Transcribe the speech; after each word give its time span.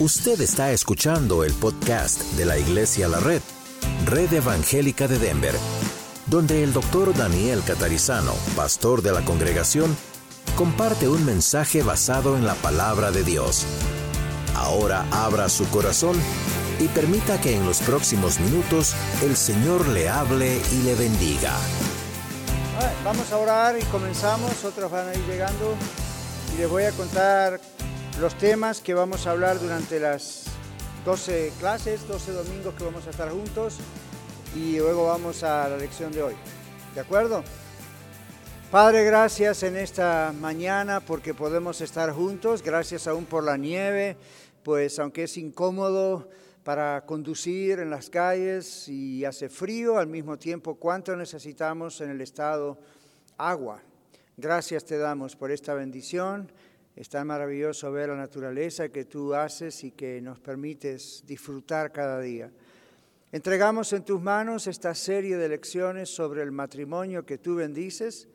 Usted 0.00 0.40
está 0.40 0.72
escuchando 0.72 1.44
el 1.44 1.52
podcast 1.52 2.20
de 2.32 2.44
la 2.44 2.58
Iglesia 2.58 3.06
La 3.06 3.20
Red, 3.20 3.40
Red 4.06 4.32
Evangélica 4.32 5.06
de 5.06 5.20
Denver, 5.20 5.54
donde 6.26 6.64
el 6.64 6.72
doctor 6.72 7.16
Daniel 7.16 7.62
Catarizano, 7.64 8.32
pastor 8.56 9.02
de 9.02 9.12
la 9.12 9.24
congregación, 9.24 9.96
comparte 10.56 11.08
un 11.08 11.24
mensaje 11.24 11.84
basado 11.84 12.36
en 12.36 12.44
la 12.44 12.54
palabra 12.54 13.12
de 13.12 13.22
Dios. 13.22 13.66
Ahora 14.56 15.06
abra 15.12 15.48
su 15.48 15.64
corazón 15.70 16.16
y 16.80 16.88
permita 16.88 17.40
que 17.40 17.54
en 17.54 17.64
los 17.64 17.78
próximos 17.78 18.40
minutos 18.40 18.96
el 19.22 19.36
Señor 19.36 19.86
le 19.86 20.08
hable 20.08 20.60
y 20.72 20.82
le 20.82 20.96
bendiga. 20.96 21.52
Vamos 23.04 23.30
a 23.30 23.38
orar 23.38 23.78
y 23.78 23.84
comenzamos, 23.84 24.64
otros 24.64 24.90
van 24.90 25.10
a 25.10 25.14
ir 25.14 25.24
llegando 25.24 25.76
y 26.52 26.58
les 26.58 26.68
voy 26.68 26.82
a 26.82 26.90
contar 26.90 27.60
los 28.20 28.36
temas 28.38 28.80
que 28.80 28.94
vamos 28.94 29.26
a 29.26 29.32
hablar 29.32 29.58
durante 29.58 29.98
las 29.98 30.44
12 31.04 31.52
clases, 31.58 32.06
12 32.06 32.32
domingos 32.32 32.74
que 32.74 32.84
vamos 32.84 33.06
a 33.06 33.10
estar 33.10 33.28
juntos 33.30 33.78
y 34.54 34.78
luego 34.78 35.06
vamos 35.06 35.42
a 35.42 35.68
la 35.68 35.76
lección 35.76 36.12
de 36.12 36.22
hoy. 36.22 36.34
¿De 36.94 37.00
acuerdo? 37.00 37.42
Padre, 38.70 39.04
gracias 39.04 39.64
en 39.64 39.76
esta 39.76 40.32
mañana 40.38 41.00
porque 41.00 41.34
podemos 41.34 41.80
estar 41.80 42.12
juntos, 42.12 42.62
gracias 42.62 43.08
aún 43.08 43.24
por 43.24 43.42
la 43.42 43.56
nieve, 43.56 44.16
pues 44.62 44.98
aunque 45.00 45.24
es 45.24 45.36
incómodo 45.36 46.28
para 46.62 47.04
conducir 47.06 47.80
en 47.80 47.90
las 47.90 48.10
calles 48.10 48.88
y 48.88 49.24
hace 49.24 49.48
frío, 49.48 49.98
al 49.98 50.06
mismo 50.06 50.38
tiempo 50.38 50.76
cuánto 50.76 51.16
necesitamos 51.16 52.00
en 52.00 52.10
el 52.10 52.20
estado 52.20 52.78
agua. 53.36 53.82
Gracias 54.36 54.84
te 54.84 54.98
damos 54.98 55.36
por 55.36 55.50
esta 55.50 55.74
bendición 55.74 56.50
es 56.96 57.08
tan 57.08 57.26
maravilloso 57.26 57.90
ver 57.90 58.10
la 58.10 58.16
naturaleza 58.16 58.88
que 58.88 59.04
tú 59.04 59.34
haces 59.34 59.82
y 59.82 59.90
que 59.90 60.20
nos 60.20 60.38
permites 60.38 61.24
disfrutar 61.26 61.90
cada 61.90 62.20
día. 62.20 62.52
Entregamos 63.32 63.92
en 63.92 64.04
tus 64.04 64.22
manos 64.22 64.68
esta 64.68 64.94
serie 64.94 65.36
de 65.36 65.48
lecciones 65.48 66.08
sobre 66.08 66.42
el 66.42 66.52
matrimonio 66.52 67.26
que 67.26 67.38
tú 67.38 67.56
bendices 67.56 68.28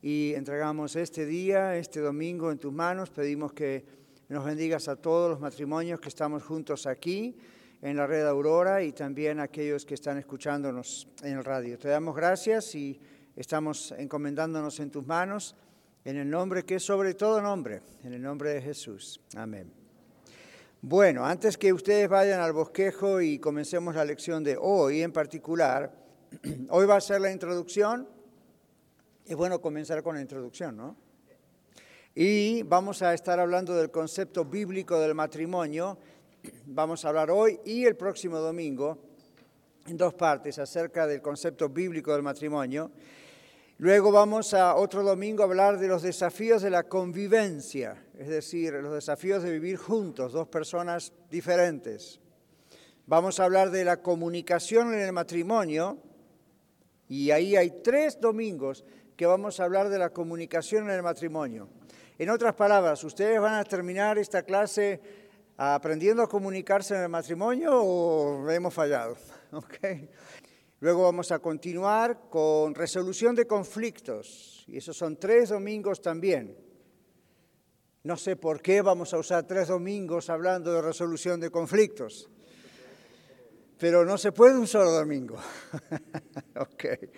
y 0.00 0.32
entregamos 0.34 0.96
este 0.96 1.26
día, 1.26 1.76
este 1.76 2.00
domingo 2.00 2.50
en 2.50 2.58
tus 2.58 2.72
manos. 2.72 3.10
Pedimos 3.10 3.52
que 3.52 3.84
nos 4.30 4.46
bendigas 4.46 4.88
a 4.88 4.96
todos 4.96 5.28
los 5.28 5.40
matrimonios 5.40 6.00
que 6.00 6.08
estamos 6.08 6.42
juntos 6.42 6.86
aquí 6.86 7.36
en 7.82 7.98
la 7.98 8.06
red 8.06 8.26
Aurora 8.26 8.82
y 8.82 8.92
también 8.92 9.40
a 9.40 9.42
aquellos 9.42 9.84
que 9.84 9.92
están 9.92 10.16
escuchándonos 10.16 11.06
en 11.22 11.36
el 11.36 11.44
radio. 11.44 11.78
Te 11.78 11.88
damos 11.88 12.16
gracias 12.16 12.74
y 12.74 12.98
estamos 13.36 13.92
encomendándonos 13.92 14.80
en 14.80 14.90
tus 14.90 15.06
manos 15.06 15.54
en 16.06 16.16
el 16.18 16.30
nombre 16.30 16.64
que 16.64 16.76
es 16.76 16.84
sobre 16.84 17.14
todo 17.14 17.42
nombre, 17.42 17.82
en 18.04 18.12
el 18.12 18.22
nombre 18.22 18.54
de 18.54 18.62
Jesús. 18.62 19.20
Amén. 19.34 19.68
Bueno, 20.80 21.26
antes 21.26 21.58
que 21.58 21.72
ustedes 21.72 22.08
vayan 22.08 22.40
al 22.40 22.52
bosquejo 22.52 23.20
y 23.20 23.40
comencemos 23.40 23.96
la 23.96 24.04
lección 24.04 24.44
de 24.44 24.56
hoy 24.56 25.02
en 25.02 25.10
particular, 25.10 25.92
hoy 26.70 26.86
va 26.86 26.94
a 26.94 27.00
ser 27.00 27.20
la 27.20 27.32
introducción. 27.32 28.08
Es 29.24 29.34
bueno 29.34 29.60
comenzar 29.60 30.04
con 30.04 30.14
la 30.14 30.20
introducción, 30.20 30.76
¿no? 30.76 30.96
Y 32.14 32.62
vamos 32.62 33.02
a 33.02 33.12
estar 33.12 33.40
hablando 33.40 33.74
del 33.74 33.90
concepto 33.90 34.44
bíblico 34.44 35.00
del 35.00 35.16
matrimonio. 35.16 35.98
Vamos 36.66 37.04
a 37.04 37.08
hablar 37.08 37.32
hoy 37.32 37.58
y 37.64 37.84
el 37.84 37.96
próximo 37.96 38.38
domingo 38.38 38.96
en 39.88 39.96
dos 39.96 40.14
partes 40.14 40.56
acerca 40.60 41.04
del 41.08 41.20
concepto 41.20 41.68
bíblico 41.68 42.12
del 42.12 42.22
matrimonio. 42.22 42.92
Luego 43.78 44.10
vamos 44.10 44.54
a 44.54 44.74
otro 44.74 45.02
domingo 45.02 45.42
a 45.42 45.46
hablar 45.46 45.78
de 45.78 45.86
los 45.86 46.00
desafíos 46.00 46.62
de 46.62 46.70
la 46.70 46.84
convivencia, 46.84 48.06
es 48.18 48.26
decir, 48.26 48.72
los 48.72 48.94
desafíos 48.94 49.42
de 49.42 49.52
vivir 49.52 49.76
juntos, 49.76 50.32
dos 50.32 50.48
personas 50.48 51.12
diferentes. 51.30 52.18
Vamos 53.04 53.38
a 53.38 53.44
hablar 53.44 53.70
de 53.70 53.84
la 53.84 53.98
comunicación 53.98 54.94
en 54.94 55.00
el 55.00 55.12
matrimonio 55.12 55.98
y 57.06 57.30
ahí 57.32 57.54
hay 57.54 57.82
tres 57.82 58.18
domingos 58.18 58.82
que 59.14 59.26
vamos 59.26 59.60
a 59.60 59.64
hablar 59.64 59.90
de 59.90 59.98
la 59.98 60.08
comunicación 60.08 60.84
en 60.84 60.96
el 60.96 61.02
matrimonio. 61.02 61.68
En 62.18 62.30
otras 62.30 62.54
palabras, 62.54 63.04
¿ustedes 63.04 63.38
van 63.38 63.56
a 63.56 63.64
terminar 63.64 64.16
esta 64.16 64.42
clase 64.42 65.02
aprendiendo 65.58 66.22
a 66.22 66.28
comunicarse 66.30 66.94
en 66.94 67.02
el 67.02 67.08
matrimonio 67.10 67.72
o 67.74 68.50
hemos 68.50 68.72
fallado? 68.72 69.16
Okay. 69.52 70.10
Luego 70.80 71.04
vamos 71.04 71.32
a 71.32 71.38
continuar 71.38 72.28
con 72.28 72.74
resolución 72.74 73.34
de 73.34 73.46
conflictos, 73.46 74.62
y 74.66 74.76
esos 74.76 74.94
son 74.96 75.16
tres 75.16 75.48
domingos 75.48 76.02
también. 76.02 76.54
No 78.02 78.16
sé 78.18 78.36
por 78.36 78.60
qué 78.60 78.82
vamos 78.82 79.14
a 79.14 79.18
usar 79.18 79.46
tres 79.46 79.68
domingos 79.68 80.28
hablando 80.28 80.72
de 80.72 80.82
resolución 80.82 81.40
de 81.40 81.50
conflictos, 81.50 82.28
pero 83.78 84.04
no 84.04 84.18
se 84.18 84.32
puede 84.32 84.58
un 84.58 84.66
solo 84.66 84.90
domingo. 84.90 85.36
okay. 86.60 87.10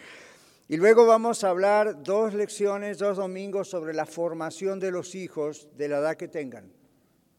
Y 0.69 0.77
luego 0.77 1.05
vamos 1.05 1.43
a 1.43 1.51
hablar 1.51 2.03
dos 2.05 2.35
lecciones, 2.35 2.99
dos 2.99 3.17
domingos 3.17 3.69
sobre 3.69 3.93
la 3.93 4.07
formación 4.07 4.79
de 4.79 4.93
los 4.93 5.17
hijos 5.17 5.69
de 5.77 5.89
la 5.89 5.99
edad 5.99 6.17
que 6.17 6.29
tengan, 6.29 6.73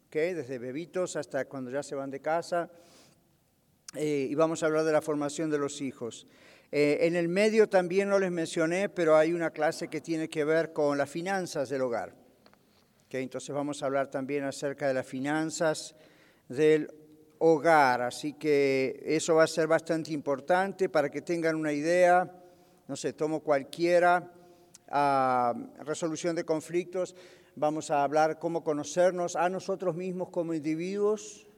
okay? 0.07 0.33
desde 0.33 0.59
bebitos 0.59 1.15
hasta 1.15 1.45
cuando 1.45 1.71
ya 1.71 1.81
se 1.81 1.95
van 1.95 2.11
de 2.11 2.19
casa 2.19 2.69
eh, 3.95 4.27
y 4.29 4.35
vamos 4.35 4.61
a 4.61 4.67
hablar 4.67 4.83
de 4.83 4.91
la 4.91 5.01
formación 5.01 5.49
de 5.49 5.57
los 5.57 5.81
hijos. 5.81 6.27
Eh, 6.71 6.99
en 7.01 7.15
el 7.15 7.27
medio 7.27 7.67
también 7.67 8.09
no 8.09 8.19
les 8.19 8.31
mencioné, 8.31 8.89
pero 8.89 9.17
hay 9.17 9.33
una 9.33 9.49
clase 9.49 9.87
que 9.87 10.01
tiene 10.01 10.29
que 10.29 10.43
ver 10.43 10.71
con 10.73 10.97
las 10.97 11.09
finanzas 11.09 11.69
del 11.69 11.81
hogar. 11.81 12.13
Entonces 13.17 13.53
vamos 13.55 13.81
a 13.81 13.87
hablar 13.87 14.11
también 14.11 14.43
acerca 14.43 14.87
de 14.87 14.93
las 14.93 15.05
finanzas 15.05 15.95
del 16.47 16.91
hogar. 17.39 18.03
Así 18.03 18.33
que 18.33 19.01
eso 19.03 19.35
va 19.35 19.45
a 19.45 19.47
ser 19.47 19.65
bastante 19.65 20.13
importante 20.13 20.89
para 20.89 21.09
que 21.09 21.21
tengan 21.21 21.55
una 21.55 21.73
idea. 21.73 22.31
No 22.87 22.95
sé, 22.95 23.13
tomo 23.13 23.39
cualquiera. 23.39 24.31
Ah, 24.89 25.55
resolución 25.79 26.35
de 26.35 26.43
conflictos. 26.43 27.15
Vamos 27.55 27.89
a 27.89 28.03
hablar 28.03 28.37
cómo 28.37 28.63
conocernos 28.63 29.35
a 29.35 29.49
nosotros 29.49 29.95
mismos 29.95 30.29
como 30.29 30.53
individuos, 30.53 31.48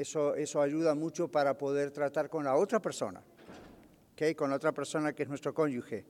eso, 0.00 0.34
eso 0.34 0.60
ayuda 0.60 0.94
mucho 0.94 1.28
para 1.28 1.56
poder 1.56 1.90
tratar 1.90 2.28
con 2.28 2.44
la 2.44 2.56
otra 2.56 2.80
persona, 2.80 3.22
¿okay? 4.12 4.34
con 4.34 4.50
la 4.50 4.56
otra 4.56 4.72
persona 4.72 5.12
que 5.12 5.24
es 5.24 5.28
nuestro 5.28 5.52
cónyuge. 5.52 6.06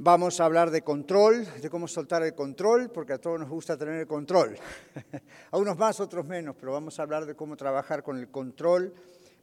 Vamos 0.00 0.40
a 0.40 0.44
hablar 0.44 0.70
de 0.70 0.82
control, 0.82 1.44
de 1.60 1.68
cómo 1.68 1.88
soltar 1.88 2.22
el 2.22 2.32
control, 2.32 2.88
porque 2.90 3.14
a 3.14 3.18
todos 3.18 3.40
nos 3.40 3.48
gusta 3.48 3.76
tener 3.76 3.94
el 3.96 4.06
control. 4.06 4.56
a 5.50 5.58
unos 5.58 5.76
más, 5.76 5.98
otros 5.98 6.24
menos, 6.24 6.54
pero 6.54 6.70
vamos 6.70 7.00
a 7.00 7.02
hablar 7.02 7.26
de 7.26 7.34
cómo 7.34 7.56
trabajar 7.56 8.04
con 8.04 8.16
el 8.16 8.30
control. 8.30 8.94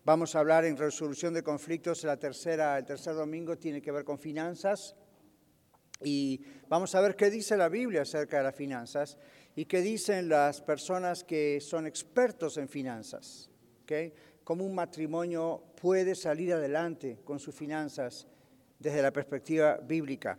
Vamos 0.05 0.33
a 0.33 0.39
hablar 0.39 0.63
en 0.63 0.77
resolución 0.77 1.33
de 1.33 1.43
conflictos. 1.43 2.05
La 2.05 2.15
tercera, 2.15 2.77
el 2.77 2.85
tercer 2.85 3.15
domingo 3.15 3.57
tiene 3.57 3.81
que 3.81 3.91
ver 3.91 4.05
con 4.05 4.17
finanzas. 4.17 4.95
Y 6.01 6.41
vamos 6.69 6.95
a 6.95 7.01
ver 7.01 7.17
qué 7.17 7.29
dice 7.29 7.57
la 7.57 7.67
Biblia 7.67 8.03
acerca 8.03 8.37
de 8.37 8.43
las 8.43 8.55
finanzas 8.55 9.17
y 9.55 9.65
qué 9.65 9.81
dicen 9.81 10.27
las 10.29 10.61
personas 10.61 11.23
que 11.23 11.59
son 11.61 11.87
expertos 11.87 12.57
en 12.57 12.67
finanzas. 12.67 13.49
¿okay? 13.83 14.13
Cómo 14.43 14.65
un 14.65 14.75
matrimonio 14.75 15.63
puede 15.79 16.13
salir 16.15 16.53
adelante 16.53 17.19
con 17.23 17.39
sus 17.39 17.55
finanzas 17.55 18.27
desde 18.79 19.01
la 19.01 19.11
perspectiva 19.11 19.77
bíblica. 19.77 20.37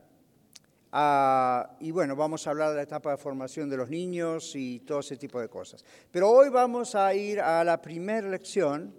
Ah, 0.92 1.76
y 1.80 1.90
bueno, 1.90 2.14
vamos 2.14 2.46
a 2.46 2.50
hablar 2.50 2.70
de 2.70 2.76
la 2.76 2.82
etapa 2.82 3.10
de 3.10 3.16
formación 3.16 3.68
de 3.68 3.76
los 3.76 3.90
niños 3.90 4.54
y 4.54 4.80
todo 4.80 5.00
ese 5.00 5.16
tipo 5.16 5.40
de 5.40 5.48
cosas. 5.48 5.84
Pero 6.10 6.30
hoy 6.30 6.48
vamos 6.48 6.94
a 6.94 7.12
ir 7.14 7.40
a 7.40 7.64
la 7.64 7.80
primera 7.80 8.28
lección 8.28 8.94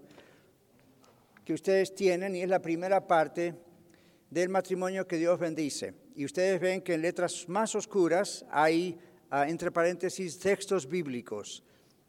que 1.45 1.53
ustedes 1.53 1.95
tienen 1.95 2.35
y 2.35 2.41
es 2.41 2.49
la 2.49 2.61
primera 2.61 3.07
parte 3.07 3.55
del 4.29 4.49
matrimonio 4.49 5.07
que 5.07 5.17
Dios 5.17 5.39
bendice. 5.39 5.93
Y 6.15 6.25
ustedes 6.25 6.59
ven 6.59 6.81
que 6.81 6.95
en 6.95 7.03
letras 7.03 7.47
más 7.47 7.73
oscuras 7.75 8.45
hay 8.49 8.97
entre 9.31 9.71
paréntesis, 9.71 10.39
textos 10.39 10.87
bíblicos. 10.87 11.63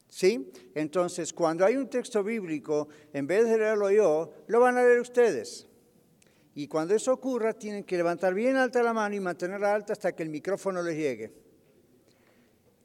¿Sí? 0.08 0.50
Entonces, 0.74 1.32
cuando 1.32 1.66
hay 1.66 1.76
un 1.76 1.88
texto 1.90 2.24
bíblico, 2.24 2.88
en 3.12 3.26
vez 3.26 3.46
de 3.46 3.58
leerlo 3.58 3.90
yo, 3.90 4.32
lo 4.46 4.60
van 4.60 4.78
a 4.78 4.82
leer 4.82 5.00
ustedes. 5.00 5.66
Y 6.54 6.66
cuando 6.66 6.94
eso 6.94 7.12
ocurra, 7.12 7.52
tienen 7.52 7.84
que 7.84 7.96
levantar 7.96 8.32
bien 8.32 8.56
alta 8.56 8.82
la 8.82 8.94
mano 8.94 9.14
y 9.14 9.20
mantenerla 9.20 9.74
alta 9.74 9.92
hasta 9.92 10.12
que 10.12 10.22
el 10.22 10.30
micrófono 10.30 10.82
les 10.82 10.96
llegue. 10.96 11.32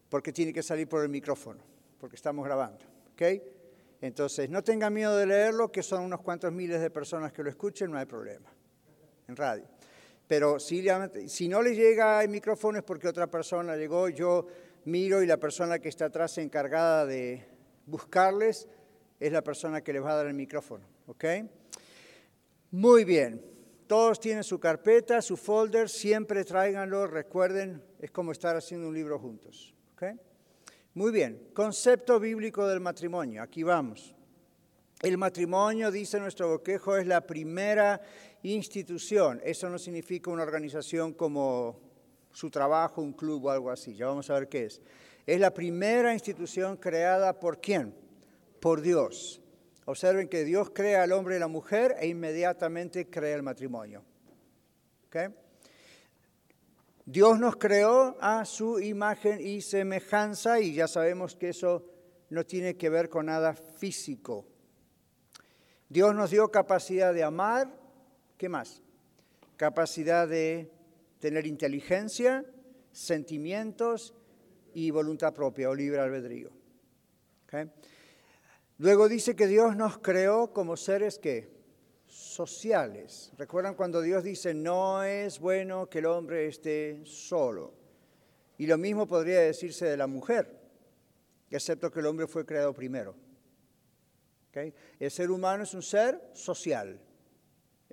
Porque 0.09 0.33
tiene 0.33 0.51
que 0.51 0.61
salir 0.61 0.87
por 0.87 1.01
el 1.01 1.09
micrófono, 1.09 1.63
porque 1.99 2.17
estamos 2.17 2.45
grabando. 2.45 2.85
¿Ok? 3.13 3.21
Entonces, 4.01 4.49
no 4.49 4.61
tengan 4.61 4.93
miedo 4.93 5.15
de 5.15 5.25
leerlo, 5.25 5.71
que 5.71 5.81
son 5.81 6.03
unos 6.03 6.21
cuantos 6.21 6.51
miles 6.51 6.81
de 6.81 6.89
personas 6.89 7.31
que 7.31 7.41
lo 7.41 7.49
escuchen, 7.49 7.89
no 7.89 7.97
hay 7.97 8.05
problema. 8.05 8.51
En 9.29 9.35
radio 9.37 9.72
pero 10.35 10.59
si, 10.59 10.83
si 11.27 11.47
no 11.47 11.61
le 11.61 11.75
llega 11.75 12.23
el 12.23 12.29
micrófono 12.29 12.79
es 12.79 12.83
porque 12.83 13.07
otra 13.07 13.27
persona 13.27 13.75
llegó, 13.75 14.09
yo 14.09 14.47
miro 14.85 15.21
y 15.21 15.27
la 15.27 15.37
persona 15.37 15.77
que 15.77 15.89
está 15.89 16.05
atrás 16.05 16.39
encargada 16.39 17.05
de 17.05 17.45
buscarles 17.85 18.67
es 19.19 19.31
la 19.31 19.43
persona 19.43 19.83
que 19.83 19.93
les 19.93 20.03
va 20.03 20.13
a 20.13 20.15
dar 20.15 20.25
el 20.25 20.33
micrófono, 20.33 20.87
¿ok? 21.05 21.25
Muy 22.71 23.05
bien, 23.05 23.45
todos 23.85 24.19
tienen 24.19 24.43
su 24.43 24.59
carpeta, 24.59 25.21
su 25.21 25.37
folder, 25.37 25.87
siempre 25.87 26.43
tráiganlo, 26.43 27.05
recuerden, 27.05 27.83
es 27.99 28.09
como 28.09 28.31
estar 28.31 28.55
haciendo 28.55 28.87
un 28.87 28.95
libro 28.95 29.19
juntos, 29.19 29.75
¿ok? 29.93 30.19
Muy 30.95 31.11
bien, 31.11 31.51
concepto 31.53 32.19
bíblico 32.19 32.67
del 32.67 32.79
matrimonio, 32.79 33.43
aquí 33.43 33.61
vamos. 33.61 34.15
El 35.03 35.17
matrimonio, 35.19 35.91
dice 35.91 36.19
nuestro 36.19 36.47
boquejo, 36.47 36.97
es 36.97 37.05
la 37.05 37.21
primera 37.21 38.01
institución. 38.43 39.41
Eso 39.43 39.69
no 39.69 39.79
significa 39.79 40.29
una 40.29 40.43
organización 40.43 41.13
como 41.13 41.79
su 42.31 42.49
trabajo, 42.49 43.01
un 43.01 43.13
club 43.13 43.45
o 43.45 43.49
algo 43.49 43.71
así. 43.71 43.95
Ya 43.95 44.07
vamos 44.07 44.29
a 44.29 44.35
ver 44.35 44.49
qué 44.49 44.65
es. 44.65 44.81
Es 45.25 45.39
la 45.39 45.53
primera 45.53 46.13
institución 46.13 46.77
creada 46.77 47.39
por 47.39 47.59
quién? 47.59 47.95
Por 48.59 48.81
Dios. 48.81 49.41
Observen 49.85 50.27
que 50.27 50.43
Dios 50.43 50.69
crea 50.69 51.03
al 51.03 51.11
hombre 51.11 51.37
y 51.37 51.39
la 51.39 51.47
mujer 51.47 51.95
e 51.99 52.07
inmediatamente 52.07 53.09
crea 53.09 53.35
el 53.35 53.43
matrimonio. 53.43 54.03
Dios 57.05 57.37
nos 57.37 57.57
creó 57.57 58.17
a 58.19 58.45
su 58.45 58.79
imagen 58.79 59.39
y 59.41 59.61
semejanza 59.61 60.59
y 60.59 60.73
ya 60.73 60.87
sabemos 60.87 61.35
que 61.35 61.49
eso 61.49 61.85
no 62.29 62.45
tiene 62.45 62.75
que 62.77 62.89
ver 62.89 63.09
con 63.09 63.27
nada 63.27 63.53
físico. 63.53 64.47
Dios 65.89 66.15
nos 66.15 66.31
dio 66.31 66.49
capacidad 66.49 67.13
de 67.13 67.23
amar, 67.23 67.82
¿qué 68.43 68.49
más? 68.49 68.81
Capacidad 69.55 70.27
de 70.27 70.69
tener 71.19 71.47
inteligencia, 71.47 72.43
sentimientos 72.91 74.13
y 74.73 74.91
voluntad 74.91 75.33
propia 75.33 75.69
o 75.69 75.73
libre 75.73 76.01
albedrío. 76.01 76.51
Luego 78.79 79.07
dice 79.07 79.33
que 79.33 79.47
Dios 79.47 79.77
nos 79.77 79.99
creó 79.99 80.51
como 80.51 80.75
seres 80.75 81.19
que 81.19 81.53
sociales. 82.05 83.31
¿Recuerdan 83.37 83.75
cuando 83.75 84.01
Dios 84.01 84.25
dice, 84.25 84.53
no 84.53 85.03
es 85.03 85.39
bueno 85.39 85.89
que 85.89 85.99
el 85.99 86.07
hombre 86.07 86.47
esté 86.47 86.99
solo? 87.05 87.73
Y 88.57 88.67
lo 88.67 88.77
mismo 88.77 89.07
podría 89.07 89.39
decirse 89.39 89.85
de 89.85 89.95
la 89.95 90.07
mujer, 90.07 90.53
excepto 91.49 91.89
que 91.89 92.01
el 92.01 92.07
hombre 92.07 92.27
fue 92.27 92.45
creado 92.45 92.73
primero. 92.73 93.15
El 94.99 95.11
ser 95.11 95.31
humano 95.31 95.63
es 95.63 95.73
un 95.73 95.81
ser 95.81 96.29
social, 96.33 96.99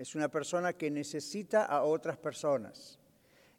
es 0.00 0.14
una 0.14 0.30
persona 0.30 0.72
que 0.72 0.90
necesita 0.90 1.66
a 1.66 1.82
otras 1.82 2.16
personas. 2.16 2.98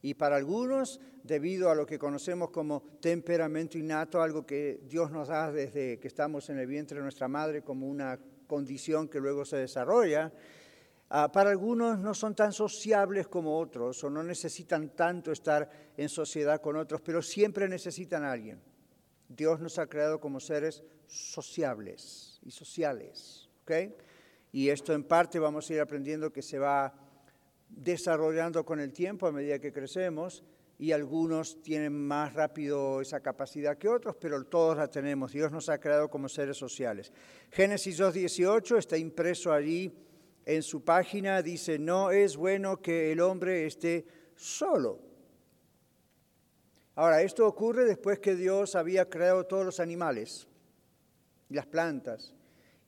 Y 0.02 0.16
para 0.16 0.38
algunos, 0.38 1.00
debido 1.22 1.70
a 1.70 1.76
lo 1.76 1.86
que 1.86 2.00
conocemos 2.00 2.50
como 2.50 2.82
temperamento 3.00 3.78
innato, 3.78 4.20
algo 4.20 4.44
que 4.44 4.82
Dios 4.86 5.12
nos 5.12 5.28
da 5.28 5.52
desde 5.52 6.00
que 6.00 6.08
estamos 6.08 6.50
en 6.50 6.58
el 6.58 6.66
vientre 6.66 6.98
de 6.98 7.04
nuestra 7.04 7.28
madre 7.28 7.62
como 7.62 7.88
una 7.88 8.18
condición 8.48 9.08
que 9.08 9.20
luego 9.20 9.46
se 9.46 9.58
desarrolla, 9.58 10.34
ah, 11.12 11.32
para 11.32 11.52
algunos 11.52 12.00
no 12.00 12.16
son 12.16 12.34
tan 12.34 12.54
sociables 12.54 13.28
como 13.28 13.60
otros 13.60 14.04
o 14.04 14.10
no 14.10 14.24
necesitan 14.24 14.96
tanto 14.96 15.32
estar 15.32 15.70
en 15.96 16.10
sociedad 16.10 16.60
con 16.60 16.76
otros, 16.76 17.02
pero 17.02 17.22
siempre 17.22 17.70
necesitan 17.70 18.24
a 18.24 18.32
alguien. 18.32 18.60
Dios 19.30 19.60
nos 19.60 19.78
ha 19.78 19.86
creado 19.86 20.20
como 20.20 20.40
seres 20.40 20.84
sociables 21.06 22.40
y 22.42 22.50
sociales. 22.50 23.48
Y 24.52 24.70
esto 24.70 24.94
en 24.94 25.04
parte 25.04 25.40
vamos 25.40 25.70
a 25.70 25.74
ir 25.74 25.82
aprendiendo 25.82 26.32
que 26.32 26.42
se 26.42 26.60
va 26.60 26.94
desarrollando 27.70 28.66
con 28.66 28.80
el 28.80 28.92
tiempo 28.92 29.28
a 29.28 29.32
medida 29.32 29.60
que 29.60 29.72
crecemos 29.72 30.44
y 30.78 30.92
algunos 30.92 31.62
tienen 31.62 31.94
más 31.94 32.34
rápido 32.34 33.02
esa 33.02 33.20
capacidad 33.20 33.78
que 33.78 33.88
otros, 33.88 34.16
pero 34.20 34.44
todos 34.46 34.78
la 34.78 34.90
tenemos. 34.90 35.32
Dios 35.32 35.52
nos 35.52 35.70
ha 35.70 35.80
creado 35.80 36.10
como 36.10 36.28
seres 36.28 36.58
sociales. 36.58 37.14
Génesis 37.52 38.00
2.18 38.00 38.78
está 38.78 38.98
impreso 38.98 39.54
allí 39.54 39.94
en 40.44 40.64
su 40.64 40.84
página, 40.84 41.42
dice, 41.44 41.78
no 41.78 42.10
es 42.10 42.36
bueno 42.36 42.82
que 42.82 43.12
el 43.12 43.22
hombre 43.22 43.68
esté 43.68 44.06
solo. 44.36 45.00
Ahora, 46.96 47.22
esto 47.22 47.48
ocurre 47.48 47.86
después 47.86 48.20
que 48.20 48.36
Dios 48.36 48.76
había 48.76 49.08
creado 49.08 49.46
todos 49.46 49.64
los 49.64 49.80
animales 49.80 50.48
y 51.48 51.54
las 51.54 51.68
plantas. 51.68 52.34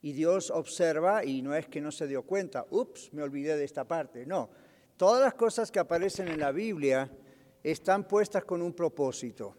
Y 0.04 0.12
Dios 0.12 0.52
observa 0.52 1.26
y 1.26 1.42
no 1.42 1.56
es 1.56 1.68
que 1.68 1.82
no 1.82 1.92
se 1.92 2.08
dio 2.08 2.22
cuenta, 2.22 2.68
ups, 2.70 3.12
me 3.14 3.24
olvidé 3.24 3.58
de 3.58 3.64
esta 3.64 3.88
parte, 3.88 4.28
no 4.28 4.52
Todas 4.98 5.22
las 5.22 5.34
cosas 5.34 5.72
que 5.72 5.80
aparecen 5.80 6.28
en 6.28 6.40
la 6.40 6.52
Biblia 6.52 7.10
están 7.64 8.08
puestas 8.08 8.46
con 8.46 8.62
un 8.62 8.74
propósito. 8.74 9.56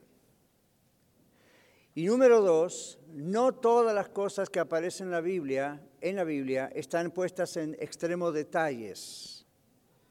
Y 1.95 2.07
número 2.07 2.41
dos, 2.41 2.99
no 3.09 3.53
todas 3.53 3.95
las 3.95 4.09
cosas 4.09 4.49
que 4.49 4.61
aparecen 4.61 5.09
en 5.09 5.13
la 5.13 5.21
Biblia, 5.21 5.83
en 6.01 6.17
la 6.17 6.25
Biblia, 6.25 6.71
están 6.75 7.11
puestas 7.11 7.57
en 7.57 7.75
extremos 7.81 8.33
detalles. 8.33 9.47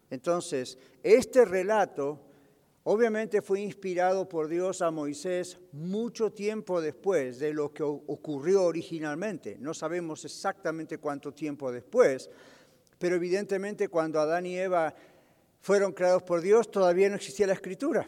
Entonces, 0.09 0.77
este 1.01 1.45
relato 1.45 2.19
obviamente 2.83 3.41
fue 3.41 3.62
inspirado 3.62 4.27
por 4.27 4.47
Dios 4.47 4.81
a 4.81 4.91
Moisés 4.91 5.57
mucho 5.71 6.31
tiempo 6.31 6.81
después 6.81 7.39
de 7.39 7.53
lo 7.53 7.74
que 7.74 7.83
ocurrió 7.83 8.63
originalmente. 8.63 9.57
No 9.59 9.74
sabemos 9.74 10.25
exactamente 10.25 10.97
cuánto 10.97 11.33
tiempo 11.33 11.71
después, 11.71 12.30
pero 13.00 13.15
evidentemente 13.15 13.88
cuando 13.88 14.19
Adán 14.19 14.45
y 14.45 14.57
Eva 14.57 14.94
fueron 15.62 15.94
creados 15.94 16.24
por 16.24 16.41
Dios, 16.41 16.69
todavía 16.69 17.09
no 17.09 17.15
existía 17.15 17.47
la 17.47 17.53
escritura. 17.53 18.06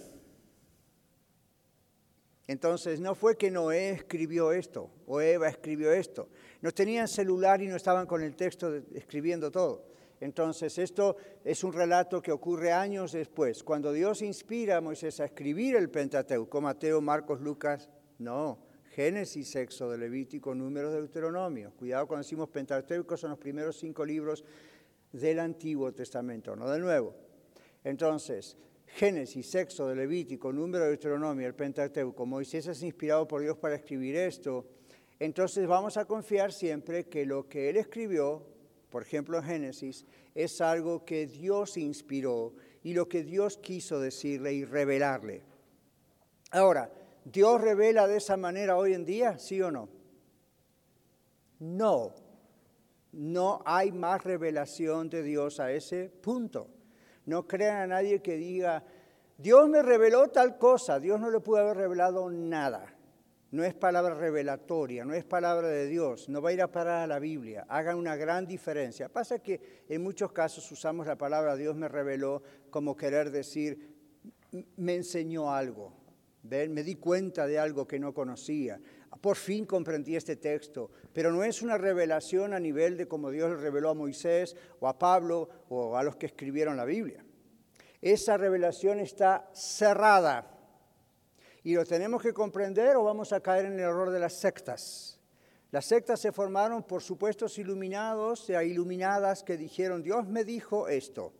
Entonces 2.47 2.99
no 2.99 3.15
fue 3.15 3.37
que 3.37 3.49
Noé 3.49 3.91
escribió 3.91 4.51
esto 4.51 4.91
o 5.07 5.19
Eva 5.19 5.47
escribió 5.47 5.91
esto. 5.91 6.29
No 6.61 6.71
tenían 6.71 7.07
celular 7.07 7.61
y 7.61 7.67
no 7.67 7.75
estaban 7.75 8.05
con 8.05 8.21
el 8.21 8.35
texto 8.35 8.73
escribiendo 8.93 9.49
todo. 9.51 9.94
Entonces 10.19 10.77
esto 10.77 11.17
es 11.43 11.63
un 11.63 11.73
relato 11.73 12.21
que 12.21 12.31
ocurre 12.31 12.71
años 12.71 13.11
después. 13.11 13.63
Cuando 13.63 13.91
Dios 13.91 14.21
inspira 14.21 14.77
a 14.77 14.81
Moisés 14.81 15.19
a 15.19 15.25
escribir 15.25 15.75
el 15.75 15.89
Pentateuco, 15.89 16.61
Mateo, 16.61 17.01
Marcos, 17.01 17.41
Lucas, 17.41 17.89
no. 18.19 18.59
Génesis, 18.95 19.53
de 19.53 19.97
Levítico, 19.97 20.55
Números, 20.55 20.93
Deuteronomio. 20.93 21.73
Cuidado 21.75 22.07
cuando 22.07 22.23
decimos 22.23 22.47
Pentateuco, 22.47 23.17
son 23.17 23.31
los 23.31 23.39
primeros 23.39 23.77
cinco 23.77 24.05
libros 24.05 24.45
del 25.11 25.39
Antiguo 25.39 25.91
Testamento, 25.93 26.55
no 26.55 26.69
del 26.69 26.81
Nuevo. 26.81 27.13
Entonces, 27.83 28.57
Génesis, 28.87 29.49
Sexo, 29.49 29.89
de 29.89 29.95
Levítico, 29.97 30.53
Número 30.53 30.85
de 30.85 30.91
Deuteronomio, 30.91 31.45
el 31.45 31.55
Pentateuco, 31.55 32.25
Moisés 32.25 32.67
es 32.67 32.83
inspirado 32.83 33.27
por 33.27 33.41
Dios 33.41 33.57
para 33.57 33.75
escribir 33.75 34.15
esto, 34.15 34.65
entonces 35.19 35.67
vamos 35.67 35.97
a 35.97 36.05
confiar 36.05 36.51
siempre 36.51 37.05
que 37.05 37.25
lo 37.25 37.47
que 37.47 37.69
él 37.69 37.77
escribió, 37.77 38.45
por 38.95 39.01
ejemplo 39.01 39.43
Génesis, 39.43 40.05
es 40.33 40.61
algo 40.61 41.03
que 41.03 41.27
Dios 41.27 41.75
inspiró 41.75 42.53
y 42.81 42.93
lo 42.93 43.09
que 43.09 43.25
Dios 43.25 43.57
quiso 43.57 43.99
decirle 43.99 44.53
y 44.53 44.63
revelarle. 44.63 45.43
Ahora, 46.51 46.89
¿Dios 47.25 47.59
revela 47.59 48.07
de 48.07 48.15
esa 48.15 48.37
manera 48.37 48.77
hoy 48.77 48.93
en 48.93 49.03
día, 49.03 49.37
sí 49.37 49.61
o 49.61 49.69
no? 49.69 49.89
No, 51.59 52.15
no 53.11 53.61
hay 53.65 53.91
más 53.91 54.23
revelación 54.23 55.09
de 55.09 55.23
Dios 55.23 55.59
a 55.59 55.73
ese 55.73 56.07
punto. 56.07 56.69
No 57.25 57.45
crean 57.45 57.81
a 57.81 57.87
nadie 57.87 58.21
que 58.21 58.37
diga, 58.37 58.81
Dios 59.37 59.67
me 59.67 59.81
reveló 59.81 60.29
tal 60.29 60.57
cosa, 60.57 61.01
Dios 61.01 61.19
no 61.19 61.29
le 61.29 61.41
pudo 61.41 61.57
haber 61.57 61.75
revelado 61.75 62.31
nada. 62.31 62.94
No 63.55 63.63
es 63.63 63.73
palabra 63.73 64.13
revelatoria, 64.15 65.05
no 65.05 65.13
es 65.13 65.23
palabra 65.23 65.69
de 65.69 65.87
Dios, 65.87 66.27
no 66.27 66.41
va 66.41 66.49
a 66.49 66.53
ir 66.53 66.61
a 66.61 66.69
parar 66.69 67.03
a 67.03 67.07
la 67.07 67.19
Biblia. 67.19 67.65
Hagan 67.69 67.97
una 67.97 68.17
gran 68.17 68.45
diferencia. 68.45 69.07
Pasa 69.07 69.39
que 69.39 69.85
en 69.87 70.03
muchos 70.03 70.33
casos 70.33 70.69
usamos 70.73 71.07
la 71.07 71.17
palabra 71.17 71.55
Dios 71.55 71.73
me 71.73 71.87
reveló 71.87 72.43
como 72.69 72.97
querer 72.97 73.31
decir, 73.31 73.95
me 74.75 74.95
enseñó 74.95 75.53
algo, 75.53 75.93
me 76.43 76.83
di 76.83 76.95
cuenta 76.95 77.47
de 77.47 77.57
algo 77.57 77.87
que 77.87 77.97
no 77.97 78.13
conocía. 78.13 78.77
Por 79.21 79.37
fin 79.37 79.65
comprendí 79.65 80.17
este 80.17 80.35
texto, 80.35 80.91
pero 81.13 81.31
no 81.31 81.41
es 81.41 81.61
una 81.61 81.77
revelación 81.77 82.53
a 82.53 82.59
nivel 82.59 82.97
de 82.97 83.07
como 83.07 83.31
Dios 83.31 83.51
le 83.51 83.55
reveló 83.55 83.91
a 83.91 83.93
Moisés 83.93 84.53
o 84.81 84.87
a 84.89 84.99
Pablo 84.99 85.47
o 85.69 85.95
a 85.95 86.03
los 86.03 86.17
que 86.17 86.25
escribieron 86.25 86.75
la 86.75 86.83
Biblia. 86.83 87.23
Esa 88.01 88.35
revelación 88.35 88.99
está 88.99 89.49
cerrada 89.53 90.54
y 91.65 91.73
lo 91.73 91.83
tenemos 91.83 92.21
que 92.21 92.31
comprender 92.31 92.95
o 92.95 93.03
vamos 93.03 93.33
a 93.33 93.39
caer 93.39 93.65
en 93.65 93.73
el 93.73 93.79
error 93.79 94.11
de 94.11 94.19
las 94.19 94.33
sectas. 94.33 95.19
Las 95.71 95.85
sectas 95.85 96.19
se 96.19 96.31
formaron 96.31 96.83
por 96.83 97.01
supuestos 97.01 97.57
iluminados, 97.57 98.47
e 98.51 98.65
iluminadas 98.67 99.43
que 99.43 99.57
dijeron, 99.57 100.03
Dios 100.03 100.27
me 100.27 100.43
dijo 100.43 100.87
esto 100.87 101.33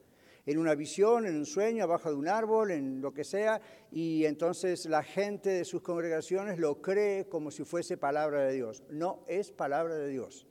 en 0.48 0.58
una 0.58 0.74
visión, 0.74 1.28
en 1.28 1.36
un 1.36 1.46
sueño, 1.46 1.84
abajo 1.84 2.10
de 2.10 2.16
un 2.16 2.28
árbol, 2.28 2.72
en 2.72 3.02
lo 3.02 3.14
que 3.14 3.24
sea, 3.24 3.62
y 3.92 4.26
entonces 4.26 4.88
la 4.88 5.04
gente 5.04 5.52
de 5.52 5.64
sus 5.64 5.84
congregaciones 5.84 6.58
lo 6.58 6.82
cree 6.82 7.28
como 7.30 7.52
si 7.52 7.64
fuese 7.64 7.96
palabra 7.96 8.46
de 8.46 8.54
Dios. 8.54 8.84
No 8.90 9.24
es 9.28 9.52
palabra 9.52 9.94
de 9.94 10.08
Dios. 10.08 10.48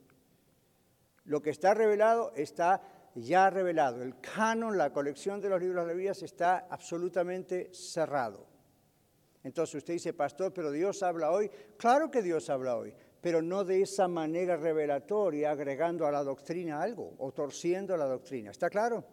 Lo 1.25 1.41
que 1.41 1.49
está 1.49 1.73
revelado 1.73 2.31
está 2.37 2.81
ya 3.13 3.49
revelado. 3.49 4.01
El 4.01 4.21
canon, 4.21 4.77
la 4.77 4.93
colección 4.93 5.41
de 5.41 5.49
los 5.49 5.59
libros 5.59 5.83
de 5.83 5.87
la 5.91 5.93
Biblia 5.93 6.11
está 6.11 6.65
absolutamente 6.69 7.73
cerrado. 7.73 8.54
Entonces 9.45 9.75
usted 9.75 9.93
dice, 9.93 10.11
pastor, 10.11 10.51
pero 10.51 10.71
Dios 10.71 11.03
habla 11.03 11.29
hoy. 11.29 11.51
Claro 11.77 12.09
que 12.09 12.23
Dios 12.23 12.49
habla 12.49 12.77
hoy, 12.77 12.91
pero 13.21 13.43
no 13.43 13.63
de 13.63 13.83
esa 13.83 14.07
manera 14.07 14.57
revelatoria, 14.57 15.51
agregando 15.51 16.07
a 16.07 16.11
la 16.11 16.23
doctrina 16.23 16.81
algo 16.81 17.13
o 17.19 17.31
torciendo 17.31 17.95
la 17.95 18.05
doctrina. 18.05 18.49
¿Está 18.49 18.71
claro? 18.71 19.05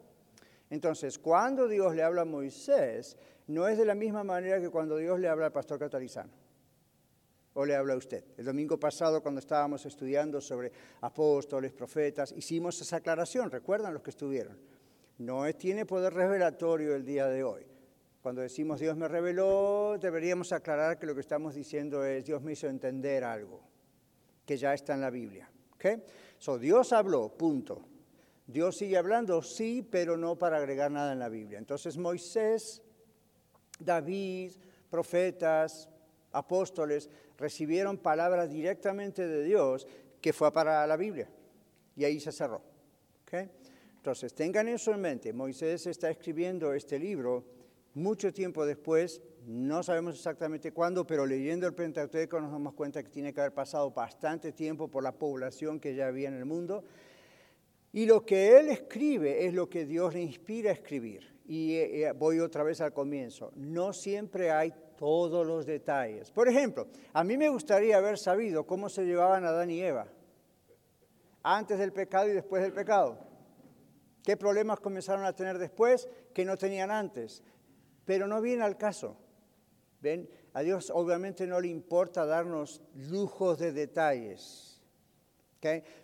Entonces, 0.70 1.18
cuando 1.18 1.68
Dios 1.68 1.94
le 1.94 2.02
habla 2.02 2.22
a 2.22 2.24
Moisés, 2.24 3.14
no 3.48 3.68
es 3.68 3.76
de 3.76 3.84
la 3.84 3.94
misma 3.94 4.24
manera 4.24 4.58
que 4.58 4.70
cuando 4.70 4.96
Dios 4.96 5.20
le 5.20 5.28
habla 5.28 5.44
al 5.44 5.52
pastor 5.52 5.78
Catarizano. 5.78 6.32
¿O 7.52 7.66
le 7.66 7.76
habla 7.76 7.92
a 7.92 7.98
usted? 7.98 8.24
El 8.38 8.46
domingo 8.46 8.80
pasado, 8.80 9.22
cuando 9.22 9.40
estábamos 9.40 9.84
estudiando 9.84 10.40
sobre 10.40 10.72
apóstoles, 11.02 11.74
profetas, 11.74 12.32
hicimos 12.32 12.80
esa 12.80 12.96
aclaración, 12.96 13.50
¿recuerdan 13.50 13.92
los 13.92 14.02
que 14.02 14.08
estuvieron? 14.08 14.58
No 15.18 15.44
tiene 15.52 15.84
poder 15.84 16.14
revelatorio 16.14 16.94
el 16.94 17.04
día 17.04 17.26
de 17.26 17.44
hoy. 17.44 17.71
Cuando 18.22 18.40
decimos 18.40 18.78
Dios 18.78 18.96
me 18.96 19.08
reveló, 19.08 19.98
deberíamos 20.00 20.52
aclarar 20.52 20.98
que 20.98 21.06
lo 21.06 21.14
que 21.14 21.20
estamos 21.20 21.54
diciendo 21.54 22.04
es 22.04 22.24
Dios 22.24 22.40
me 22.40 22.52
hizo 22.52 22.68
entender 22.68 23.24
algo, 23.24 23.60
que 24.46 24.56
ya 24.56 24.72
está 24.72 24.94
en 24.94 25.00
la 25.00 25.10
Biblia. 25.10 25.50
¿okay? 25.74 26.02
So, 26.38 26.58
Dios 26.58 26.92
habló, 26.92 27.28
punto. 27.36 27.84
Dios 28.46 28.76
sigue 28.76 28.96
hablando, 28.96 29.42
sí, 29.42 29.86
pero 29.88 30.16
no 30.16 30.36
para 30.36 30.58
agregar 30.58 30.90
nada 30.90 31.12
en 31.12 31.18
la 31.18 31.28
Biblia. 31.28 31.58
Entonces 31.58 31.96
Moisés, 31.96 32.82
David, 33.78 34.52
profetas, 34.88 35.88
apóstoles 36.30 37.10
recibieron 37.36 37.98
palabras 37.98 38.50
directamente 38.50 39.26
de 39.26 39.42
Dios 39.42 39.86
que 40.20 40.32
fue 40.32 40.52
para 40.52 40.86
la 40.86 40.96
Biblia. 40.96 41.28
Y 41.96 42.04
ahí 42.04 42.20
se 42.20 42.30
cerró. 42.30 42.62
Entonces, 43.96 44.34
tengan 44.34 44.68
eso 44.68 44.92
en 44.92 45.00
mente. 45.00 45.32
Moisés 45.32 45.86
está 45.86 46.10
escribiendo 46.10 46.74
este 46.74 46.98
libro 46.98 47.44
mucho 47.94 48.32
tiempo 48.32 48.64
después, 48.64 49.20
no 49.46 49.82
sabemos 49.82 50.14
exactamente 50.14 50.72
cuándo, 50.72 51.06
pero 51.06 51.26
leyendo 51.26 51.66
el 51.66 51.74
Pentateuco 51.74 52.40
nos 52.40 52.52
damos 52.52 52.74
cuenta 52.74 53.02
que 53.02 53.10
tiene 53.10 53.32
que 53.34 53.40
haber 53.40 53.52
pasado 53.52 53.90
bastante 53.90 54.52
tiempo 54.52 54.88
por 54.88 55.02
la 55.02 55.12
población 55.12 55.80
que 55.80 55.94
ya 55.94 56.06
había 56.06 56.28
en 56.28 56.34
el 56.34 56.44
mundo. 56.44 56.84
Y 57.92 58.06
lo 58.06 58.24
que 58.24 58.58
él 58.58 58.68
escribe 58.68 59.46
es 59.46 59.52
lo 59.52 59.68
que 59.68 59.84
Dios 59.84 60.14
le 60.14 60.22
inspira 60.22 60.70
a 60.70 60.74
escribir. 60.74 61.32
Y 61.44 61.74
eh, 61.74 62.08
eh, 62.08 62.12
voy 62.12 62.40
otra 62.40 62.62
vez 62.62 62.80
al 62.80 62.92
comienzo. 62.92 63.52
No 63.56 63.92
siempre 63.92 64.50
hay 64.50 64.72
todos 64.96 65.46
los 65.46 65.66
detalles. 65.66 66.30
Por 66.30 66.48
ejemplo, 66.48 66.86
a 67.12 67.24
mí 67.24 67.36
me 67.36 67.48
gustaría 67.48 67.98
haber 67.98 68.16
sabido 68.16 68.66
cómo 68.66 68.88
se 68.88 69.04
llevaban 69.04 69.44
Adán 69.44 69.70
y 69.70 69.80
Eva 69.80 70.06
antes 71.42 71.78
del 71.78 71.92
pecado 71.92 72.28
y 72.28 72.32
después 72.32 72.62
del 72.62 72.72
pecado. 72.72 73.18
¿Qué 74.22 74.36
problemas 74.36 74.78
comenzaron 74.78 75.24
a 75.24 75.34
tener 75.34 75.58
después 75.58 76.08
que 76.32 76.44
no 76.44 76.56
tenían 76.56 76.90
antes? 76.90 77.42
Pero 78.04 78.26
no 78.26 78.40
viene 78.40 78.64
al 78.64 78.76
caso. 78.76 79.16
¿Ven? 80.00 80.28
A 80.54 80.62
Dios 80.62 80.90
obviamente 80.94 81.46
no 81.46 81.60
le 81.60 81.68
importa 81.68 82.26
darnos 82.26 82.82
lujos 82.94 83.58
de 83.58 83.72
detalles. 83.72 84.72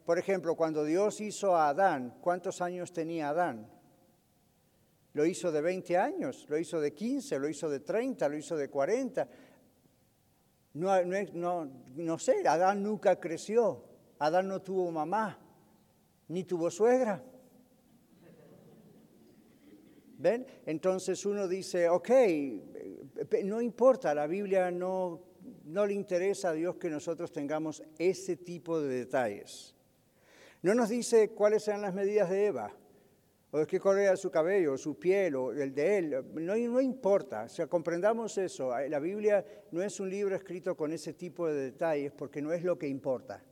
Por 0.04 0.18
ejemplo, 0.18 0.54
cuando 0.54 0.84
Dios 0.84 1.20
hizo 1.20 1.56
a 1.56 1.70
Adán, 1.70 2.16
¿cuántos 2.20 2.62
años 2.62 2.92
tenía 2.92 3.30
Adán? 3.30 3.68
Lo 5.14 5.26
hizo 5.26 5.50
de 5.50 5.60
20 5.60 5.96
años, 5.98 6.46
lo 6.48 6.58
hizo 6.58 6.80
de 6.80 6.94
15, 6.94 7.38
lo 7.40 7.48
hizo 7.48 7.68
de 7.68 7.80
30, 7.80 8.28
lo 8.28 8.36
hizo 8.36 8.56
de 8.56 8.70
40. 8.70 9.28
No, 10.74 11.04
no, 11.04 11.68
no, 11.96 12.18
sé, 12.18 12.46
Adán 12.46 12.84
nunca 12.84 13.18
creció. 13.18 13.84
Adán 14.20 14.46
no 14.46 14.62
tuvo 14.62 14.92
mamá, 14.92 15.36
ni 16.28 16.44
tuvo 16.44 16.70
suegra. 16.70 17.20
¿Ven? 20.18 20.44
Entonces 20.66 21.24
uno 21.24 21.46
dice, 21.46 21.88
ok, 21.88 22.10
no 23.44 23.62
importa, 23.62 24.12
la 24.14 24.26
Biblia 24.26 24.68
no, 24.70 25.20
no 25.64 25.86
le 25.86 25.94
interesa 25.94 26.50
a 26.50 26.52
Dios 26.54 26.76
que 26.76 26.90
nosotros 26.90 27.30
tengamos 27.30 27.84
ese 27.98 28.36
tipo 28.36 28.80
de 28.80 28.88
detalles. 28.88 29.76
No 30.60 30.74
nos 30.74 30.88
dice 30.88 31.30
cuáles 31.30 31.62
sean 31.62 31.82
las 31.82 31.94
medidas 31.94 32.28
de 32.30 32.46
Eva 32.46 32.72
o 33.52 33.58
de 33.60 33.66
qué 33.68 33.78
color 33.78 34.18
su 34.18 34.28
cabello, 34.28 34.76
su 34.76 34.98
piel, 34.98 35.36
o 35.36 35.52
el 35.52 35.72
de 35.72 35.98
él, 35.98 36.24
no, 36.34 36.56
no 36.56 36.80
importa, 36.80 37.44
o 37.44 37.48
sea, 37.48 37.68
comprendamos 37.68 38.36
eso. 38.38 38.72
La 38.88 38.98
Biblia 38.98 39.44
no 39.70 39.82
es 39.82 40.00
un 40.00 40.10
libro 40.10 40.34
escrito 40.34 40.76
con 40.76 40.92
ese 40.92 41.14
tipo 41.14 41.46
de 41.46 41.54
detalles 41.54 42.10
porque 42.10 42.42
no 42.42 42.52
es 42.52 42.64
lo 42.64 42.76
que 42.76 42.88
importa. 42.88 43.42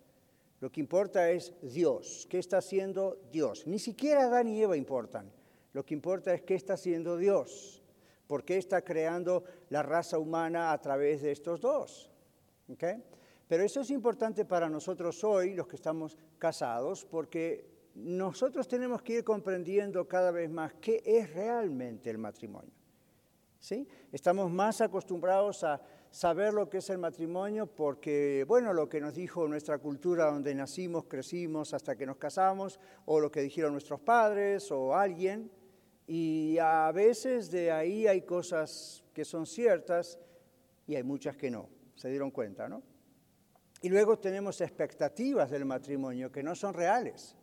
Lo 0.61 0.71
que 0.71 0.81
importa 0.81 1.31
es 1.31 1.55
Dios, 1.63 2.27
qué 2.29 2.39
está 2.39 2.59
haciendo 2.59 3.21
Dios. 3.31 3.67
Ni 3.69 3.79
siquiera 3.79 4.25
Adán 4.25 4.49
y 4.49 4.61
Eva 4.61 4.77
importan. 4.77 5.31
Lo 5.77 5.85
que 5.85 5.93
importa 5.93 6.33
es 6.33 6.41
qué 6.41 6.55
está 6.55 6.73
haciendo 6.73 7.19
Dios, 7.19 7.83
por 8.27 8.47
qué 8.47 8.57
está 8.57 8.81
creando 8.81 9.45
la 9.69 9.83
raza 9.83 10.19
humana 10.19 10.73
a 10.73 10.81
través 10.81 11.21
de 11.21 11.33
estos 11.33 11.61
dos. 11.61 12.11
¿Okay? 12.67 13.05
Pero 13.47 13.63
eso 13.63 13.83
es 13.83 13.91
importante 13.91 14.47
para 14.47 14.71
nosotros 14.71 15.23
hoy, 15.23 15.53
los 15.53 15.67
que 15.67 15.77
estamos 15.77 16.17
casados, 16.39 17.05
porque 17.05 17.91
nosotros 17.95 18.67
tenemos 18.67 19.03
que 19.03 19.19
ir 19.19 19.25
comprendiendo 19.25 20.09
cada 20.09 20.31
vez 20.31 20.49
más 20.49 20.73
qué 20.81 21.03
es 21.05 21.35
realmente 21.35 22.09
el 22.09 22.17
matrimonio. 22.17 22.73
¿Sí? 23.59 23.87
Estamos 24.13 24.51
más 24.51 24.81
acostumbrados 24.81 25.63
a 25.63 25.83
saber 26.11 26.55
lo 26.55 26.71
que 26.71 26.79
es 26.79 26.89
el 26.89 26.97
matrimonio 26.97 27.67
porque, 27.67 28.47
bueno, 28.49 28.73
lo 28.73 28.89
que 28.89 29.03
nos 29.03 29.13
dijo 29.13 29.47
nuestra 29.47 29.79
cultura 29.79 30.31
donde 30.31 30.55
nacimos, 30.55 31.05
crecimos 31.05 31.75
hasta 31.75 31.97
que 31.97 32.07
nos 32.07 32.17
casamos, 32.17 32.81
o 33.05 33.21
lo 33.21 33.31
que 33.31 33.43
dijeron 33.43 33.73
nuestros 33.73 34.01
padres 34.01 34.73
o 34.73 34.95
alguien, 34.95 35.51
y 36.07 36.59
a 36.59 36.91
veces 36.93 37.51
de 37.51 37.73
ahí 37.73 38.07
hay 38.07 38.23
cosas 38.23 39.05
que 39.13 39.25
son 39.25 39.47
ciertas 39.47 40.19
y 40.87 40.95
hay 40.95 41.03
muchas 41.03 41.37
que 41.37 41.51
no, 41.51 41.69
se 41.97 42.09
dieron 42.09 42.31
cuenta, 42.31 42.69
¿no? 42.69 42.83
Y 43.83 43.89
luego 43.89 44.19
tenemos 44.19 44.61
expectativas 44.61 45.51
del 45.51 45.65
matrimonio 45.65 46.31
que 46.31 46.43
no 46.43 46.55
son 46.55 46.75
reales. 46.75 47.37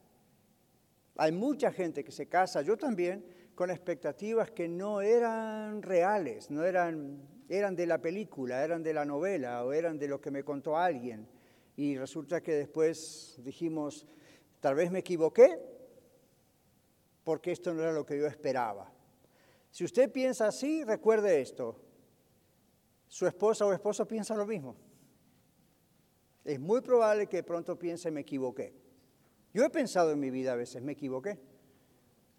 Hay 1.18 1.32
mucha 1.32 1.72
gente 1.72 2.04
que 2.04 2.12
se 2.12 2.28
casa, 2.28 2.62
yo 2.62 2.78
también, 2.78 3.26
con 3.54 3.70
expectativas 3.70 4.50
que 4.50 4.68
no 4.68 5.02
eran 5.02 5.82
reales, 5.82 6.50
no 6.50 6.64
eran, 6.64 7.22
eran 7.50 7.76
de 7.76 7.86
la 7.86 8.02
película, 8.02 8.64
eran 8.64 8.82
de 8.82 8.94
la 8.94 9.06
novela 9.06 9.64
o 9.64 9.74
eran 9.74 10.00
de 10.00 10.08
lo 10.08 10.20
que 10.20 10.32
me 10.32 10.44
contó 10.44 10.78
alguien. 10.78 11.28
Y 11.76 11.98
resulta 11.98 12.42
que 12.42 12.54
después 12.54 13.40
dijimos, 13.44 14.08
tal 14.60 14.76
vez 14.76 14.90
me 14.90 15.00
equivoqué, 15.00 15.60
porque 17.24 17.52
esto 17.52 17.74
no 17.74 17.82
era 17.82 17.94
lo 17.94 18.06
que 18.06 18.18
yo 18.18 18.28
esperaba. 18.28 18.92
Si 19.72 19.84
usted 19.84 20.12
piensa 20.12 20.48
así, 20.48 20.84
recuerde 20.84 21.42
esto. 21.42 21.80
Su 23.08 23.26
esposa 23.28 23.66
o 23.66 23.74
esposo 23.74 24.08
piensa 24.08 24.36
lo 24.36 24.46
mismo. 24.46 24.76
Es 26.44 26.60
muy 26.60 26.82
probable 26.82 27.28
que 27.28 27.44
pronto 27.44 27.78
piense 27.80 28.12
me 28.12 28.22
equivoqué. 28.22 28.74
Yo 29.54 29.64
he 29.64 29.70
pensado 29.70 30.12
en 30.12 30.20
mi 30.20 30.30
vida 30.30 30.54
a 30.54 30.56
veces, 30.56 30.82
me 30.82 30.94
equivoqué. 30.94 31.40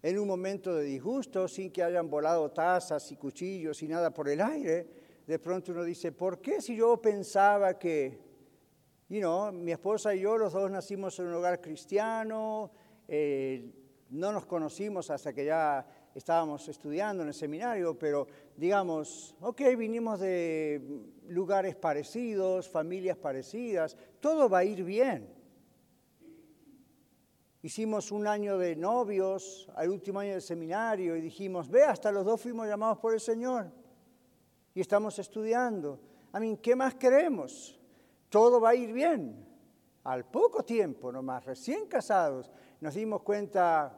En 0.03 0.19
un 0.19 0.27
momento 0.27 0.75
de 0.75 0.83
disgusto, 0.83 1.47
sin 1.47 1.71
que 1.71 1.81
hayan 1.81 2.09
volado 2.09 2.51
tazas 2.51 3.11
y 3.11 3.15
cuchillos 3.15 3.81
y 3.81 3.87
nada 3.87 4.13
por 4.13 4.29
el 4.29 4.41
aire, 4.41 4.87
de 5.25 5.39
pronto 5.39 5.71
uno 5.71 5.83
dice, 5.83 6.11
¿por 6.11 6.39
qué 6.39 6.61
si 6.61 6.75
yo 6.75 7.01
pensaba 7.01 7.79
que, 7.79 8.19
you 9.09 9.19
know, 9.19 9.51
mi 9.51 9.71
esposa 9.71 10.13
y 10.13 10.21
yo 10.21 10.37
los 10.37 10.53
dos 10.53 10.69
nacimos 10.69 11.17
en 11.19 11.27
un 11.27 11.33
hogar 11.33 11.59
cristiano, 11.59 12.71
eh, 13.07 13.84
no 14.09 14.31
nos 14.31 14.45
conocimos 14.45 15.09
hasta 15.09 15.33
que 15.33 15.45
ya 15.45 15.85
estábamos 16.13 16.67
estudiando 16.69 17.23
en 17.23 17.29
el 17.29 17.33
seminario, 17.33 17.97
pero 17.97 18.27
digamos, 18.55 19.35
ok, 19.41 19.61
vinimos 19.77 20.19
de 20.19 20.81
lugares 21.27 21.75
parecidos, 21.75 22.69
familias 22.69 23.17
parecidas, 23.17 23.97
todo 24.19 24.47
va 24.49 24.59
a 24.59 24.63
ir 24.63 24.83
bien. 24.83 25.35
Hicimos 27.61 28.11
un 28.11 28.27
año 28.27 28.59
de 28.59 28.75
novios, 28.75 29.67
al 29.75 29.89
último 29.89 30.19
año 30.19 30.33
del 30.33 30.41
seminario, 30.43 31.15
y 31.15 31.21
dijimos, 31.21 31.67
ve, 31.67 31.83
hasta 31.83 32.11
los 32.11 32.23
dos 32.23 32.39
fuimos 32.39 32.67
llamados 32.67 32.99
por 32.99 33.13
el 33.13 33.19
Señor. 33.19 33.71
Y 34.75 34.81
estamos 34.81 35.17
estudiando. 35.17 35.99
A 36.31 36.39
mí, 36.39 36.57
¿qué 36.61 36.75
más 36.75 36.93
queremos? 36.93 37.79
Todo 38.29 38.61
va 38.61 38.69
a 38.69 38.75
ir 38.75 38.93
bien. 38.93 39.43
Al 40.03 40.25
poco 40.25 40.63
tiempo 40.63 41.11
nomás, 41.11 41.43
recién 41.43 41.87
casados, 41.87 42.51
nos 42.81 42.93
dimos 42.93 43.21
cuenta 43.21 43.97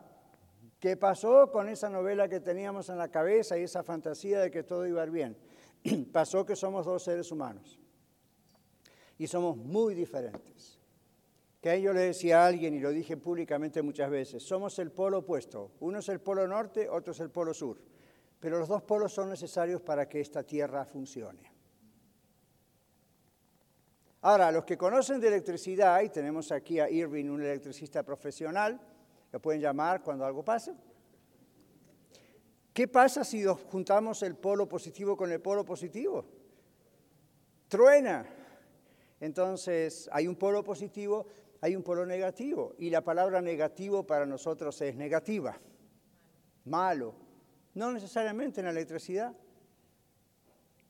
qué 0.79 0.97
pasó 0.97 1.51
con 1.51 1.69
esa 1.69 1.89
novela 1.89 2.27
que 2.27 2.39
teníamos 2.39 2.89
en 2.89 2.97
la 2.97 3.09
cabeza 3.09 3.57
y 3.57 3.63
esa 3.63 3.83
fantasía 3.83 4.39
de 4.39 4.51
que 4.51 4.63
todo 4.63 4.85
iba 4.85 5.05
bien. 5.05 5.37
pasó 6.11 6.45
que 6.45 6.55
somos 6.55 6.85
dos 6.85 7.03
seres 7.03 7.31
humanos 7.31 7.79
y 9.17 9.27
somos 9.27 9.57
muy 9.57 9.95
diferentes. 9.95 10.79
Que 11.61 11.81
yo 11.81 11.91
le 11.91 12.01
decía 12.01 12.43
a 12.43 12.47
alguien, 12.47 12.75
y 12.75 12.79
lo 12.79 12.91
dije 12.91 13.17
públicamente 13.17 13.81
muchas 13.81 14.09
veces, 14.09 14.43
somos 14.43 14.77
el 14.79 14.91
polo 14.91 15.19
opuesto. 15.19 15.71
Uno 15.79 15.99
es 15.99 16.09
el 16.09 16.21
polo 16.21 16.47
norte, 16.47 16.87
otro 16.87 17.11
es 17.11 17.19
el 17.19 17.31
polo 17.31 17.53
sur. 17.53 17.81
Pero 18.39 18.59
los 18.59 18.67
dos 18.67 18.83
polos 18.83 19.13
son 19.13 19.29
necesarios 19.29 19.81
para 19.81 20.07
que 20.07 20.19
esta 20.19 20.43
tierra 20.43 20.85
funcione. 20.85 21.56
Ahora, 24.21 24.51
los 24.51 24.65
que 24.65 24.77
conocen 24.77 25.19
de 25.19 25.27
electricidad, 25.27 26.01
y 26.01 26.09
tenemos 26.09 26.51
aquí 26.51 26.79
a 26.79 26.89
Irving, 26.89 27.25
un 27.29 27.41
electricista 27.41 28.03
profesional, 28.03 28.79
lo 29.31 29.39
pueden 29.39 29.61
llamar 29.61 30.01
cuando 30.01 30.25
algo 30.25 30.43
pase. 30.43 30.73
¿Qué 32.73 32.87
pasa 32.87 33.23
si 33.23 33.43
juntamos 33.43 34.21
el 34.23 34.35
polo 34.35 34.67
positivo 34.67 35.17
con 35.17 35.31
el 35.31 35.41
polo 35.41 35.65
positivo? 35.65 36.25
Truena. 37.67 38.25
Entonces, 39.19 40.09
hay 40.11 40.27
un 40.27 40.35
polo 40.35 40.63
positivo, 40.63 41.27
hay 41.61 41.75
un 41.75 41.83
polo 41.83 42.05
negativo 42.05 42.75
y 42.77 42.89
la 42.89 43.01
palabra 43.01 43.41
negativo 43.41 44.05
para 44.05 44.25
nosotros 44.25 44.79
es 44.81 44.95
negativa, 44.95 45.57
malo, 46.65 47.15
no 47.73 47.91
necesariamente 47.91 48.61
en 48.61 48.65
la 48.65 48.71
electricidad. 48.71 49.35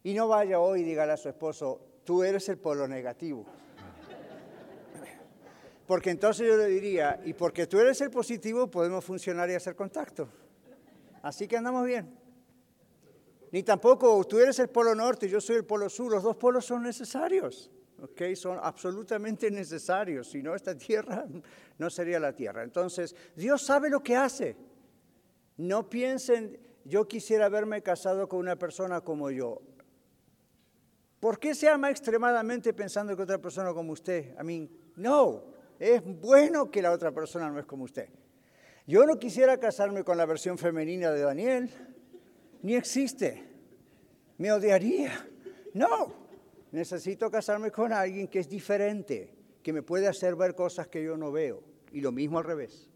Y 0.04 0.14
no 0.14 0.28
vaya 0.28 0.60
hoy 0.60 0.82
y 0.82 0.84
dígale 0.84 1.14
a 1.14 1.18
su 1.18 1.30
esposo, 1.30 1.82
tú 2.08 2.24
eres 2.24 2.48
el 2.48 2.58
polo 2.58 2.88
negativo. 2.88 3.46
Porque 5.86 6.10
entonces 6.10 6.48
yo 6.48 6.56
le 6.56 6.68
diría, 6.68 7.20
y 7.26 7.34
porque 7.34 7.68
tú 7.68 7.80
eres 7.80 8.00
el 8.00 8.10
positivo, 8.10 8.72
podemos 8.72 9.04
funcionar 9.04 9.50
y 9.50 9.56
hacer 9.56 9.76
contacto. 9.76 10.30
Así 11.22 11.50
que 11.50 11.58
andamos 11.58 11.86
bien. 11.86 12.18
Ni 13.52 13.62
tampoco 13.62 14.24
tú 14.24 14.40
eres 14.40 14.58
el 14.60 14.70
polo 14.70 14.96
norte 14.96 15.26
y 15.26 15.30
yo 15.30 15.42
soy 15.42 15.58
el 15.58 15.66
polo 15.66 15.90
sur. 15.90 16.10
Los 16.10 16.24
dos 16.24 16.38
polos 16.38 16.66
son 16.66 16.84
necesarios. 16.84 17.70
¿ok? 18.02 18.22
Son 18.36 18.58
absolutamente 18.62 19.52
necesarios. 19.52 20.30
Si 20.30 20.42
no, 20.42 20.56
esta 20.56 20.78
tierra 20.78 21.26
no 21.78 21.90
sería 21.90 22.22
la 22.22 22.32
tierra. 22.32 22.64
Entonces, 22.64 23.14
Dios 23.36 23.62
sabe 23.62 23.90
lo 23.90 24.02
que 24.02 24.16
hace. 24.16 24.56
No 25.58 25.90
piensen, 25.90 26.58
yo 26.86 27.06
quisiera 27.06 27.48
haberme 27.48 27.82
casado 27.82 28.30
con 28.30 28.40
una 28.40 28.56
persona 28.56 29.02
como 29.02 29.30
yo. 29.30 29.62
¿Por 31.20 31.40
qué 31.40 31.56
se 31.56 31.68
ama 31.68 31.90
extremadamente 31.90 32.74
pensando 32.74 33.16
que 33.16 33.24
otra 33.24 33.40
persona 33.40 33.74
como 33.74 33.94
usted? 33.94 34.36
I 34.40 34.44
mean, 34.44 34.70
no. 34.96 35.44
Es 35.80 36.04
bueno 36.04 36.70
que 36.70 36.82
la 36.82 36.92
otra 36.92 37.12
persona 37.12 37.50
no 37.50 37.60
es 37.60 37.66
como 37.66 37.84
usted. 37.84 38.10
Yo 38.86 39.06
no 39.06 39.18
quisiera 39.20 39.60
casarme 39.60 40.04
con 40.04 40.18
la 40.18 40.26
versión 40.26 40.58
femenina 40.58 41.12
de 41.12 41.22
Daniel, 41.22 41.70
ni 42.62 42.76
existe. 42.76 43.44
Me 44.38 44.52
odiaría. 44.52 45.28
No, 45.74 46.14
necesito 46.72 47.30
casarme 47.30 47.72
con 47.72 47.92
alguien 47.92 48.28
que 48.28 48.40
es 48.40 48.48
diferente, 48.48 49.36
que 49.62 49.74
me 49.74 49.84
puede 49.84 50.08
hacer 50.08 50.36
ver 50.36 50.56
cosas 50.56 50.88
que 50.88 51.04
yo 51.04 51.18
no 51.18 51.32
veo. 51.32 51.64
Y 51.92 52.02
lo 52.02 52.12
mismo 52.12 52.38
al 52.38 52.46
revés. 52.46 52.90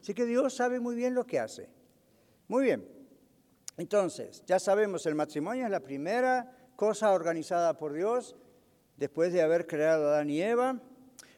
Así 0.00 0.14
que 0.14 0.24
Dios 0.24 0.54
sabe 0.54 0.80
muy 0.80 0.94
bien 0.94 1.14
lo 1.14 1.26
que 1.26 1.38
hace. 1.38 1.68
Muy 2.48 2.64
bien. 2.64 2.88
Entonces, 3.76 4.42
ya 4.46 4.58
sabemos, 4.58 5.06
el 5.06 5.14
matrimonio 5.14 5.64
es 5.64 5.70
la 5.70 5.80
primera 5.80 6.59
cosa 6.80 7.12
organizada 7.12 7.76
por 7.76 7.92
Dios 7.92 8.34
después 8.96 9.34
de 9.34 9.42
haber 9.42 9.66
creado 9.66 10.06
a 10.06 10.12
Adán 10.14 10.30
y 10.30 10.40
Eva 10.40 10.80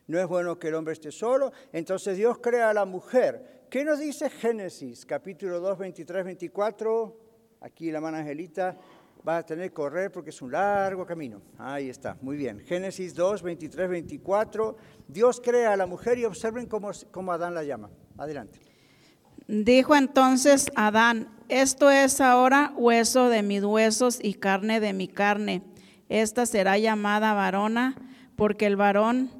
no 0.06 0.20
es 0.20 0.28
bueno 0.28 0.56
que 0.56 0.68
el 0.68 0.76
hombre 0.76 0.92
esté 0.92 1.11
solo. 1.11 1.50
Entonces 1.72 2.16
Dios 2.16 2.38
crea 2.38 2.70
a 2.70 2.72
la 2.72 2.84
mujer. 2.84 3.66
¿Qué 3.68 3.84
nos 3.84 3.99
dice 3.99 4.30
Génesis, 4.30 5.04
capítulo 5.04 5.58
2, 5.58 5.78
23, 5.78 6.25
24? 6.26 7.16
Aquí 7.61 7.90
la 7.90 8.00
mano 8.00 8.18
Angelita 8.18 8.78
va 9.26 9.38
a 9.38 9.42
tener 9.44 9.70
que 9.70 9.75
correr 9.75 10.12
porque 10.12 10.30
es 10.30 10.40
un 10.42 10.52
largo 10.52 11.04
camino. 11.04 11.42
Ahí 11.58 11.88
está, 11.88 12.16
muy 12.20 12.37
bien. 12.37 12.61
Génesis 12.61 13.12
2, 13.12 13.42
23, 13.42 13.88
24. 13.88 14.76
Dios 15.08 15.40
crea 15.40 15.72
a 15.72 15.76
la 15.76 15.87
mujer 15.87 16.18
y 16.18 16.25
observen 16.25 16.66
cómo, 16.66 16.92
cómo 17.11 17.32
Adán 17.32 17.52
la 17.52 17.64
llama. 17.64 17.90
Adelante. 18.16 18.61
Dijo 19.54 19.94
entonces 19.94 20.73
Adán, 20.76 21.28
esto 21.50 21.90
es 21.90 22.23
ahora 22.23 22.73
hueso 22.75 23.28
de 23.28 23.42
mis 23.42 23.62
huesos 23.62 24.18
y 24.23 24.32
carne 24.32 24.80
de 24.80 24.94
mi 24.94 25.09
carne. 25.09 25.61
Esta 26.09 26.47
será 26.47 26.78
llamada 26.78 27.35
varona 27.35 27.94
porque 28.35 28.64
el 28.64 28.76
varón 28.76 29.30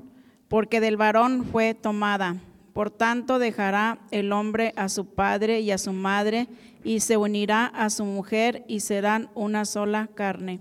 porque 0.49 0.81
del 0.83 0.99
varón 0.99 1.47
fue 1.47 1.73
tomada. 1.73 2.37
Por 2.75 2.91
tanto, 2.91 3.39
dejará 3.39 4.01
el 4.11 4.33
hombre 4.33 4.75
a 4.77 4.91
su 4.91 5.07
padre 5.07 5.61
y 5.61 5.71
a 5.71 5.79
su 5.79 5.95
madre, 5.95 6.47
y 6.85 7.01
se 7.01 7.17
unirá 7.17 7.65
a 7.69 7.89
su 7.89 8.05
mujer, 8.05 8.63
y 8.69 8.81
serán 8.81 9.31
una 9.35 9.65
sola 9.65 10.11
carne. 10.15 10.61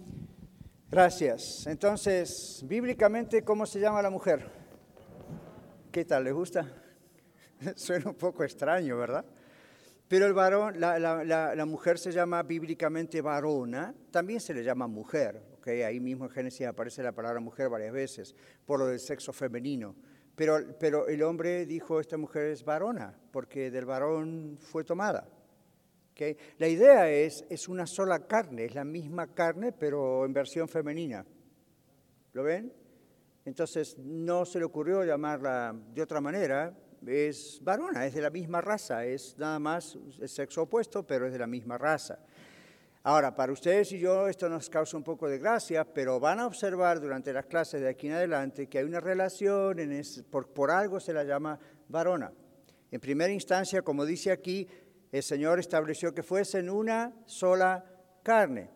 Gracias. 0.90 1.68
Entonces, 1.68 2.64
bíblicamente, 2.66 3.44
¿cómo 3.44 3.66
se 3.66 3.82
llama 3.82 4.02
la 4.02 4.10
mujer? 4.10 4.50
¿Qué 5.92 6.06
tal? 6.06 6.24
¿Le 6.24 6.32
gusta? 6.32 6.66
Suena 7.76 8.12
un 8.12 8.16
poco 8.16 8.46
extraño, 8.46 8.96
¿verdad? 8.96 9.26
Pero 10.12 10.26
el 10.26 10.34
varón, 10.34 10.78
la, 10.78 11.00
la 11.00 11.66
mujer 11.66 11.98
se 11.98 12.12
llama 12.12 12.44
bíblicamente 12.44 13.22
varona, 13.22 13.96
también 14.12 14.42
se 14.42 14.54
le 14.54 14.62
llama 14.62 14.86
mujer, 14.86 15.42
ahí 15.70 16.02
mismo 16.02 16.26
en 16.26 16.32
Génesis 16.32 16.68
aparece 16.68 17.02
la 17.02 17.14
palabra 17.14 17.40
mujer 17.40 17.70
varias 17.70 17.94
veces, 17.94 18.36
por 18.66 18.80
lo 18.80 18.88
del 18.88 19.00
sexo 19.00 19.32
femenino. 19.32 19.96
Pero, 20.36 20.58
pero 20.78 21.08
el 21.08 21.24
hombre 21.24 21.66
dijo, 21.66 22.02
esta 22.02 22.18
mujer 22.18 22.48
es 22.48 22.66
varona, 22.66 23.18
porque 23.32 23.72
del 23.72 23.86
varón 23.86 24.58
fue 24.60 24.84
tomada. 24.84 25.30
¿okay? 26.12 26.36
La 26.58 26.68
idea 26.68 27.10
es, 27.10 27.46
es 27.50 27.70
una 27.70 27.88
sola 27.88 28.28
carne, 28.28 28.66
es 28.66 28.76
la 28.76 28.84
misma 28.84 29.34
carne, 29.34 29.72
pero 29.72 30.26
en 30.26 30.34
versión 30.34 30.68
femenina. 30.68 31.26
¿Lo 32.34 32.44
ven? 32.44 32.74
Entonces 33.46 33.98
no 33.98 34.44
se 34.44 34.60
le 34.60 34.66
ocurrió 34.66 35.06
llamarla 35.06 35.74
de 35.94 36.02
otra 36.02 36.20
manera, 36.20 36.78
es 37.06 37.60
varona, 37.64 38.06
es 38.06 38.14
de 38.14 38.22
la 38.22 38.30
misma 38.30 38.62
raza, 38.62 39.06
es 39.06 39.38
nada 39.38 39.60
más 39.60 39.98
el 40.20 40.30
sexo 40.30 40.64
opuesto, 40.64 41.06
pero 41.06 41.26
es 41.26 41.34
de 41.34 41.40
la 41.40 41.48
misma 41.48 41.78
raza. 41.78 42.20
Ahora, 43.04 43.36
para 43.36 43.52
ustedes 43.52 43.92
y 43.94 44.00
yo 44.00 44.28
esto 44.28 44.48
nos 44.48 44.70
causa 44.70 44.96
un 44.96 45.04
poco 45.04 45.28
de 45.28 45.40
gracia, 45.40 45.84
pero 45.84 46.20
van 46.20 46.40
a 46.40 46.46
observar 46.46 47.00
durante 47.00 47.34
las 47.34 47.48
clases 47.48 47.82
de 47.82 47.90
aquí 47.90 48.08
en 48.08 48.14
adelante 48.14 48.68
que 48.68 48.78
hay 48.78 48.86
una 48.86 49.00
relación, 49.00 49.78
por, 50.30 50.48
por 50.50 50.70
algo 50.70 51.00
se 51.00 51.12
la 51.12 51.24
llama 51.24 51.60
varona. 51.90 52.32
En 52.92 53.00
primera 53.00 53.34
instancia, 53.34 53.82
como 53.82 54.06
dice 54.06 54.32
aquí, 54.32 54.68
el 55.12 55.24
Señor 55.24 55.60
estableció 55.60 56.14
que 56.14 56.22
fuesen 56.22 56.70
una 56.70 57.14
sola 57.26 57.86
carne. 58.22 58.70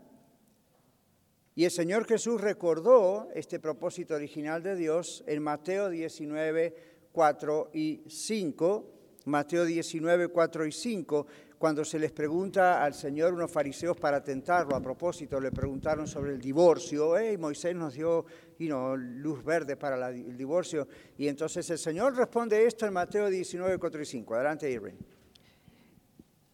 Y 1.54 1.64
el 1.64 1.72
Señor 1.72 2.06
Jesús 2.06 2.42
recordó 2.42 3.30
este 3.34 3.60
propósito 3.60 4.16
original 4.16 4.64
de 4.64 4.76
Dios 4.76 5.24
en 5.28 5.44
Mateo 5.44 5.90
19, 5.90 6.94
4 7.15 7.71
y 7.73 8.04
5. 8.08 8.91
Mateo 9.25 9.65
19, 9.65 10.28
4 10.28 10.67
y 10.67 10.71
5, 10.71 11.25
cuando 11.58 11.84
se 11.84 11.97
les 11.97 12.12
pregunta 12.12 12.84
al 12.84 12.93
Señor 12.93 13.34
unos 13.34 13.49
fariseos 13.49 13.97
para 13.97 14.23
tentarlo, 14.23 14.75
a 14.75 14.82
propósito, 14.82 15.39
le 15.39 15.51
preguntaron 15.51 16.08
sobre 16.08 16.34
el 16.34 16.39
divorcio, 16.39 17.17
hey, 17.17 17.36
Moisés 17.38 17.75
nos 17.75 17.95
dio 17.95 18.25
luz 18.60 19.43
verde 19.43 19.78
para 19.78 20.10
el 20.10 20.38
divorcio, 20.38 20.88
y 21.17 21.28
entonces 21.28 21.67
el 21.71 21.80
Señor 21.80 22.15
responde 22.15 22.67
esto 22.67 22.86
en 22.86 22.93
Mateo 22.93 23.28
19, 23.28 23.80
4 23.80 24.01
y 24.01 24.06
5. 24.06 24.36
Adelante, 24.36 24.69
Irving. 24.69 24.93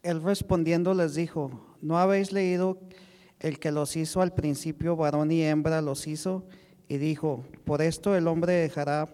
Él 0.02 0.24
respondiendo 0.24 0.93
les 0.93 1.13
dijo, 1.13 1.76
¿no 1.82 2.00
habéis 2.00 2.32
leído 2.32 2.80
el 3.39 3.60
que 3.60 3.71
los 3.71 3.97
hizo 3.97 4.21
al 4.21 4.34
principio, 4.34 4.95
varón 4.95 5.30
y 5.32 5.43
hembra 5.43 5.82
los 5.82 6.08
hizo? 6.08 6.45
Y 6.88 6.97
dijo, 6.97 7.43
por 7.65 7.82
esto 7.82 8.15
el 8.15 8.28
hombre 8.28 8.54
dejará 8.54 9.13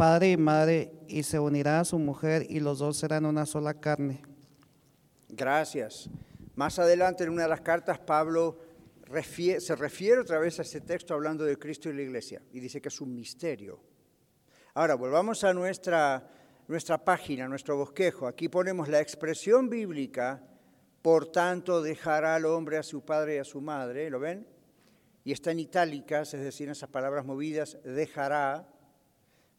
padre 0.00 0.30
y 0.30 0.36
madre 0.38 0.92
y 1.08 1.24
se 1.24 1.38
unirá 1.38 1.80
a 1.80 1.84
su 1.84 1.98
mujer 1.98 2.46
y 2.48 2.58
los 2.60 2.78
dos 2.78 2.96
serán 2.96 3.26
una 3.26 3.44
sola 3.44 3.74
carne. 3.74 4.22
Gracias. 5.28 6.08
Más 6.54 6.78
adelante 6.78 7.24
en 7.24 7.28
una 7.28 7.42
de 7.42 7.50
las 7.50 7.60
cartas 7.60 7.98
Pablo 7.98 8.56
se 9.58 9.76
refiere 9.76 10.22
otra 10.22 10.38
vez 10.38 10.58
a 10.58 10.62
ese 10.62 10.80
texto 10.80 11.12
hablando 11.12 11.44
de 11.44 11.58
Cristo 11.58 11.90
y 11.90 11.92
la 11.92 12.00
iglesia 12.00 12.40
y 12.50 12.60
dice 12.60 12.80
que 12.80 12.88
es 12.88 12.98
un 13.02 13.14
misterio. 13.14 13.78
Ahora, 14.72 14.94
volvamos 14.94 15.44
a 15.44 15.52
nuestra, 15.52 16.26
nuestra 16.66 16.96
página, 17.04 17.46
nuestro 17.46 17.76
bosquejo. 17.76 18.26
Aquí 18.26 18.48
ponemos 18.48 18.88
la 18.88 19.02
expresión 19.02 19.68
bíblica, 19.68 20.42
por 21.02 21.30
tanto 21.30 21.82
dejará 21.82 22.36
al 22.36 22.46
hombre 22.46 22.78
a 22.78 22.82
su 22.82 23.04
padre 23.04 23.34
y 23.34 23.38
a 23.38 23.44
su 23.44 23.60
madre, 23.60 24.08
¿lo 24.08 24.18
ven? 24.18 24.46
Y 25.24 25.32
está 25.32 25.50
en 25.50 25.60
itálicas, 25.60 26.32
es 26.32 26.40
decir, 26.40 26.68
en 26.68 26.72
esas 26.72 26.88
palabras 26.88 27.26
movidas, 27.26 27.76
dejará. 27.84 28.79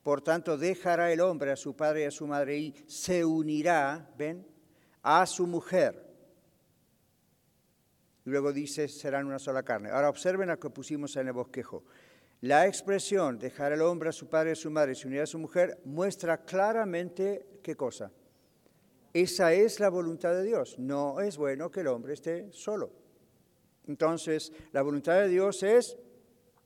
Por 0.04 0.22
tanto, 0.22 0.58
dejará 0.58 1.12
el 1.12 1.22
hombre 1.22 1.52
a 1.52 1.56
su 1.56 1.76
padre 1.76 2.02
y 2.02 2.06
a 2.06 2.12
su 2.12 2.26
madre 2.26 2.58
y 2.58 2.76
se 2.88 3.24
unirá, 3.24 4.10
¿ven? 4.18 4.52
a 5.04 5.26
su 5.26 5.48
mujer. 5.48 6.10
Luego 8.26 8.54
dice, 8.54 8.88
serán 8.88 9.26
una 9.26 9.40
sola 9.40 9.64
carne. 9.64 9.90
Ahora 9.90 10.10
observen 10.10 10.50
lo 10.50 10.60
que 10.60 10.70
pusimos 10.70 11.16
en 11.16 11.28
el 11.28 11.34
bosquejo. 11.34 11.84
La 12.42 12.68
expresión 12.68 13.40
dejar 13.40 13.74
al 13.74 13.82
hombre 13.82 14.10
a 14.10 14.14
su 14.14 14.28
padre 14.28 14.52
y 14.52 14.54
a 14.54 14.56
su 14.56 14.72
madre 14.72 14.94
y 14.94 14.96
se 14.96 15.08
unir 15.08 15.22
a 15.22 15.26
su 15.26 15.40
mujer 15.40 15.80
muestra 15.86 16.44
claramente 16.44 17.60
qué 17.64 17.76
cosa. 17.76 18.12
Esa 19.14 19.54
es 19.54 19.80
la 19.80 19.90
voluntad 19.90 20.34
de 20.34 20.44
Dios. 20.44 20.78
No 20.80 21.20
es 21.20 21.38
bueno 21.38 21.70
que 21.70 21.82
el 21.82 21.88
hombre 21.88 22.14
esté 22.14 22.52
solo. 22.52 22.92
Entonces, 23.88 24.54
la 24.72 24.82
voluntad 24.84 25.16
de 25.22 25.28
Dios 25.28 25.64
es, 25.64 25.98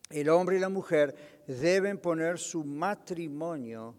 el 0.09 0.29
hombre 0.29 0.57
y 0.57 0.59
la 0.59 0.69
mujer 0.69 1.43
deben 1.47 1.97
poner 1.97 2.37
su 2.37 2.63
matrimonio 2.63 3.95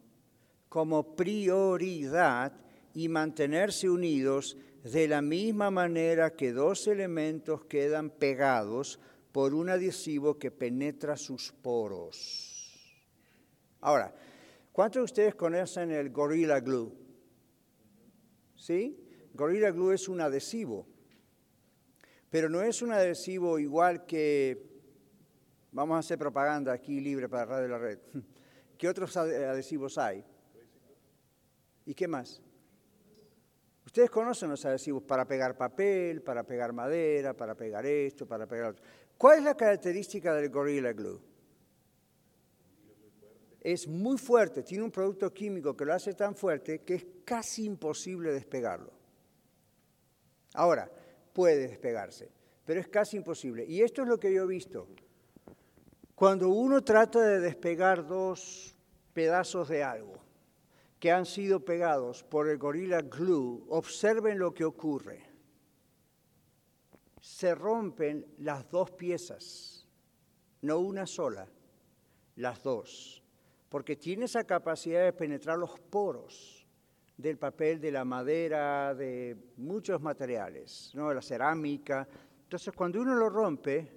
como 0.69 1.17
prioridad 1.17 2.53
y 2.95 3.09
mantenerse 3.09 3.89
unidos 3.89 4.57
de 4.85 5.09
la 5.09 5.21
misma 5.21 5.71
manera 5.71 6.35
que 6.35 6.53
dos 6.53 6.87
elementos 6.87 7.65
quedan 7.65 8.11
pegados 8.11 9.01
por 9.33 9.53
un 9.53 9.69
adhesivo 9.69 10.39
que 10.39 10.51
penetra 10.51 11.17
sus 11.17 11.53
poros. 11.53 12.57
Ahora, 13.81 14.15
¿cuántos 14.73 15.01
de 15.01 15.05
ustedes 15.05 15.35
conocen 15.35 15.91
el 15.91 16.11
Gorilla 16.11 16.61
Glue? 16.61 16.93
¿Sí? 18.55 18.99
Gorilla 19.35 19.71
Glue 19.71 19.95
es 19.95 20.09
un 20.09 20.21
adhesivo, 20.21 20.87
pero 22.31 22.49
no 22.49 22.63
es 22.63 22.81
un 22.81 22.93
adhesivo 22.93 23.59
igual 23.59 24.07
que, 24.07 24.66
vamos 25.77 25.97
a 25.97 25.99
hacer 25.99 26.19
propaganda 26.19 26.73
aquí 26.73 27.01
libre 27.01 27.29
para 27.29 27.45
Radio 27.45 27.69
La 27.69 27.79
Red. 27.79 27.99
¿Qué 28.79 28.89
otros 28.89 29.15
adhesivos 29.17 29.99
hay? 29.99 30.25
¿Y 31.85 31.95
qué 31.95 32.09
más? 32.09 32.43
Ustedes 33.85 34.11
conocen 34.11 34.51
los 34.51 34.65
adhesivos 34.65 35.03
para 35.03 35.27
pegar 35.27 35.57
papel, 35.57 36.23
para 36.23 36.45
pegar 36.45 36.73
madera, 36.73 37.35
para 37.35 37.55
pegar 37.55 37.85
esto, 37.85 38.27
para 38.27 38.47
pegar 38.47 38.71
otro. 38.71 38.85
¿Cuál 39.17 39.39
es 39.39 39.45
la 39.45 39.55
característica 39.55 40.35
del 40.35 40.51
Gorilla 40.51 40.93
Glue? 40.93 41.21
Es 43.61 43.87
muy 43.87 44.17
fuerte, 44.17 44.63
tiene 44.63 44.85
un 44.85 44.91
producto 44.91 45.33
químico 45.33 45.77
que 45.77 45.85
lo 45.85 45.93
hace 45.93 46.15
tan 46.15 46.35
fuerte 46.35 46.81
que 46.81 46.95
es 46.95 47.07
casi 47.25 47.65
imposible 47.65 48.33
despegarlo. 48.33 48.93
Ahora, 50.55 50.91
puede 51.35 51.69
despegarse, 51.69 52.31
pero 52.65 52.81
es 52.81 52.89
casi 52.89 53.19
imposible. 53.19 53.65
Y 53.67 53.83
esto 53.83 54.03
es 54.03 54.09
lo 54.09 54.19
que 54.19 54.33
yo 54.33 54.45
he 54.45 54.47
visto. 54.47 54.89
Cuando 56.17 56.49
uno 56.49 56.83
trata 56.83 57.21
de 57.21 57.41
despegar 57.41 58.07
dos 58.07 58.75
pedazos 59.13 59.69
de 59.69 59.85
algo 59.85 60.17
que 60.99 61.13
han 61.13 61.27
sido 61.27 61.61
pegados 61.61 62.25
por 62.25 62.49
el 62.49 62.57
Gorilla 62.57 63.03
Glue, 63.03 63.67
observen 63.69 64.39
lo 64.39 64.55
que 64.55 64.65
ocurre. 64.65 65.23
Se 67.21 67.55
rompen 67.55 68.25
las 68.39 68.67
dos 68.71 68.93
piezas, 68.93 69.87
no 70.63 70.79
una 70.79 71.05
sola, 71.07 71.47
las 72.37 72.63
dos, 72.63 73.23
porque 73.69 73.97
tiene 73.97 74.25
esa 74.25 74.45
capacidad 74.45 75.05
de 75.05 75.13
penetrar 75.13 75.59
los 75.59 75.79
poros 75.79 76.67
del 77.15 77.37
papel, 77.37 77.79
de 77.79 77.93
la 77.93 78.07
madera, 78.07 78.95
de 78.95 79.37
muchos 79.59 80.01
materiales, 80.01 80.93
¿no? 80.95 81.13
la 81.13 81.21
cerámica. 81.21 82.09
Entonces, 82.45 82.73
cuando 82.75 83.03
uno 83.03 83.15
lo 83.15 83.29
rompe, 83.29 83.96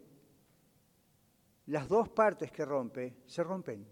las 1.70 1.88
dos 1.88 2.10
partes 2.10 2.52
que 2.52 2.66
rompe 2.66 3.16
se 3.26 3.44
rompen, 3.44 3.86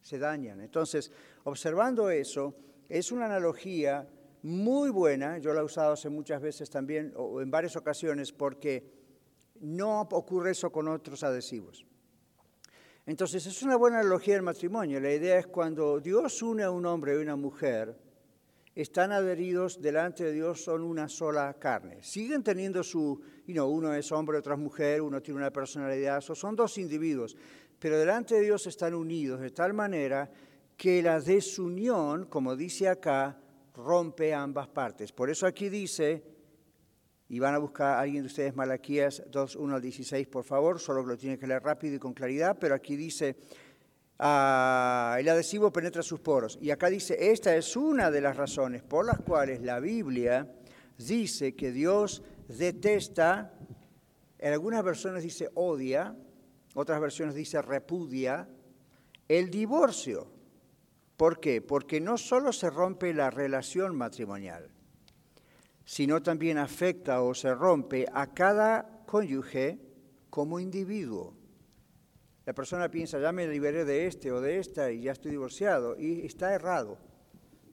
se 0.00 0.18
dañan. 0.18 0.60
Entonces, 0.60 1.10
observando 1.44 2.10
eso, 2.10 2.54
es 2.88 3.10
una 3.12 3.26
analogía 3.26 4.08
muy 4.42 4.90
buena, 4.90 5.38
yo 5.38 5.52
la 5.52 5.60
he 5.62 5.64
usado 5.64 5.92
hace 5.92 6.08
muchas 6.10 6.40
veces 6.40 6.70
también, 6.70 7.12
o 7.16 7.40
en 7.40 7.50
varias 7.50 7.76
ocasiones, 7.76 8.32
porque 8.32 8.92
no 9.60 10.02
ocurre 10.02 10.52
eso 10.52 10.70
con 10.70 10.86
otros 10.88 11.24
adhesivos. 11.24 11.84
Entonces, 13.06 13.46
es 13.46 13.62
una 13.62 13.76
buena 13.76 14.00
analogía 14.00 14.34
del 14.34 14.42
matrimonio. 14.42 15.00
La 15.00 15.12
idea 15.12 15.38
es 15.38 15.46
cuando 15.46 15.98
Dios 15.98 16.42
une 16.42 16.62
a 16.62 16.70
un 16.70 16.84
hombre 16.84 17.14
y 17.14 17.22
una 17.22 17.36
mujer, 17.36 17.96
están 18.82 19.10
adheridos 19.10 19.82
delante 19.82 20.22
de 20.22 20.32
Dios, 20.32 20.62
son 20.62 20.82
una 20.82 21.08
sola 21.08 21.52
carne. 21.54 22.00
Siguen 22.00 22.44
teniendo 22.44 22.84
su, 22.84 23.20
you 23.44 23.52
know, 23.52 23.68
uno 23.68 23.92
es 23.92 24.12
hombre, 24.12 24.38
otro 24.38 24.54
es 24.54 24.60
mujer, 24.60 25.02
uno 25.02 25.20
tiene 25.20 25.40
una 25.40 25.50
personalidad, 25.50 26.20
son 26.20 26.54
dos 26.54 26.78
individuos, 26.78 27.36
pero 27.76 27.98
delante 27.98 28.36
de 28.36 28.42
Dios 28.42 28.68
están 28.68 28.94
unidos 28.94 29.40
de 29.40 29.50
tal 29.50 29.74
manera 29.74 30.30
que 30.76 31.02
la 31.02 31.20
desunión, 31.20 32.26
como 32.26 32.54
dice 32.54 32.86
acá, 32.88 33.36
rompe 33.74 34.32
ambas 34.32 34.68
partes. 34.68 35.10
Por 35.10 35.28
eso 35.28 35.44
aquí 35.44 35.68
dice, 35.68 36.22
y 37.28 37.40
van 37.40 37.54
a 37.54 37.58
buscar 37.58 37.96
a 37.96 38.00
alguien 38.02 38.22
de 38.22 38.28
ustedes 38.28 38.54
Malaquías 38.54 39.24
2, 39.28 39.56
1 39.56 39.74
al 39.74 39.82
16, 39.82 40.28
por 40.28 40.44
favor, 40.44 40.78
solo 40.78 41.02
que 41.02 41.08
lo 41.08 41.18
tienen 41.18 41.36
que 41.36 41.48
leer 41.48 41.64
rápido 41.64 41.96
y 41.96 41.98
con 41.98 42.14
claridad, 42.14 42.56
pero 42.60 42.76
aquí 42.76 42.94
dice, 42.94 43.34
Ah, 44.18 45.16
el 45.20 45.28
adhesivo 45.28 45.72
penetra 45.72 46.02
sus 46.02 46.20
poros. 46.20 46.58
Y 46.60 46.70
acá 46.70 46.88
dice, 46.88 47.30
esta 47.30 47.54
es 47.54 47.76
una 47.76 48.10
de 48.10 48.20
las 48.20 48.36
razones 48.36 48.82
por 48.82 49.06
las 49.06 49.20
cuales 49.20 49.62
la 49.62 49.78
Biblia 49.78 50.52
dice 50.98 51.54
que 51.54 51.70
Dios 51.70 52.22
detesta, 52.48 53.54
en 54.38 54.52
algunas 54.52 54.82
versiones 54.82 55.22
dice 55.22 55.50
odia, 55.54 56.16
otras 56.74 57.00
versiones 57.00 57.34
dice 57.34 57.62
repudia, 57.62 58.48
el 59.28 59.50
divorcio. 59.50 60.32
¿Por 61.16 61.38
qué? 61.38 61.60
Porque 61.60 62.00
no 62.00 62.18
solo 62.18 62.52
se 62.52 62.70
rompe 62.70 63.14
la 63.14 63.30
relación 63.30 63.94
matrimonial, 63.96 64.68
sino 65.84 66.22
también 66.22 66.58
afecta 66.58 67.22
o 67.22 67.34
se 67.34 67.54
rompe 67.54 68.06
a 68.12 68.32
cada 68.34 69.04
cónyuge 69.06 69.78
como 70.30 70.60
individuo. 70.60 71.37
La 72.48 72.54
persona 72.54 72.90
piensa, 72.90 73.20
ya 73.20 73.30
me 73.30 73.46
liberé 73.46 73.84
de 73.84 74.06
este 74.06 74.32
o 74.32 74.40
de 74.40 74.56
esta 74.56 74.90
y 74.90 75.02
ya 75.02 75.12
estoy 75.12 75.32
divorciado. 75.32 75.98
Y 75.98 76.24
está 76.24 76.54
errado, 76.54 76.96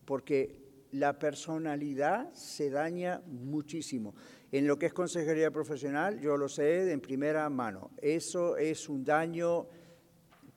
porque 0.04 0.90
la 0.92 1.18
personalidad 1.18 2.34
se 2.34 2.70
daña 2.70 3.22
muchísimo. 3.26 4.16
En 4.52 4.68
lo 4.68 4.78
que 4.78 4.88
es 4.88 4.94
consejería 4.94 5.50
profesional, 5.50 6.20
yo 6.20 6.36
lo 6.36 6.50
sé 6.50 6.92
en 6.92 7.00
primera 7.00 7.50
mano. 7.50 7.92
Eso 8.02 8.58
es 8.58 8.90
un 8.90 9.06
daño 9.06 9.70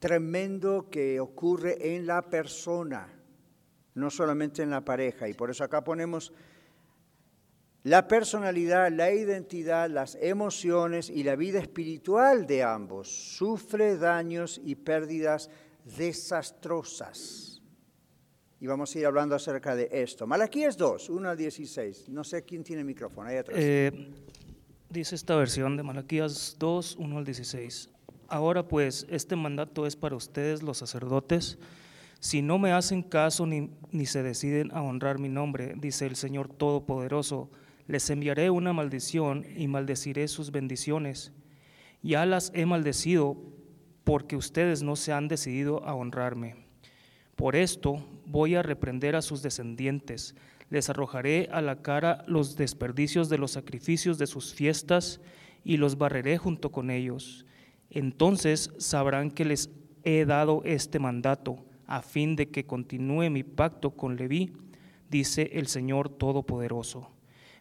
tremendo 0.01 0.91
que 0.91 1.21
ocurre 1.21 1.95
en 1.95 2.05
la 2.05 2.29
persona, 2.29 3.07
no 3.95 4.11
solamente 4.11 4.65
en 4.65 4.71
la 4.71 4.85
pareja. 4.85 5.29
Y 5.29 5.35
por 5.35 5.49
eso 5.49 5.63
acá 5.63 5.85
ponemos 5.85 6.33
la 7.88 8.07
personalidad, 8.07 8.92
la 8.92 9.11
identidad, 9.11 9.88
las 9.88 10.16
emociones 10.20 11.09
y 11.09 11.22
la 11.22 11.37
vida 11.37 11.59
espiritual 11.59 12.46
de 12.46 12.62
ambos 12.62 13.09
sufre 13.09 13.96
daños 13.96 14.61
y 14.62 14.74
pérdidas 14.74 15.48
desastrosas. 15.96 17.62
Y 18.61 18.66
vamos 18.66 18.94
a 18.94 18.98
ir 18.98 19.07
hablando 19.07 19.35
acerca 19.35 19.74
de 19.74 19.88
esto. 19.90 20.27
Malaquías 20.27 20.77
2, 20.77 21.09
1 21.09 21.31
al 21.31 21.37
16. 21.37 22.11
No 22.11 22.24
sé 22.24 22.44
quién 22.44 22.62
tiene 22.62 22.81
el 22.81 22.87
micrófono, 22.87 23.27
ahí 23.29 23.38
atrás. 23.38 23.57
Eh, 23.59 24.11
dice 24.90 25.14
esta 25.14 25.37
versión 25.37 25.79
de 25.79 25.83
Malaquías 25.83 26.57
2, 26.59 26.96
1 26.96 27.18
al 27.18 27.24
16. 27.24 27.88
Ahora 28.29 28.68
pues, 28.68 29.07
este 29.09 29.35
mandato 29.35 29.87
es 29.87 29.96
para 29.96 30.14
ustedes 30.14 30.62
los 30.62 30.77
sacerdotes. 30.77 31.57
Si 32.20 32.42
no 32.42 32.59
me 32.59 32.72
hacen 32.72 33.03
caso 33.03 33.46
ni, 33.46 33.70
ni 33.92 34.05
se 34.05 34.22
deciden 34.22 34.72
a 34.72 34.83
honrar 34.83 35.18
mi 35.18 35.31
nombre, 35.31 35.72
dice 35.79 36.05
el 36.05 36.16
Señor 36.16 36.48
Todopoderoso, 36.48 37.48
les 37.88 38.09
enviaré 38.11 38.51
una 38.51 38.72
maldición 38.72 39.46
y 39.57 39.66
maldeciré 39.66 40.29
sus 40.29 40.53
bendiciones. 40.53 41.33
Ya 42.03 42.27
las 42.27 42.53
he 42.55 42.66
maldecido 42.66 43.37
porque 44.05 44.37
ustedes 44.37 44.83
no 44.83 44.94
se 44.94 45.12
han 45.12 45.27
decidido 45.27 45.85
a 45.85 45.94
honrarme. 45.94 46.55
Por 47.35 47.57
esto 47.57 48.05
voy 48.27 48.55
a 48.55 48.62
reprender 48.62 49.16
a 49.16 49.22
sus 49.22 49.42
descendientes, 49.42 50.35
les 50.70 50.90
arrojaré 50.90 51.48
a 51.51 51.62
la 51.62 51.81
cara 51.81 52.24
los 52.27 52.57
desperdicios 52.57 53.31
de 53.31 53.38
los 53.38 53.53
sacrificios 53.53 54.18
de 54.18 54.27
sus 54.27 54.53
fiestas 54.53 55.20
y 55.64 55.79
los 55.79 55.96
barreré 55.96 56.37
junto 56.37 56.70
con 56.70 56.90
ellos. 56.90 57.46
Entonces 57.90 58.70
sabrán 58.77 59.31
que 59.31 59.46
les 59.46 59.70
he 60.05 60.27
dado 60.27 60.62
este 60.64 60.98
mandato 60.98 61.64
a 61.87 62.03
fin 62.03 62.37
de 62.37 62.51
que 62.51 62.66
continúe 62.66 63.31
mi 63.31 63.44
pacto 63.44 63.92
con 63.92 64.16
Leví, 64.16 64.53
dice 65.09 65.51
el 65.55 65.68
Señor 65.68 66.11
Todopoderoso. 66.11 67.18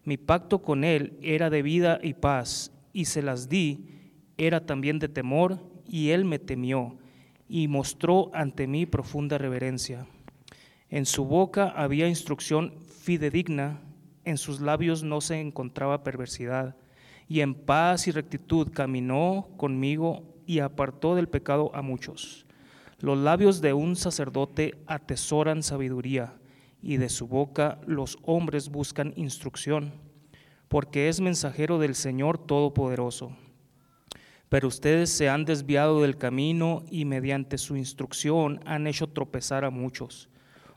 Mi 0.08 0.16
pacto 0.16 0.62
con 0.62 0.86
él 0.86 1.18
era 1.22 1.50
de 1.50 1.62
vida 1.62 2.00
y 2.02 2.14
paz, 2.14 2.72
y 2.94 3.04
se 3.04 3.22
las 3.22 3.50
di, 3.50 3.90
era 4.38 4.66
también 4.66 5.00
de 5.00 5.10
temor, 5.10 5.60
y 5.86 6.12
él 6.12 6.24
me 6.24 6.40
temió, 6.40 6.98
y 7.50 7.68
mostró 7.68 8.32
ante 8.34 8.68
mí 8.68 8.86
profunda 8.86 9.38
reverencia. 9.38 10.08
En 10.88 11.06
su 11.06 11.26
boca 11.26 11.74
había 11.76 12.08
instrucción 12.08 12.76
fidedigna, 12.88 13.82
en 14.24 14.38
sus 14.38 14.62
labios 14.62 15.04
no 15.04 15.20
se 15.20 15.42
encontraba 15.42 16.06
perversidad, 16.06 16.78
y 17.28 17.42
en 17.42 17.54
paz 17.54 18.08
y 18.08 18.12
rectitud 18.12 18.72
caminó 18.72 19.50
conmigo 19.58 20.24
y 20.46 20.60
apartó 20.60 21.16
del 21.16 21.28
pecado 21.28 21.70
a 21.76 21.82
muchos. 21.82 22.46
Los 23.00 23.18
labios 23.18 23.60
de 23.60 23.74
un 23.74 23.98
sacerdote 23.98 24.76
atesoran 24.88 25.64
sabiduría 25.64 26.38
y 26.82 26.98
de 26.98 27.10
su 27.10 27.28
boca 27.28 27.80
los 27.86 28.18
hombres 28.24 28.70
buscan 28.70 29.14
instrucción, 29.16 29.94
porque 30.68 31.08
es 31.10 31.22
mensajero 31.22 31.78
del 31.80 31.96
Señor 31.96 32.38
Todopoderoso. 32.38 33.36
Pero 34.50 34.68
ustedes 34.70 35.10
se 35.10 35.30
han 35.30 35.46
desviado 35.46 36.02
del 36.02 36.18
camino 36.18 36.84
y 36.90 37.06
mediante 37.06 37.58
su 37.58 37.76
instrucción 37.76 38.62
han 38.66 38.88
hecho 38.88 39.08
tropezar 39.08 39.66
a 39.66 39.70
muchos. 39.70 40.30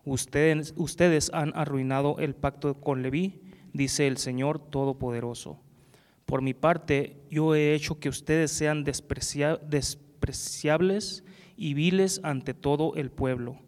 Ustedes, 0.04 0.74
ustedes 0.76 1.30
han 1.32 1.52
arruinado 1.54 2.16
el 2.18 2.34
pacto 2.34 2.80
con 2.80 3.02
Leví, 3.02 3.40
dice 3.72 4.08
el 4.08 4.16
Señor 4.16 4.58
Todopoderoso. 4.58 5.60
Por 6.26 6.42
mi 6.42 6.52
parte, 6.54 7.22
yo 7.30 7.54
he 7.54 7.74
hecho 7.74 8.00
que 8.00 8.08
ustedes 8.08 8.50
sean 8.50 8.82
despreciables 8.82 11.22
y 11.56 11.74
viles 11.74 12.20
ante 12.24 12.54
todo 12.54 12.96
el 12.96 13.10
pueblo 13.10 13.58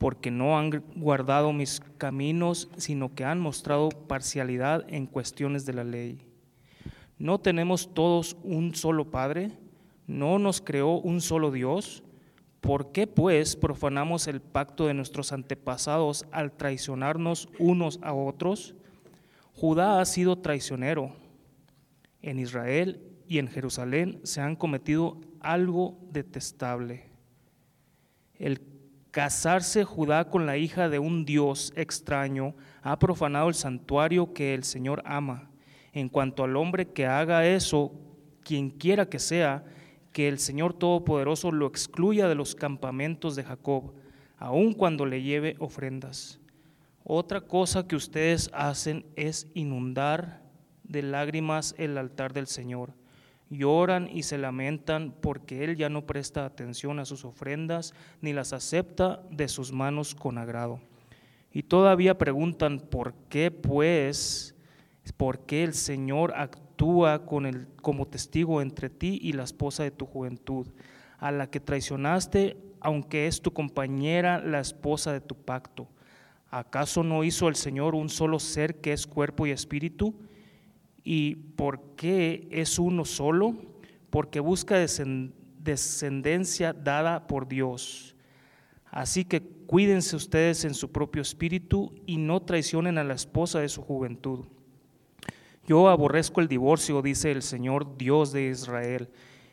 porque 0.00 0.30
no 0.30 0.58
han 0.58 0.82
guardado 0.96 1.52
mis 1.52 1.82
caminos, 1.98 2.70
sino 2.78 3.14
que 3.14 3.26
han 3.26 3.38
mostrado 3.38 3.90
parcialidad 3.90 4.82
en 4.88 5.04
cuestiones 5.04 5.66
de 5.66 5.74
la 5.74 5.84
ley. 5.84 6.26
¿No 7.18 7.38
tenemos 7.38 7.92
todos 7.92 8.34
un 8.42 8.74
solo 8.74 9.10
Padre? 9.10 9.52
¿No 10.06 10.38
nos 10.38 10.62
creó 10.62 10.92
un 10.94 11.20
solo 11.20 11.50
Dios? 11.50 12.02
¿Por 12.62 12.92
qué 12.92 13.06
pues 13.06 13.56
profanamos 13.56 14.26
el 14.26 14.40
pacto 14.40 14.86
de 14.86 14.94
nuestros 14.94 15.34
antepasados 15.34 16.24
al 16.32 16.52
traicionarnos 16.52 17.50
unos 17.58 18.00
a 18.02 18.14
otros? 18.14 18.74
Judá 19.52 20.00
ha 20.00 20.04
sido 20.06 20.38
traicionero. 20.38 21.12
En 22.22 22.38
Israel 22.38 23.02
y 23.28 23.36
en 23.36 23.48
Jerusalén 23.48 24.18
se 24.22 24.40
han 24.40 24.56
cometido 24.56 25.20
algo 25.40 25.98
detestable. 26.10 27.04
El 28.38 28.69
Casarse 29.10 29.82
Judá 29.84 30.30
con 30.30 30.46
la 30.46 30.56
hija 30.56 30.88
de 30.88 31.00
un 31.00 31.24
dios 31.24 31.72
extraño 31.74 32.54
ha 32.82 32.98
profanado 32.98 33.48
el 33.48 33.54
santuario 33.54 34.32
que 34.32 34.54
el 34.54 34.62
Señor 34.62 35.02
ama. 35.04 35.50
En 35.92 36.08
cuanto 36.08 36.44
al 36.44 36.56
hombre 36.56 36.86
que 36.86 37.06
haga 37.06 37.44
eso, 37.44 37.92
quien 38.44 38.70
quiera 38.70 39.06
que 39.06 39.18
sea, 39.18 39.64
que 40.12 40.28
el 40.28 40.38
Señor 40.38 40.74
Todopoderoso 40.74 41.50
lo 41.50 41.66
excluya 41.66 42.28
de 42.28 42.36
los 42.36 42.54
campamentos 42.54 43.34
de 43.34 43.42
Jacob, 43.42 43.94
aun 44.38 44.72
cuando 44.74 45.06
le 45.06 45.22
lleve 45.22 45.56
ofrendas. 45.58 46.38
Otra 47.02 47.40
cosa 47.40 47.88
que 47.88 47.96
ustedes 47.96 48.48
hacen 48.52 49.04
es 49.16 49.48
inundar 49.54 50.40
de 50.84 51.02
lágrimas 51.02 51.74
el 51.78 51.98
altar 51.98 52.32
del 52.32 52.46
Señor. 52.46 52.94
Lloran 53.50 54.08
y 54.08 54.22
se 54.22 54.38
lamentan 54.38 55.12
porque 55.20 55.64
Él 55.64 55.76
ya 55.76 55.88
no 55.88 56.06
presta 56.06 56.44
atención 56.44 57.00
a 57.00 57.04
sus 57.04 57.24
ofrendas 57.24 57.94
ni 58.20 58.32
las 58.32 58.52
acepta 58.52 59.22
de 59.30 59.48
sus 59.48 59.72
manos 59.72 60.14
con 60.14 60.38
agrado. 60.38 60.80
Y 61.52 61.64
todavía 61.64 62.16
preguntan, 62.16 62.78
¿por 62.78 63.12
qué 63.28 63.50
pues? 63.50 64.54
¿Por 65.16 65.40
qué 65.40 65.64
el 65.64 65.74
Señor 65.74 66.32
actúa 66.36 67.26
con 67.26 67.44
el, 67.44 67.66
como 67.82 68.06
testigo 68.06 68.62
entre 68.62 68.88
ti 68.88 69.18
y 69.20 69.32
la 69.32 69.42
esposa 69.42 69.82
de 69.82 69.90
tu 69.90 70.06
juventud, 70.06 70.68
a 71.18 71.32
la 71.32 71.50
que 71.50 71.58
traicionaste, 71.58 72.56
aunque 72.80 73.26
es 73.26 73.42
tu 73.42 73.52
compañera, 73.52 74.38
la 74.38 74.60
esposa 74.60 75.12
de 75.12 75.20
tu 75.20 75.34
pacto? 75.34 75.88
¿Acaso 76.50 77.02
no 77.02 77.24
hizo 77.24 77.48
el 77.48 77.56
Señor 77.56 77.96
un 77.96 78.08
solo 78.08 78.38
ser 78.38 78.80
que 78.80 78.92
es 78.92 79.06
cuerpo 79.06 79.46
y 79.46 79.50
espíritu? 79.50 80.14
¿Y 81.04 81.34
por 81.34 81.94
qué 81.96 82.48
es 82.50 82.78
uno 82.78 83.04
solo? 83.04 83.54
Porque 84.10 84.40
busca 84.40 84.76
descendencia 84.76 86.72
dada 86.72 87.26
por 87.26 87.48
Dios. 87.48 88.14
Así 88.90 89.24
que 89.24 89.40
cuídense 89.40 90.16
ustedes 90.16 90.64
en 90.64 90.74
su 90.74 90.90
propio 90.90 91.22
espíritu 91.22 91.94
y 92.06 92.16
no 92.16 92.40
traicionen 92.40 92.98
a 92.98 93.04
la 93.04 93.14
esposa 93.14 93.60
de 93.60 93.68
su 93.68 93.82
juventud. 93.82 94.46
Yo 95.66 95.88
aborrezco 95.88 96.40
el 96.40 96.48
divorcio, 96.48 97.00
dice 97.00 97.30
el 97.30 97.42
Señor 97.42 97.96
Dios 97.96 98.32
de 98.32 98.48
Israel, 98.48 99.08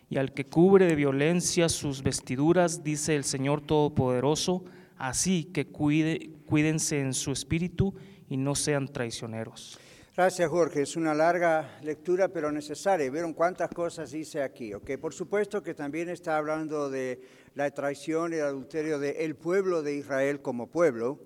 y 0.10 0.18
al 0.18 0.34
que 0.34 0.46
cubre 0.46 0.88
de 0.88 0.96
violencia 0.96 1.70
sus 1.70 2.02
vestiduras, 2.02 2.84
dice 2.84 3.16
el 3.16 3.24
Señor 3.24 3.62
Todopoderoso, 3.62 4.64
así 4.98 5.44
que 5.44 5.68
cuide, 5.68 6.32
cuídense 6.48 7.00
en 7.00 7.14
su 7.14 7.32
espíritu 7.32 7.94
y 8.30 8.38
no 8.38 8.56
sean 8.56 8.88
traicioneros. 8.88 9.78
Gracias, 10.18 10.50
Jorge. 10.50 10.82
Es 10.82 10.96
una 10.96 11.14
larga 11.14 11.78
lectura, 11.84 12.28
pero 12.28 12.52
necesaria. 12.52 13.08
¿Vieron 13.12 13.36
cuántas 13.36 13.70
cosas 13.70 14.10
dice 14.10 14.42
aquí? 14.42 14.74
Okay. 14.74 14.98
Por 14.98 15.14
supuesto 15.14 15.62
que 15.62 15.76
también 15.76 16.10
está 16.10 16.38
hablando 16.38 16.90
de 16.90 17.22
la 17.54 17.70
traición 17.70 18.34
y 18.34 18.38
el 18.38 18.46
adulterio 18.46 18.98
del 18.98 19.36
pueblo 19.36 19.84
de 19.84 19.94
Israel 19.94 20.42
como 20.42 20.72
pueblo, 20.72 21.20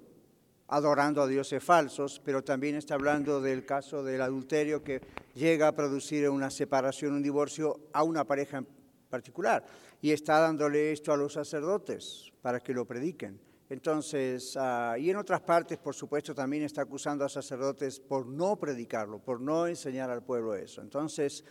adorando 0.67 1.21
a 1.21 1.27
dioses 1.27 1.63
falsos, 1.63 2.21
pero 2.25 2.43
también 2.43 2.75
está 2.75 2.95
hablando 2.95 3.39
del 3.39 3.65
caso 3.65 4.04
del 4.04 4.19
adulterio 4.19 4.84
que 4.84 4.99
llega 5.36 5.69
a 5.69 5.71
producir 5.73 6.30
una 6.30 6.49
separación, 6.49 7.13
un 7.13 7.23
divorcio 7.23 7.88
a 7.93 8.04
una 8.04 8.25
pareja 8.25 8.58
en 8.58 8.67
particular. 9.10 9.63
Y 10.01 10.12
está 10.12 10.38
dándole 10.39 10.91
esto 10.91 11.13
a 11.13 11.17
los 11.17 11.32
sacerdotes 11.32 12.30
para 12.41 12.60
que 12.60 12.73
lo 12.73 12.84
prediquen. 12.84 13.39
Entonces, 13.71 14.57
ah, 14.60 14.97
y 14.99 15.10
en 15.10 15.15
otras 15.15 15.39
partes, 15.39 15.77
por 15.77 15.95
supuesto, 15.95 16.36
también 16.36 16.63
está 16.63 16.81
acusando 16.81 17.23
a 17.23 17.29
sacerdotes 17.29 18.01
por 18.01 18.27
no 18.27 18.60
predicarlo, 18.60 19.19
por 19.19 19.39
no 19.39 19.65
enseñar 19.65 20.10
al 20.10 20.25
pueblo 20.25 20.53
eso. 20.55 20.81
Entonces, 20.81 21.45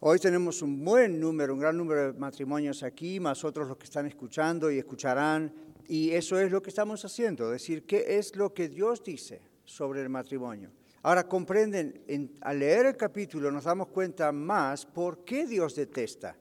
hoy 0.00 0.18
tenemos 0.18 0.62
un 0.62 0.82
buen 0.82 1.20
número, 1.20 1.52
un 1.52 1.60
gran 1.60 1.76
número 1.76 2.14
de 2.14 2.18
matrimonios 2.18 2.82
aquí, 2.82 3.20
más 3.20 3.44
otros 3.44 3.68
los 3.68 3.76
que 3.76 3.84
están 3.84 4.06
escuchando 4.06 4.70
y 4.70 4.78
escucharán. 4.78 5.52
Y 5.86 6.12
eso 6.12 6.38
es 6.38 6.50
lo 6.50 6.62
que 6.62 6.70
estamos 6.70 7.04
haciendo, 7.04 7.50
decir 7.50 7.84
qué 7.84 8.06
es 8.16 8.34
lo 8.36 8.54
que 8.54 8.70
Dios 8.70 9.04
dice 9.04 9.42
sobre 9.62 10.00
el 10.00 10.08
matrimonio. 10.08 10.70
Ahora 11.02 11.28
comprenden, 11.28 12.38
al 12.40 12.58
leer 12.58 12.86
el 12.86 12.96
capítulo 12.96 13.50
nos 13.50 13.64
damos 13.64 13.88
cuenta 13.88 14.32
más 14.32 14.86
por 14.86 15.26
qué 15.26 15.46
Dios 15.46 15.74
detesta 15.74 16.38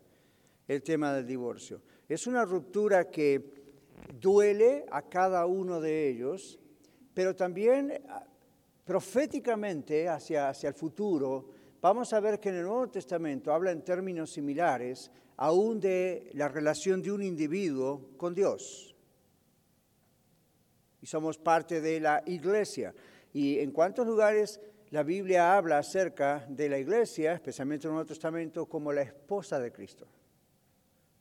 el 0.65 0.81
tema 0.81 1.11
del 1.11 1.27
divorcio. 1.27 1.81
Es 2.07 2.25
una 2.25 2.45
ruptura 2.45 3.09
que 3.09 3.58
duele 4.19 4.85
a 4.91 5.01
cada 5.01 5.45
uno 5.45 5.79
de 5.81 6.09
ellos, 6.09 6.59
pero 7.13 7.35
también 7.35 8.01
ah, 8.09 8.25
proféticamente 8.85 10.07
hacia, 10.07 10.49
hacia 10.49 10.69
el 10.69 10.75
futuro, 10.75 11.49
vamos 11.81 12.11
a 12.13 12.19
ver 12.19 12.39
que 12.39 12.49
en 12.49 12.55
el 12.55 12.63
Nuevo 12.63 12.89
Testamento 12.89 13.53
habla 13.53 13.71
en 13.71 13.83
términos 13.83 14.31
similares 14.31 15.11
aún 15.37 15.79
de 15.79 16.29
la 16.33 16.49
relación 16.49 17.01
de 17.01 17.11
un 17.11 17.23
individuo 17.23 18.11
con 18.17 18.33
Dios. 18.33 18.95
Y 21.01 21.05
somos 21.05 21.37
parte 21.37 21.79
de 21.79 21.99
la 21.99 22.23
iglesia. 22.25 22.93
¿Y 23.31 23.59
en 23.59 23.71
cuántos 23.71 24.05
lugares 24.05 24.59
la 24.89 25.03
Biblia 25.03 25.55
habla 25.55 25.77
acerca 25.77 26.45
de 26.49 26.67
la 26.67 26.77
iglesia, 26.77 27.33
especialmente 27.33 27.87
en 27.87 27.91
el 27.91 27.95
Nuevo 27.95 28.07
Testamento, 28.07 28.65
como 28.65 28.91
la 28.91 29.03
esposa 29.03 29.59
de 29.59 29.71
Cristo? 29.71 30.07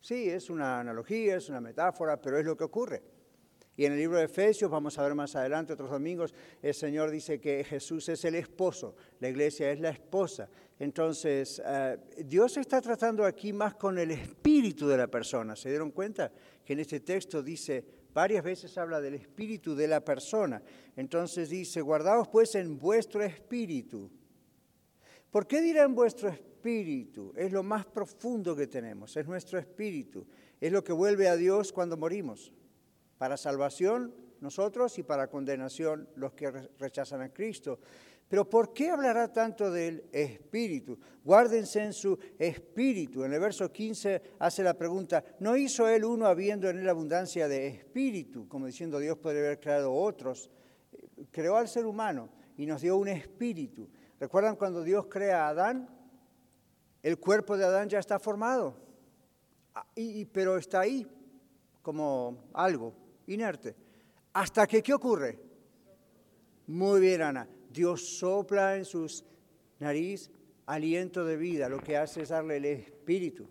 Sí, 0.00 0.28
es 0.28 0.50
una 0.50 0.80
analogía, 0.80 1.36
es 1.36 1.48
una 1.48 1.60
metáfora, 1.60 2.20
pero 2.20 2.38
es 2.38 2.44
lo 2.44 2.56
que 2.56 2.64
ocurre. 2.64 3.02
Y 3.78 3.84
en 3.84 3.92
el 3.92 3.98
libro 3.98 4.18
de 4.18 4.24
Efesios, 4.24 4.68
vamos 4.68 4.98
a 4.98 5.04
ver 5.04 5.14
más 5.14 5.36
adelante, 5.36 5.72
otros 5.72 5.90
domingos, 5.90 6.34
el 6.60 6.74
Señor 6.74 7.12
dice 7.12 7.40
que 7.40 7.62
Jesús 7.62 8.08
es 8.08 8.24
el 8.24 8.34
esposo, 8.34 8.96
la 9.20 9.28
iglesia 9.28 9.70
es 9.70 9.78
la 9.78 9.90
esposa. 9.90 10.48
Entonces, 10.80 11.62
eh, 11.64 11.96
Dios 12.24 12.56
está 12.56 12.80
tratando 12.80 13.24
aquí 13.24 13.52
más 13.52 13.76
con 13.76 13.96
el 13.98 14.10
espíritu 14.10 14.88
de 14.88 14.96
la 14.96 15.06
persona. 15.06 15.54
¿Se 15.54 15.68
dieron 15.68 15.92
cuenta? 15.92 16.32
Que 16.64 16.72
en 16.72 16.80
este 16.80 16.98
texto 16.98 17.40
dice, 17.40 17.84
varias 18.12 18.42
veces 18.42 18.76
habla 18.78 19.00
del 19.00 19.14
espíritu 19.14 19.76
de 19.76 19.86
la 19.86 20.04
persona. 20.04 20.60
Entonces 20.96 21.48
dice, 21.48 21.80
guardaos 21.80 22.26
pues 22.26 22.56
en 22.56 22.78
vuestro 22.78 23.22
espíritu. 23.22 24.10
¿Por 25.30 25.46
qué 25.46 25.60
dirá 25.60 25.84
en 25.84 25.94
vuestro 25.94 26.28
espíritu? 26.28 26.48
es 27.36 27.52
lo 27.52 27.62
más 27.62 27.86
profundo 27.86 28.54
que 28.56 28.66
tenemos, 28.66 29.16
es 29.16 29.26
nuestro 29.26 29.58
espíritu, 29.58 30.26
es 30.60 30.72
lo 30.72 30.82
que 30.82 30.92
vuelve 30.92 31.28
a 31.28 31.36
Dios 31.36 31.72
cuando 31.72 31.96
morimos, 31.96 32.52
para 33.16 33.36
salvación 33.36 34.14
nosotros 34.40 34.98
y 34.98 35.02
para 35.02 35.28
condenación 35.28 36.08
los 36.16 36.32
que 36.32 36.50
rechazan 36.78 37.22
a 37.22 37.32
Cristo. 37.32 37.78
Pero 38.28 38.48
¿por 38.48 38.74
qué 38.74 38.90
hablará 38.90 39.32
tanto 39.32 39.70
del 39.70 40.04
espíritu? 40.12 40.98
Guárdense 41.24 41.82
en 41.82 41.92
su 41.94 42.18
espíritu. 42.38 43.24
En 43.24 43.32
el 43.32 43.40
verso 43.40 43.72
15 43.72 44.22
hace 44.38 44.62
la 44.62 44.74
pregunta, 44.74 45.24
¿no 45.40 45.56
hizo 45.56 45.88
él 45.88 46.04
uno 46.04 46.26
habiendo 46.26 46.68
en 46.68 46.78
él 46.78 46.88
abundancia 46.88 47.48
de 47.48 47.68
espíritu? 47.68 48.46
Como 48.46 48.66
diciendo 48.66 48.98
Dios 48.98 49.16
podría 49.16 49.40
haber 49.40 49.60
creado 49.60 49.94
otros. 49.94 50.50
Creó 51.30 51.56
al 51.56 51.68
ser 51.68 51.86
humano 51.86 52.28
y 52.58 52.66
nos 52.66 52.82
dio 52.82 52.98
un 52.98 53.08
espíritu. 53.08 53.88
¿Recuerdan 54.20 54.56
cuando 54.56 54.82
Dios 54.82 55.06
crea 55.06 55.46
a 55.46 55.48
Adán? 55.50 55.88
El 57.02 57.18
cuerpo 57.18 57.56
de 57.56 57.64
Adán 57.64 57.88
ya 57.88 58.00
está 58.00 58.18
formado, 58.18 58.76
ah, 59.74 59.86
y, 59.94 60.24
pero 60.24 60.56
está 60.56 60.80
ahí 60.80 61.06
como 61.82 62.48
algo 62.52 62.92
inerte. 63.26 63.76
¿Hasta 64.32 64.66
que 64.66 64.82
qué 64.82 64.92
ocurre? 64.92 65.38
Muy 66.66 67.00
bien, 67.00 67.22
Ana. 67.22 67.48
Dios 67.70 68.18
sopla 68.18 68.76
en 68.76 68.84
sus 68.84 69.24
nariz 69.78 70.30
aliento 70.66 71.24
de 71.24 71.36
vida. 71.36 71.68
Lo 71.68 71.78
que 71.78 71.96
hace 71.96 72.22
es 72.22 72.30
darle 72.30 72.56
el 72.56 72.64
espíritu. 72.64 73.48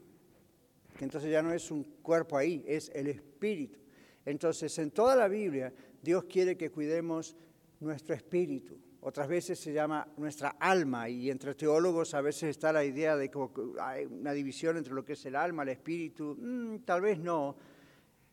Entonces 0.99 1.31
ya 1.31 1.41
no 1.41 1.53
es 1.53 1.71
un 1.71 1.83
cuerpo 2.01 2.37
ahí, 2.37 2.63
es 2.67 2.89
el 2.93 3.07
espíritu. 3.07 3.79
Entonces 4.25 4.77
en 4.79 4.91
toda 4.91 5.15
la 5.15 5.27
Biblia 5.27 5.73
Dios 6.01 6.25
quiere 6.25 6.57
que 6.57 6.69
cuidemos 6.69 7.35
nuestro 7.79 8.13
espíritu 8.13 8.77
otras 9.07 9.29
veces 9.29 9.57
se 9.57 9.71
llama 9.71 10.05
nuestra 10.17 10.57
alma 10.59 11.07
y 11.07 11.29
entre 11.29 11.55
teólogos 11.55 12.13
a 12.13 12.19
veces 12.19 12.49
está 12.49 12.73
la 12.73 12.83
idea 12.83 13.15
de 13.15 13.31
que 13.31 13.39
hay 13.79 14.03
una 14.03 14.33
división 14.33 14.75
entre 14.75 14.93
lo 14.93 15.05
que 15.05 15.13
es 15.13 15.25
el 15.25 15.37
alma, 15.37 15.63
el 15.63 15.69
espíritu. 15.69 16.35
Mm, 16.37 16.79
tal 16.79 16.99
vez 16.99 17.17
no. 17.17 17.55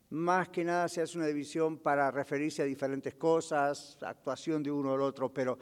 Más 0.09 0.49
que 0.49 0.65
nada 0.65 0.89
se 0.89 1.01
hace 1.01 1.17
una 1.17 1.27
división 1.27 1.77
para 1.77 2.11
referirse 2.11 2.61
a 2.61 2.65
diferentes 2.65 3.15
cosas, 3.15 3.97
actuación 4.01 4.61
de 4.61 4.69
uno 4.69 4.91
o 4.91 4.95
el 4.95 5.01
otro, 5.01 5.33
pero 5.33 5.57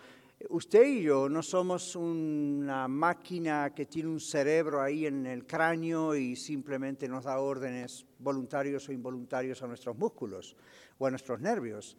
usted 0.50 0.84
y 0.84 1.04
yo 1.04 1.30
no 1.30 1.44
somos 1.44 1.96
una 1.96 2.88
máquina 2.88 3.72
que 3.76 3.86
tiene 3.86 4.10
un 4.10 4.20
cerebro 4.20 4.82
ahí 4.82 5.06
en 5.06 5.28
el 5.28 5.46
cráneo 5.46 6.16
y 6.16 6.36
simplemente 6.36 7.08
nos 7.08 7.26
da 7.26 7.38
órdenes 7.38 8.04
voluntarios 8.18 8.90
o 8.90 8.92
involuntarios 8.92 9.62
a 9.62 9.68
nuestros 9.68 9.96
músculos 9.96 10.56
o 10.98 11.06
a 11.06 11.12
nuestros 11.12 11.40
nervios. 11.40 11.96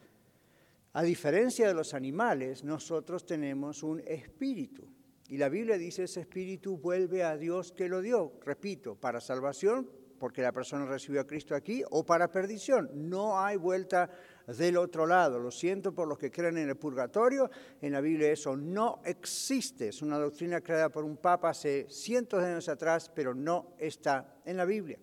A 0.97 1.03
diferencia 1.03 1.67
de 1.67 1.75
los 1.75 1.93
animales, 1.93 2.63
nosotros 2.63 3.27
tenemos 3.27 3.83
un 3.83 4.01
espíritu. 4.07 4.89
Y 5.29 5.39
la 5.39 5.49
Biblia 5.49 5.77
dice, 5.77 6.05
ese 6.05 6.21
espíritu 6.21 6.79
vuelve 6.79 7.25
a 7.25 7.37
Dios 7.37 7.73
que 7.73 7.89
lo 7.89 8.01
dio, 8.01 8.39
repito, 8.45 8.95
para 8.95 9.21
salvación, 9.21 9.91
porque 10.21 10.41
la 10.41 10.53
persona 10.53 10.87
recibió 10.87 11.21
a 11.21 11.27
Cristo 11.27 11.57
aquí, 11.57 11.83
o 11.91 12.07
para 12.07 12.31
perdición. 12.31 12.89
No 12.95 13.41
hay 13.41 13.57
vuelta 13.57 14.09
del 14.47 14.77
otro 14.77 15.05
lado. 15.05 15.41
Lo 15.41 15.51
siento 15.51 15.93
por 15.93 16.07
los 16.07 16.17
que 16.17 16.31
creen 16.31 16.59
en 16.59 16.69
el 16.69 16.77
purgatorio, 16.77 17.51
en 17.81 17.91
la 17.91 18.01
Biblia 18.01 18.31
eso 18.31 18.57
no 18.57 19.03
existe. 19.05 19.89
Es 19.89 20.01
una 20.01 20.17
doctrina 20.17 20.61
creada 20.61 20.91
por 20.91 21.03
un 21.03 21.17
papa 21.17 21.51
hace 21.51 21.87
cientos 21.91 22.41
de 22.41 22.51
años 22.51 22.69
atrás, 22.69 23.11
pero 23.13 23.35
no 23.35 23.75
está 23.79 24.39
en 24.45 24.57
la 24.57 24.65
Biblia. 24.65 25.01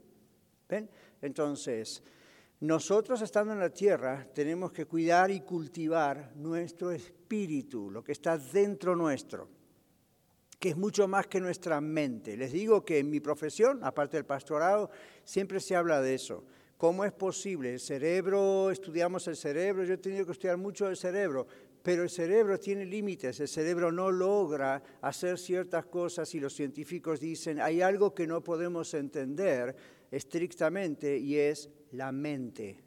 ¿Ven? 0.70 0.90
Entonces, 1.22 2.02
nosotros 2.62 3.22
estando 3.24 3.54
en 3.54 3.60
la 3.60 3.72
tierra 3.72 4.28
tenemos 4.36 4.72
que 4.72 4.86
cuidar 4.86 5.32
y 5.32 5.42
cultivar 5.42 6.32
nuestro 6.36 6.92
espíritu, 6.92 7.90
lo 7.90 8.04
que 8.04 8.12
está 8.12 8.38
dentro 8.38 8.96
nuestro. 8.96 9.50
que 10.60 10.70
es 10.70 10.78
mucho 10.78 11.08
más 11.08 11.26
que 11.26 11.42
nuestra 11.42 11.82
mente. 11.82 12.38
Les 12.38 12.52
digo 12.52 12.86
que 12.86 13.00
en 13.00 13.10
mi 13.10 13.20
profesión, 13.20 13.84
aparte 13.84 14.18
del 14.18 14.28
pastorado, 14.28 14.92
siempre 15.24 15.60
se 15.60 15.76
habla 15.76 16.02
de 16.02 16.14
eso. 16.14 16.44
¿Cómo 16.78 17.04
es 17.04 17.12
posible? 17.12 17.74
El 17.74 17.80
cerebro, 17.80 18.70
estudiamos 18.70 19.28
el 19.28 19.38
cerebro, 19.38 19.84
yo 19.84 19.96
he 19.96 19.98
tenido 19.98 20.24
que 20.24 20.34
estudiar 20.34 20.58
mucho 20.58 20.88
el 20.88 20.98
cerebro, 20.98 21.48
pero 21.82 22.04
el 22.04 22.12
cerebro 22.12 22.60
tiene 22.60 22.86
límites, 22.86 23.40
el 23.40 23.48
cerebro 23.48 23.92
no 23.92 24.12
logra 24.12 24.84
hacer 25.02 25.40
ciertas 25.40 25.88
cosas 25.88 26.36
y 26.36 26.40
los 26.40 26.54
científicos 26.54 27.20
dicen, 27.20 27.60
hay 27.60 27.82
algo 27.82 28.14
que 28.14 28.28
no 28.28 28.44
podemos 28.44 28.94
entender 28.94 29.76
estrictamente 30.12 31.18
y 31.18 31.38
es 31.38 31.72
la 31.92 32.12
mente. 32.12 32.84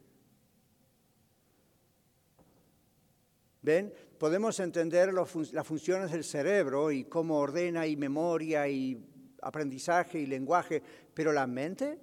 ¿Ven? 3.63 3.93
Podemos 4.19 4.61
entender 4.61 5.13
las 5.13 5.67
funciones 5.67 6.13
del 6.13 6.25
cerebro 6.25 6.91
y 6.91 7.05
cómo 7.05 7.39
ordena 7.39 7.87
y 7.87 7.97
memoria 7.97 8.69
y 8.69 9.03
aprendizaje 9.41 10.19
y 10.19 10.27
lenguaje, 10.27 10.83
pero 11.15 11.33
la 11.33 11.47
mente, 11.47 11.99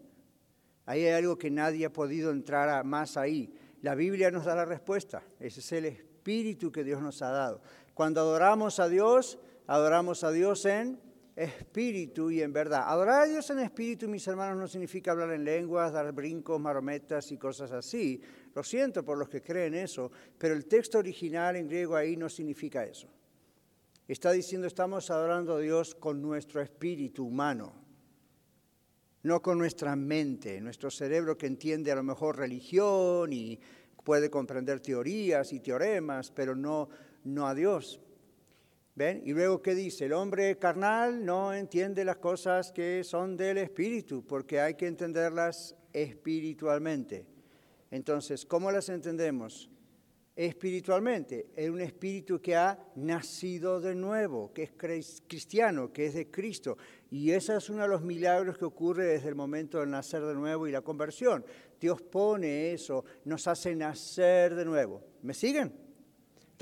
ahí 0.85 1.05
hay 1.05 1.13
algo 1.13 1.37
que 1.37 1.51
nadie 1.51 1.85
ha 1.85 1.93
podido 1.93 2.31
entrar 2.31 2.83
más 2.83 3.17
ahí. 3.17 3.53
La 3.81 3.95
Biblia 3.95 4.31
nos 4.31 4.45
da 4.45 4.55
la 4.55 4.65
respuesta, 4.65 5.23
ese 5.39 5.59
es 5.59 5.71
el 5.71 5.85
espíritu 5.85 6.71
que 6.71 6.83
Dios 6.83 7.01
nos 7.01 7.21
ha 7.21 7.29
dado. 7.29 7.61
Cuando 7.93 8.21
adoramos 8.21 8.79
a 8.79 8.89
Dios, 8.89 9.39
adoramos 9.67 10.23
a 10.23 10.31
Dios 10.31 10.65
en 10.65 10.99
espíritu 11.43 12.31
y 12.31 12.41
en 12.41 12.53
verdad. 12.53 12.83
Adorar 12.87 13.23
a 13.23 13.25
Dios 13.25 13.49
en 13.49 13.59
espíritu, 13.59 14.07
mis 14.07 14.27
hermanos, 14.27 14.57
no 14.57 14.67
significa 14.67 15.11
hablar 15.11 15.31
en 15.31 15.43
lenguas, 15.43 15.91
dar 15.91 16.11
brincos, 16.11 16.59
marometas 16.59 17.31
y 17.31 17.37
cosas 17.37 17.71
así. 17.71 18.21
Lo 18.53 18.63
siento 18.63 19.03
por 19.03 19.17
los 19.17 19.29
que 19.29 19.41
creen 19.41 19.73
eso, 19.73 20.11
pero 20.37 20.53
el 20.53 20.65
texto 20.65 20.99
original 20.99 21.55
en 21.55 21.67
griego 21.67 21.95
ahí 21.95 22.15
no 22.15 22.29
significa 22.29 22.83
eso. 22.83 23.07
Está 24.07 24.31
diciendo 24.31 24.67
estamos 24.67 25.09
adorando 25.09 25.55
a 25.55 25.59
Dios 25.59 25.95
con 25.95 26.21
nuestro 26.21 26.61
espíritu 26.61 27.25
humano, 27.25 27.73
no 29.23 29.41
con 29.41 29.57
nuestra 29.57 29.95
mente, 29.95 30.59
nuestro 30.59 30.91
cerebro 30.91 31.37
que 31.37 31.47
entiende 31.47 31.91
a 31.91 31.95
lo 31.95 32.03
mejor 32.03 32.37
religión 32.37 33.31
y 33.31 33.59
puede 34.03 34.29
comprender 34.29 34.79
teorías 34.79 35.53
y 35.53 35.59
teoremas, 35.59 36.31
pero 36.31 36.55
no, 36.55 36.89
no 37.23 37.47
a 37.47 37.55
Dios. 37.55 38.01
¿Ven? 38.93 39.21
Y 39.25 39.31
luego, 39.31 39.61
¿qué 39.61 39.73
dice? 39.73 40.05
El 40.05 40.13
hombre 40.13 40.57
carnal 40.57 41.23
no 41.23 41.53
entiende 41.53 42.03
las 42.03 42.17
cosas 42.17 42.73
que 42.73 43.03
son 43.05 43.37
del 43.37 43.57
espíritu, 43.57 44.25
porque 44.25 44.59
hay 44.59 44.73
que 44.75 44.87
entenderlas 44.87 45.75
espiritualmente. 45.93 47.25
Entonces, 47.89 48.45
¿cómo 48.45 48.69
las 48.69 48.89
entendemos? 48.89 49.69
Espiritualmente, 50.35 51.51
es 51.55 51.69
un 51.69 51.81
espíritu 51.81 52.41
que 52.41 52.55
ha 52.55 52.79
nacido 52.95 53.79
de 53.79 53.95
nuevo, 53.95 54.51
que 54.53 54.63
es 54.63 55.21
cristiano, 55.25 55.91
que 55.93 56.07
es 56.07 56.13
de 56.13 56.29
Cristo. 56.29 56.77
Y 57.09 57.31
ese 57.31 57.55
es 57.55 57.69
uno 57.69 57.83
de 57.83 57.89
los 57.89 58.01
milagros 58.01 58.57
que 58.57 58.65
ocurre 58.65 59.05
desde 59.05 59.29
el 59.29 59.35
momento 59.35 59.79
del 59.79 59.89
nacer 59.89 60.23
de 60.23 60.33
nuevo 60.33 60.67
y 60.67 60.71
la 60.71 60.81
conversión. 60.81 61.45
Dios 61.79 62.01
pone 62.01 62.73
eso, 62.73 63.05
nos 63.25 63.47
hace 63.47 63.75
nacer 63.75 64.55
de 64.55 64.65
nuevo. 64.65 65.01
¿Me 65.21 65.33
siguen? 65.33 65.80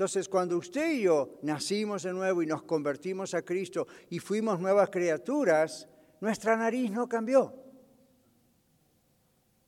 Entonces, 0.00 0.30
cuando 0.30 0.56
usted 0.56 0.92
y 0.92 1.02
yo 1.02 1.38
nacimos 1.42 2.04
de 2.04 2.14
nuevo 2.14 2.42
y 2.42 2.46
nos 2.46 2.62
convertimos 2.62 3.34
a 3.34 3.42
Cristo 3.42 3.86
y 4.08 4.18
fuimos 4.18 4.58
nuevas 4.58 4.88
criaturas, 4.88 5.86
nuestra 6.22 6.56
nariz 6.56 6.90
no 6.90 7.06
cambió. 7.06 7.54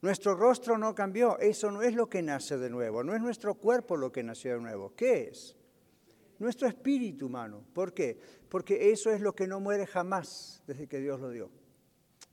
Nuestro 0.01 0.35
rostro 0.35 0.79
no 0.79 0.95
cambió. 0.95 1.38
Eso 1.38 1.71
no 1.71 1.83
es 1.83 1.95
lo 1.95 2.09
que 2.09 2.23
nace 2.23 2.57
de 2.57 2.71
nuevo. 2.71 3.05
No 3.05 3.14
es 3.14 3.21
nuestro 3.21 3.57
cuerpo 3.57 3.95
lo 3.95 4.11
que 4.11 4.23
nació 4.23 4.55
de 4.55 4.62
nuevo. 4.62 4.95
¿Qué 4.97 5.25
es? 5.25 5.55
Nuestro 6.38 6.66
espíritu 6.66 7.27
humano. 7.27 7.66
¿Por 7.75 7.92
qué? 7.92 8.18
Porque 8.49 8.90
eso 8.90 9.11
es 9.11 9.21
lo 9.21 9.35
que 9.35 9.47
no 9.47 9.61
muere 9.61 9.87
jamás 9.87 10.62
desde 10.66 10.87
que 10.87 10.99
Dios 10.99 11.21
lo 11.21 11.29
dio. 11.29 11.51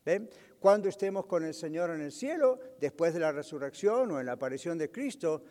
¿Ven? 0.05 0.29
Cuando 0.62 0.88
estemos 0.88 1.25
con 1.25 1.43
el 1.43 1.53
Señor 1.53 1.89
en 1.89 1.99
el 1.99 2.13
cielo, 2.13 2.59
después 2.79 3.13
de 3.13 3.19
la 3.19 3.33
resurrección 3.33 4.12
o 4.12 4.21
en 4.21 4.25
la 4.25 4.33
aparición 4.33 4.77
de 4.77 4.89
Cristo, 4.89 5.43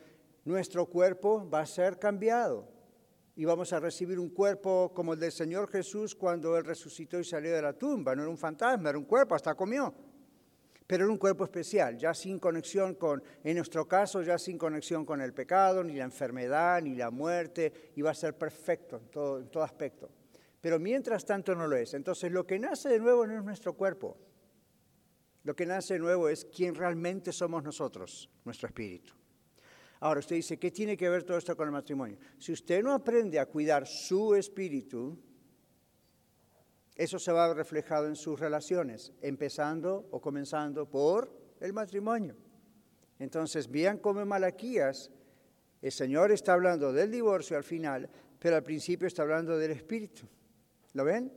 nuestro 0.48 0.86
cuerpo 0.86 1.48
va 1.48 1.60
a 1.60 1.66
ser 1.66 1.98
cambiado 1.98 2.66
y 3.36 3.44
vamos 3.44 3.72
a 3.74 3.78
recibir 3.78 4.18
un 4.18 4.30
cuerpo 4.30 4.90
como 4.94 5.12
el 5.12 5.20
del 5.20 5.30
Señor 5.30 5.68
Jesús 5.68 6.14
cuando 6.14 6.56
Él 6.56 6.64
resucitó 6.64 7.20
y 7.20 7.24
salió 7.24 7.54
de 7.54 7.60
la 7.60 7.74
tumba. 7.74 8.16
No 8.16 8.22
era 8.22 8.30
un 8.30 8.38
fantasma, 8.38 8.88
era 8.88 8.98
un 8.98 9.04
cuerpo, 9.04 9.34
hasta 9.34 9.54
comió. 9.54 9.94
Pero 10.86 11.04
era 11.04 11.12
un 11.12 11.18
cuerpo 11.18 11.44
especial, 11.44 11.98
ya 11.98 12.14
sin 12.14 12.38
conexión 12.38 12.94
con, 12.94 13.22
en 13.44 13.56
nuestro 13.56 13.86
caso, 13.86 14.22
ya 14.22 14.38
sin 14.38 14.56
conexión 14.56 15.04
con 15.04 15.20
el 15.20 15.34
pecado, 15.34 15.84
ni 15.84 15.94
la 15.94 16.04
enfermedad, 16.04 16.80
ni 16.80 16.94
la 16.94 17.10
muerte, 17.10 17.92
iba 17.96 18.10
a 18.10 18.14
ser 18.14 18.36
perfecto 18.36 18.96
en 18.96 19.10
todo, 19.10 19.38
en 19.40 19.50
todo 19.50 19.62
aspecto. 19.62 20.08
Pero 20.62 20.78
mientras 20.78 21.26
tanto 21.26 21.54
no 21.54 21.66
lo 21.68 21.76
es. 21.76 21.92
Entonces 21.92 22.32
lo 22.32 22.46
que 22.46 22.58
nace 22.58 22.88
de 22.88 22.98
nuevo 22.98 23.26
no 23.26 23.36
es 23.36 23.44
nuestro 23.44 23.74
cuerpo. 23.74 24.16
Lo 25.44 25.54
que 25.54 25.66
nace 25.66 25.94
de 25.94 26.00
nuevo 26.00 26.30
es 26.30 26.46
quién 26.46 26.74
realmente 26.74 27.32
somos 27.32 27.62
nosotros, 27.62 28.30
nuestro 28.44 28.66
espíritu. 28.66 29.17
Ahora 30.00 30.20
usted 30.20 30.36
dice, 30.36 30.58
¿qué 30.58 30.70
tiene 30.70 30.96
que 30.96 31.08
ver 31.08 31.24
todo 31.24 31.38
esto 31.38 31.56
con 31.56 31.66
el 31.66 31.72
matrimonio? 31.72 32.18
Si 32.38 32.52
usted 32.52 32.82
no 32.82 32.92
aprende 32.92 33.38
a 33.38 33.46
cuidar 33.46 33.86
su 33.86 34.34
espíritu, 34.34 35.18
eso 36.94 37.18
se 37.18 37.32
va 37.32 37.44
a 37.44 37.48
ver 37.48 37.56
reflejado 37.56 38.06
en 38.06 38.14
sus 38.14 38.38
relaciones, 38.38 39.12
empezando 39.20 40.08
o 40.10 40.20
comenzando 40.20 40.88
por 40.88 41.32
el 41.60 41.72
matrimonio. 41.72 42.36
Entonces, 43.18 43.68
vean 43.68 43.98
cómo 43.98 44.20
en 44.20 44.28
Malaquías 44.28 45.10
el 45.82 45.92
Señor 45.92 46.30
está 46.30 46.52
hablando 46.52 46.92
del 46.92 47.10
divorcio 47.10 47.56
al 47.56 47.64
final, 47.64 48.08
pero 48.38 48.54
al 48.56 48.62
principio 48.62 49.08
está 49.08 49.22
hablando 49.22 49.58
del 49.58 49.72
espíritu. 49.72 50.28
¿Lo 50.92 51.04
ven? 51.04 51.32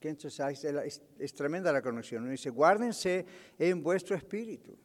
Entonces, 0.00 0.64
es, 0.64 1.02
es 1.18 1.34
tremenda 1.34 1.72
la 1.72 1.82
conexión. 1.82 2.22
Uno 2.22 2.32
dice, 2.32 2.50
guárdense 2.50 3.24
en 3.58 3.82
vuestro 3.82 4.16
espíritu. 4.16 4.76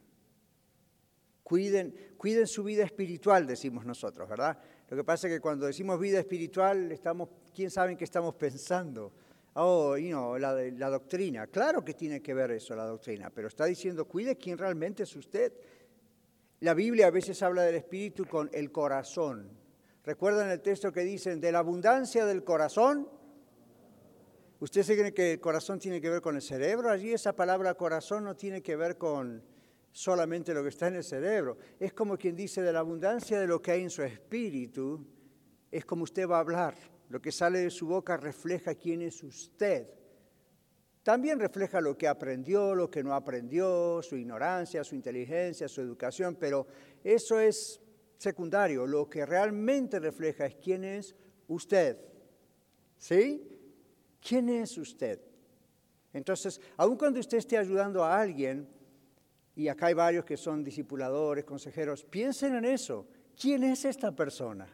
Cuiden, 1.48 2.12
cuiden 2.18 2.46
su 2.46 2.62
vida 2.62 2.84
espiritual, 2.84 3.46
decimos 3.46 3.86
nosotros, 3.86 4.28
¿verdad? 4.28 4.58
Lo 4.90 4.98
que 4.98 5.02
pasa 5.02 5.28
es 5.28 5.32
que 5.32 5.40
cuando 5.40 5.64
decimos 5.64 5.98
vida 5.98 6.18
espiritual, 6.18 6.92
estamos, 6.92 7.30
¿quién 7.54 7.70
sabe 7.70 7.92
en 7.92 7.96
qué 7.96 8.04
estamos 8.04 8.34
pensando? 8.34 9.14
Oh, 9.54 9.96
y 9.96 10.10
no, 10.10 10.36
la, 10.36 10.52
la 10.52 10.90
doctrina. 10.90 11.46
Claro 11.46 11.82
que 11.82 11.94
tiene 11.94 12.20
que 12.20 12.34
ver 12.34 12.50
eso, 12.50 12.76
la 12.76 12.84
doctrina, 12.84 13.30
pero 13.30 13.48
está 13.48 13.64
diciendo, 13.64 14.04
cuide 14.04 14.36
quién 14.36 14.58
realmente 14.58 15.04
es 15.04 15.16
usted. 15.16 15.54
La 16.60 16.74
Biblia 16.74 17.06
a 17.06 17.10
veces 17.10 17.42
habla 17.42 17.62
del 17.62 17.76
espíritu 17.76 18.26
con 18.26 18.50
el 18.52 18.70
corazón. 18.70 19.48
¿Recuerdan 20.04 20.50
el 20.50 20.60
texto 20.60 20.92
que 20.92 21.00
dicen, 21.00 21.40
de 21.40 21.50
la 21.50 21.60
abundancia 21.60 22.26
del 22.26 22.44
corazón? 22.44 23.08
¿Usted 24.60 24.82
se 24.82 24.98
cree 24.98 25.14
que 25.14 25.32
el 25.32 25.40
corazón 25.40 25.78
tiene 25.78 25.98
que 25.98 26.10
ver 26.10 26.20
con 26.20 26.36
el 26.36 26.42
cerebro? 26.42 26.90
Allí 26.90 27.14
esa 27.14 27.34
palabra 27.34 27.72
corazón 27.72 28.24
no 28.24 28.36
tiene 28.36 28.60
que 28.60 28.76
ver 28.76 28.98
con 28.98 29.42
solamente 29.98 30.54
lo 30.54 30.62
que 30.62 30.68
está 30.68 30.86
en 30.86 30.94
el 30.94 31.02
cerebro. 31.02 31.58
Es 31.80 31.92
como 31.92 32.16
quien 32.16 32.36
dice, 32.36 32.62
de 32.62 32.72
la 32.72 32.78
abundancia 32.78 33.40
de 33.40 33.48
lo 33.48 33.60
que 33.60 33.72
hay 33.72 33.82
en 33.82 33.90
su 33.90 34.04
espíritu, 34.04 35.04
es 35.72 35.84
como 35.84 36.04
usted 36.04 36.28
va 36.28 36.36
a 36.36 36.40
hablar. 36.40 36.76
Lo 37.08 37.20
que 37.20 37.32
sale 37.32 37.58
de 37.58 37.70
su 37.70 37.88
boca 37.88 38.16
refleja 38.16 38.76
quién 38.76 39.02
es 39.02 39.24
usted. 39.24 39.88
También 41.02 41.40
refleja 41.40 41.80
lo 41.80 41.98
que 41.98 42.06
aprendió, 42.06 42.76
lo 42.76 42.88
que 42.88 43.02
no 43.02 43.12
aprendió, 43.12 44.00
su 44.00 44.16
ignorancia, 44.16 44.84
su 44.84 44.94
inteligencia, 44.94 45.66
su 45.66 45.80
educación, 45.80 46.36
pero 46.38 46.68
eso 47.02 47.40
es 47.40 47.80
secundario. 48.18 48.86
Lo 48.86 49.10
que 49.10 49.26
realmente 49.26 49.98
refleja 49.98 50.46
es 50.46 50.54
quién 50.62 50.84
es 50.84 51.16
usted. 51.48 51.98
¿Sí? 52.98 53.48
¿Quién 54.20 54.48
es 54.48 54.78
usted? 54.78 55.20
Entonces, 56.12 56.60
aun 56.76 56.96
cuando 56.96 57.18
usted 57.18 57.38
esté 57.38 57.58
ayudando 57.58 58.04
a 58.04 58.20
alguien, 58.20 58.77
y 59.58 59.66
acá 59.66 59.86
hay 59.86 59.94
varios 59.94 60.24
que 60.24 60.36
son 60.36 60.62
discipuladores, 60.62 61.44
consejeros, 61.44 62.04
piensen 62.04 62.54
en 62.54 62.64
eso. 62.64 63.08
¿Quién 63.36 63.64
es 63.64 63.84
esta 63.84 64.14
persona? 64.14 64.68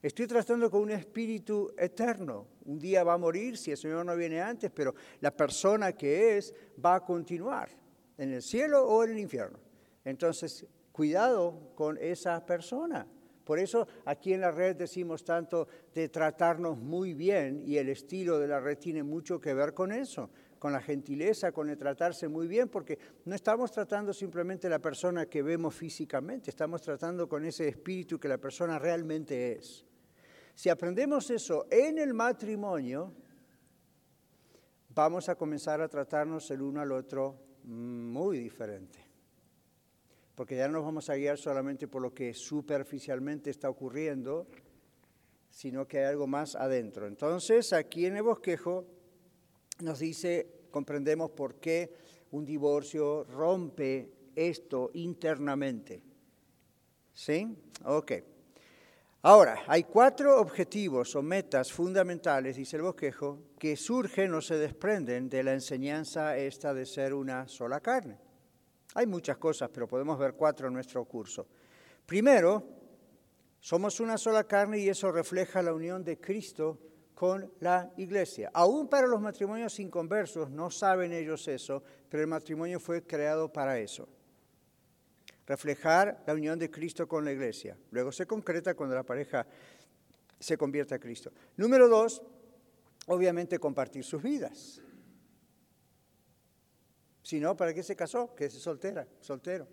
Estoy 0.00 0.28
tratando 0.28 0.70
con 0.70 0.82
un 0.82 0.92
espíritu 0.92 1.74
eterno. 1.76 2.46
Un 2.66 2.78
día 2.78 3.02
va 3.02 3.14
a 3.14 3.18
morir 3.18 3.58
si 3.58 3.72
el 3.72 3.76
Señor 3.76 4.06
no 4.06 4.14
viene 4.14 4.40
antes, 4.40 4.70
pero 4.70 4.94
la 5.18 5.32
persona 5.32 5.92
que 5.92 6.36
es 6.36 6.54
va 6.82 6.94
a 6.94 7.04
continuar 7.04 7.70
en 8.16 8.32
el 8.32 8.42
cielo 8.42 8.86
o 8.86 9.02
en 9.02 9.10
el 9.10 9.18
infierno. 9.18 9.58
Entonces, 10.04 10.64
cuidado 10.92 11.72
con 11.74 11.98
esa 11.98 12.46
persona. 12.46 13.08
Por 13.42 13.58
eso 13.58 13.88
aquí 14.04 14.34
en 14.34 14.42
la 14.42 14.52
red 14.52 14.76
decimos 14.76 15.24
tanto 15.24 15.66
de 15.92 16.08
tratarnos 16.10 16.78
muy 16.78 17.14
bien 17.14 17.60
y 17.66 17.76
el 17.76 17.88
estilo 17.88 18.38
de 18.38 18.46
la 18.46 18.60
red 18.60 18.78
tiene 18.78 19.02
mucho 19.02 19.40
que 19.40 19.52
ver 19.52 19.74
con 19.74 19.90
eso 19.90 20.30
con 20.60 20.74
la 20.74 20.82
gentileza, 20.82 21.52
con 21.52 21.70
el 21.70 21.78
tratarse 21.78 22.28
muy 22.28 22.46
bien, 22.46 22.68
porque 22.68 22.98
no 23.24 23.34
estamos 23.34 23.72
tratando 23.72 24.12
simplemente 24.12 24.68
la 24.68 24.78
persona 24.78 25.24
que 25.24 25.42
vemos 25.42 25.74
físicamente, 25.74 26.50
estamos 26.50 26.82
tratando 26.82 27.26
con 27.26 27.46
ese 27.46 27.66
espíritu 27.66 28.20
que 28.20 28.28
la 28.28 28.36
persona 28.36 28.78
realmente 28.78 29.52
es. 29.52 29.86
Si 30.54 30.68
aprendemos 30.68 31.30
eso 31.30 31.66
en 31.70 31.96
el 31.96 32.12
matrimonio, 32.12 33.10
vamos 34.94 35.30
a 35.30 35.34
comenzar 35.34 35.80
a 35.80 35.88
tratarnos 35.88 36.50
el 36.50 36.60
uno 36.60 36.82
al 36.82 36.92
otro 36.92 37.40
muy 37.64 38.38
diferente. 38.38 39.02
Porque 40.34 40.56
ya 40.56 40.68
no 40.68 40.74
nos 40.74 40.84
vamos 40.84 41.08
a 41.08 41.14
guiar 41.14 41.38
solamente 41.38 41.88
por 41.88 42.02
lo 42.02 42.12
que 42.12 42.34
superficialmente 42.34 43.48
está 43.48 43.70
ocurriendo, 43.70 44.46
sino 45.48 45.88
que 45.88 46.00
hay 46.00 46.04
algo 46.04 46.26
más 46.26 46.54
adentro. 46.54 47.06
Entonces, 47.06 47.72
aquí 47.72 48.04
en 48.04 48.18
el 48.18 48.24
bosquejo 48.24 48.99
nos 49.82 49.98
dice, 49.98 50.66
comprendemos 50.70 51.30
por 51.30 51.56
qué 51.56 51.92
un 52.32 52.44
divorcio 52.44 53.24
rompe 53.24 54.12
esto 54.34 54.90
internamente. 54.94 56.02
¿Sí? 57.12 57.56
Ok. 57.84 58.12
Ahora, 59.22 59.64
hay 59.66 59.84
cuatro 59.84 60.40
objetivos 60.40 61.14
o 61.14 61.20
metas 61.20 61.70
fundamentales, 61.70 62.56
dice 62.56 62.76
el 62.76 62.82
bosquejo, 62.82 63.38
que 63.58 63.76
surgen 63.76 64.32
o 64.32 64.40
se 64.40 64.56
desprenden 64.56 65.28
de 65.28 65.42
la 65.42 65.52
enseñanza 65.52 66.38
esta 66.38 66.72
de 66.72 66.86
ser 66.86 67.12
una 67.12 67.46
sola 67.46 67.80
carne. 67.80 68.18
Hay 68.94 69.06
muchas 69.06 69.36
cosas, 69.36 69.68
pero 69.72 69.86
podemos 69.86 70.18
ver 70.18 70.32
cuatro 70.34 70.68
en 70.68 70.74
nuestro 70.74 71.04
curso. 71.04 71.46
Primero, 72.06 72.64
somos 73.60 74.00
una 74.00 74.16
sola 74.16 74.44
carne 74.44 74.78
y 74.78 74.88
eso 74.88 75.12
refleja 75.12 75.60
la 75.60 75.74
unión 75.74 76.02
de 76.02 76.18
Cristo 76.18 76.78
con 77.20 77.52
la 77.60 77.92
iglesia. 77.98 78.50
Aún 78.54 78.88
para 78.88 79.06
los 79.06 79.20
matrimonios 79.20 79.78
inconversos, 79.78 80.48
no 80.48 80.70
saben 80.70 81.12
ellos 81.12 81.46
eso, 81.48 81.82
pero 82.08 82.22
el 82.22 82.26
matrimonio 82.26 82.80
fue 82.80 83.02
creado 83.02 83.52
para 83.52 83.78
eso 83.78 84.08
reflejar 85.46 86.22
la 86.26 86.32
unión 86.32 86.58
de 86.58 86.70
Cristo 86.70 87.06
con 87.06 87.22
la 87.22 87.32
iglesia. 87.32 87.76
Luego 87.90 88.10
se 88.10 88.24
concreta 88.24 88.74
cuando 88.74 88.94
la 88.94 89.02
pareja 89.02 89.46
se 90.38 90.56
convierte 90.56 90.94
a 90.94 90.98
Cristo. 90.98 91.30
Número 91.58 91.90
dos, 91.90 92.22
obviamente 93.08 93.58
compartir 93.58 94.02
sus 94.02 94.22
vidas. 94.22 94.80
Si 97.22 97.38
no, 97.38 97.54
¿para 97.54 97.74
qué 97.74 97.82
se 97.82 97.94
casó? 97.94 98.34
Que 98.34 98.46
es 98.46 98.54
soltera, 98.54 99.06
soltero. 99.20 99.68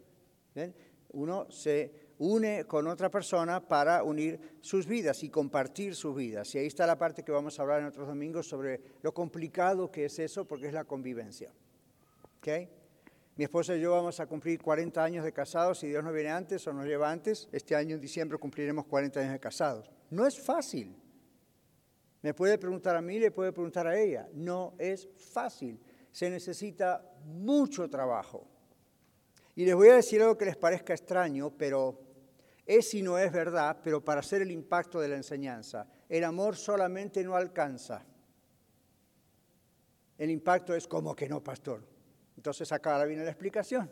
Uno 1.14 1.50
se 1.50 2.07
une 2.20 2.66
con 2.66 2.88
otra 2.88 3.10
persona 3.10 3.66
para 3.66 4.04
unir 4.04 4.58
sus 4.62 4.86
vidas 4.86 5.24
y 5.24 5.30
compartir 5.30 5.96
sus 5.96 6.16
vidas. 6.16 6.54
Y 6.56 6.60
ahí 6.60 6.68
está 6.68 6.88
la 6.88 6.98
parte 6.98 7.24
que 7.24 7.32
vamos 7.32 7.60
a 7.60 7.62
hablar 7.62 7.82
en 7.82 7.88
otros 7.88 8.08
domingos 8.08 8.48
sobre 8.48 8.82
lo 9.02 9.14
complicado 9.14 9.92
que 9.92 10.06
es 10.06 10.20
eso, 10.20 10.46
porque 10.46 10.68
es 10.68 10.74
la 10.74 10.84
convivencia. 10.84 11.54
¿Okay? 12.40 12.70
Mi 13.36 13.44
esposa 13.44 13.76
y 13.76 13.82
yo 13.82 13.92
vamos 13.92 14.20
a 14.20 14.26
cumplir 14.26 14.60
40 14.60 15.04
años 15.04 15.24
de 15.24 15.32
casados, 15.32 15.78
si 15.78 15.88
Dios 15.88 16.04
nos 16.04 16.14
viene 16.14 16.32
antes 16.32 16.66
o 16.66 16.74
nos 16.74 16.86
lleva 16.86 17.12
antes. 17.12 17.48
Este 17.52 17.76
año 17.76 17.96
en 17.96 18.02
diciembre 18.02 18.38
cumpliremos 18.40 18.86
40 18.86 19.20
años 19.20 19.34
de 19.34 19.40
casados. 19.40 19.92
No 20.10 20.26
es 20.26 20.40
fácil. 20.40 20.96
Me 22.24 22.34
puede 22.34 22.58
preguntar 22.58 22.96
a 22.96 23.02
mí, 23.02 23.20
le 23.20 23.30
puede 23.30 23.52
preguntar 23.52 23.86
a 23.86 23.98
ella. 23.98 24.28
No 24.34 24.74
es 24.80 25.08
fácil. 25.32 25.80
Se 26.12 26.32
necesita 26.32 27.14
mucho 27.26 27.88
trabajo. 27.88 28.48
Y 29.56 29.66
les 29.66 29.76
voy 29.76 29.90
a 29.90 29.96
decir 29.96 30.22
algo 30.22 30.38
que 30.38 30.46
les 30.46 30.58
parezca 30.58 30.94
extraño, 30.94 31.52
pero 31.56 32.07
es 32.68 32.94
y 32.94 33.02
no 33.02 33.18
es 33.18 33.32
verdad, 33.32 33.80
pero 33.82 34.04
para 34.04 34.20
hacer 34.20 34.42
el 34.42 34.52
impacto 34.52 35.00
de 35.00 35.08
la 35.08 35.16
enseñanza, 35.16 35.88
el 36.10 36.26
amor 36.26 36.58
solamente 36.58 37.24
no 37.24 37.36
alcanza. 37.36 38.06
El 40.18 40.30
impacto 40.30 40.76
es 40.76 40.86
como 40.86 41.16
que 41.16 41.30
no, 41.30 41.42
pastor. 41.42 41.88
Entonces 42.36 42.70
acá 42.74 43.04
viene 43.06 43.24
la 43.24 43.32
explicación. 43.32 43.90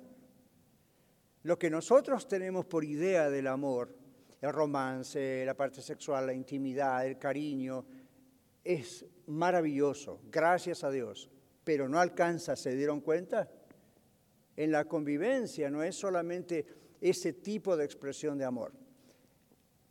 Lo 1.43 1.57
que 1.57 1.69
nosotros 1.69 2.27
tenemos 2.27 2.65
por 2.65 2.83
idea 2.83 3.29
del 3.29 3.47
amor, 3.47 3.95
el 4.41 4.51
romance, 4.51 5.45
la 5.45 5.55
parte 5.55 5.81
sexual, 5.81 6.25
la 6.25 6.33
intimidad, 6.33 7.05
el 7.05 7.17
cariño, 7.17 7.85
es 8.63 9.05
maravilloso, 9.27 10.19
gracias 10.31 10.83
a 10.83 10.89
Dios, 10.89 11.29
pero 11.63 11.87
no 11.87 11.99
alcanza, 11.99 12.55
¿se 12.55 12.75
dieron 12.75 12.99
cuenta? 12.99 13.49
En 14.57 14.71
la 14.71 14.85
convivencia 14.85 15.69
no 15.69 15.83
es 15.83 15.95
solamente 15.95 16.65
ese 17.01 17.33
tipo 17.33 17.75
de 17.75 17.85
expresión 17.85 18.37
de 18.37 18.45
amor. 18.45 18.73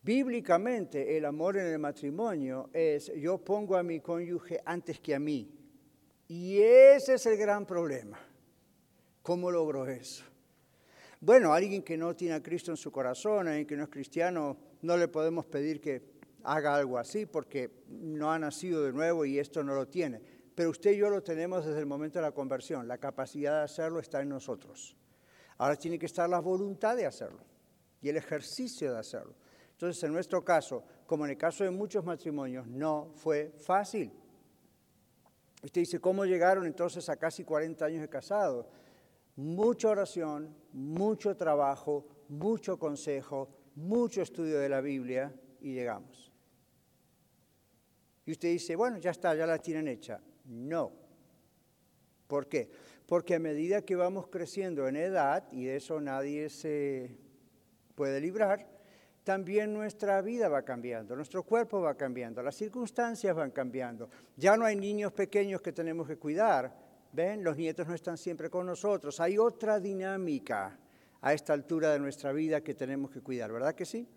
Bíblicamente 0.03 1.17
el 1.17 1.25
amor 1.25 1.57
en 1.57 1.67
el 1.67 1.79
matrimonio 1.79 2.69
es 2.73 3.11
yo 3.17 3.39
pongo 3.39 3.77
a 3.77 3.83
mi 3.83 4.01
cónyuge 4.01 4.61
antes 4.65 5.01
que 5.01 5.15
a 5.15 5.19
mí. 5.19 5.51
Y 6.29 6.59
ese 6.59 7.15
es 7.15 7.27
el 7.27 7.39
gran 7.39 7.65
problema. 7.65 8.19
¿Cómo 9.23 9.51
logró 9.51 9.87
eso? 9.87 10.25
Bueno, 11.21 11.55
alguien 11.55 11.83
que 11.83 11.97
no 11.97 12.15
tiene 12.15 12.35
a 12.35 12.43
Cristo 12.43 12.71
en 12.71 12.77
su 12.77 12.93
corazón, 12.93 13.49
alguien 13.49 13.67
que 13.67 13.77
no 13.77 13.85
es 13.85 13.89
cristiano, 13.89 14.59
no 14.83 14.99
le 14.99 15.09
podemos 15.09 15.47
pedir 15.47 15.81
que 15.81 16.03
haga 16.43 16.75
algo 16.75 16.99
así 16.99 17.25
porque 17.25 17.71
no 17.89 18.31
ha 18.31 18.39
nacido 18.39 18.83
de 18.83 18.93
nuevo 18.93 19.25
y 19.25 19.39
esto 19.39 19.65
no 19.65 19.75
lo 19.75 19.89
tiene. 19.89 20.21
Pero 20.55 20.69
usted 20.69 20.93
y 20.93 20.99
yo 20.99 21.09
lo 21.09 21.23
tenemos 21.23 21.65
desde 21.65 21.81
el 21.81 21.87
momento 21.87 22.19
de 22.19 22.25
la 22.25 22.33
conversión. 22.33 22.87
La 22.87 22.99
capacidad 22.99 23.59
de 23.59 23.65
hacerlo 23.65 24.01
está 24.01 24.21
en 24.21 24.29
nosotros. 24.29 24.97
Ahora 25.65 25.77
tiene 25.77 25.99
que 25.99 26.05
estar 26.05 26.29
la 26.29 26.41
voluntad 26.41 26.95
de 26.95 27.07
hacerlo 27.07 27.41
y 28.03 28.11
el 28.11 28.19
ejercicio 28.19 28.93
de 28.93 28.99
hacerlo. 28.99 29.35
Entonces, 29.71 30.03
en 30.05 30.13
nuestro 30.13 30.45
caso, 30.45 30.85
como 31.07 31.25
en 31.25 31.31
el 31.31 31.39
caso 31.39 31.65
de 31.65 31.71
muchos 31.71 32.05
matrimonios, 32.05 32.67
no 32.67 33.13
fue 33.15 33.55
fácil. 33.59 34.13
Usted 35.63 35.81
dice, 35.81 36.01
¿cómo 36.01 36.27
llegaron 36.27 36.67
entonces 36.67 37.09
a 37.09 37.17
casi 37.17 37.45
40 37.45 37.83
años 37.87 38.03
de 38.03 38.11
casado? 38.11 38.69
mucha 39.37 39.89
oración, 39.89 40.55
mucho 40.73 41.35
trabajo, 41.35 42.05
mucho 42.29 42.79
consejo, 42.79 43.49
mucho 43.75 44.21
estudio 44.21 44.59
de 44.59 44.69
la 44.69 44.83
Biblia 44.83 45.35
y 45.63 45.73
llegamos. 45.73 46.31
Y 48.27 48.33
usted 48.33 48.49
dice, 48.49 48.77
bueno, 48.77 48.99
ya 48.99 49.13
está, 49.13 49.35
ya 49.35 49.47
la 49.47 49.57
tienen 49.57 49.89
hecha. 49.89 50.21
No. 50.45 51.04
¿Por 52.27 52.49
qué? 52.49 52.71
Porque 53.07 53.35
a 53.35 53.39
medida 53.39 53.83
que 53.83 53.97
vamos 53.97 54.29
creciendo 54.29 54.89
en 54.89 54.97
edad, 54.97 55.45
y 55.53 55.65
de 55.65 55.77
eso 55.77 56.01
nadie 56.01 56.49
se 56.49 57.17
puede 57.95 58.21
librar, 58.21 58.67
también 59.25 59.73
nuestra 59.73 60.21
vida 60.21 60.49
va 60.49 60.63
cambiando, 60.63 61.17
nuestro 61.17 61.43
cuerpo 61.43 61.81
va 61.81 61.95
cambiando, 61.95 62.43
las 62.43 62.57
circunstancias 62.57 63.35
van 63.35 63.51
cambiando. 63.51 64.09
Ya 64.37 64.57
no 64.57 64.65
hay 64.65 64.77
niños 64.77 65.13
pequeños 65.13 65.63
que 65.63 65.73
tenemos 65.73 66.07
que 66.07 66.17
cuidar, 66.17 66.85
¿Ven? 67.15 67.45
Los 67.45 67.57
nietos 67.57 67.87
no 67.87 67.95
están 67.95 68.19
siempre 68.19 68.51
con 68.51 68.67
nosotros. 68.67 69.21
Hay 69.21 69.39
otra 69.39 69.79
dinámica 69.79 70.77
a 71.21 71.33
esta 71.33 71.53
altura 71.53 71.93
de 71.93 72.01
nuestra 72.01 72.33
vida 72.33 72.61
que 72.61 72.75
tenemos 72.75 73.09
que 73.13 73.21
cuidar, 73.21 73.53
¿verdad 73.53 73.73
que 73.73 73.85
sí? 73.85 74.09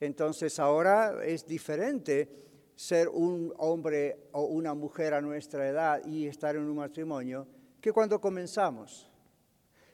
Entonces 0.00 0.58
ahora 0.58 1.22
es 1.22 1.46
diferente 1.46 2.49
ser 2.80 3.10
un 3.10 3.52
hombre 3.58 4.30
o 4.32 4.44
una 4.44 4.72
mujer 4.72 5.12
a 5.12 5.20
nuestra 5.20 5.68
edad 5.68 6.02
y 6.06 6.26
estar 6.26 6.56
en 6.56 6.62
un 6.62 6.76
matrimonio 6.76 7.46
que 7.78 7.92
cuando 7.92 8.18
comenzamos. 8.18 9.06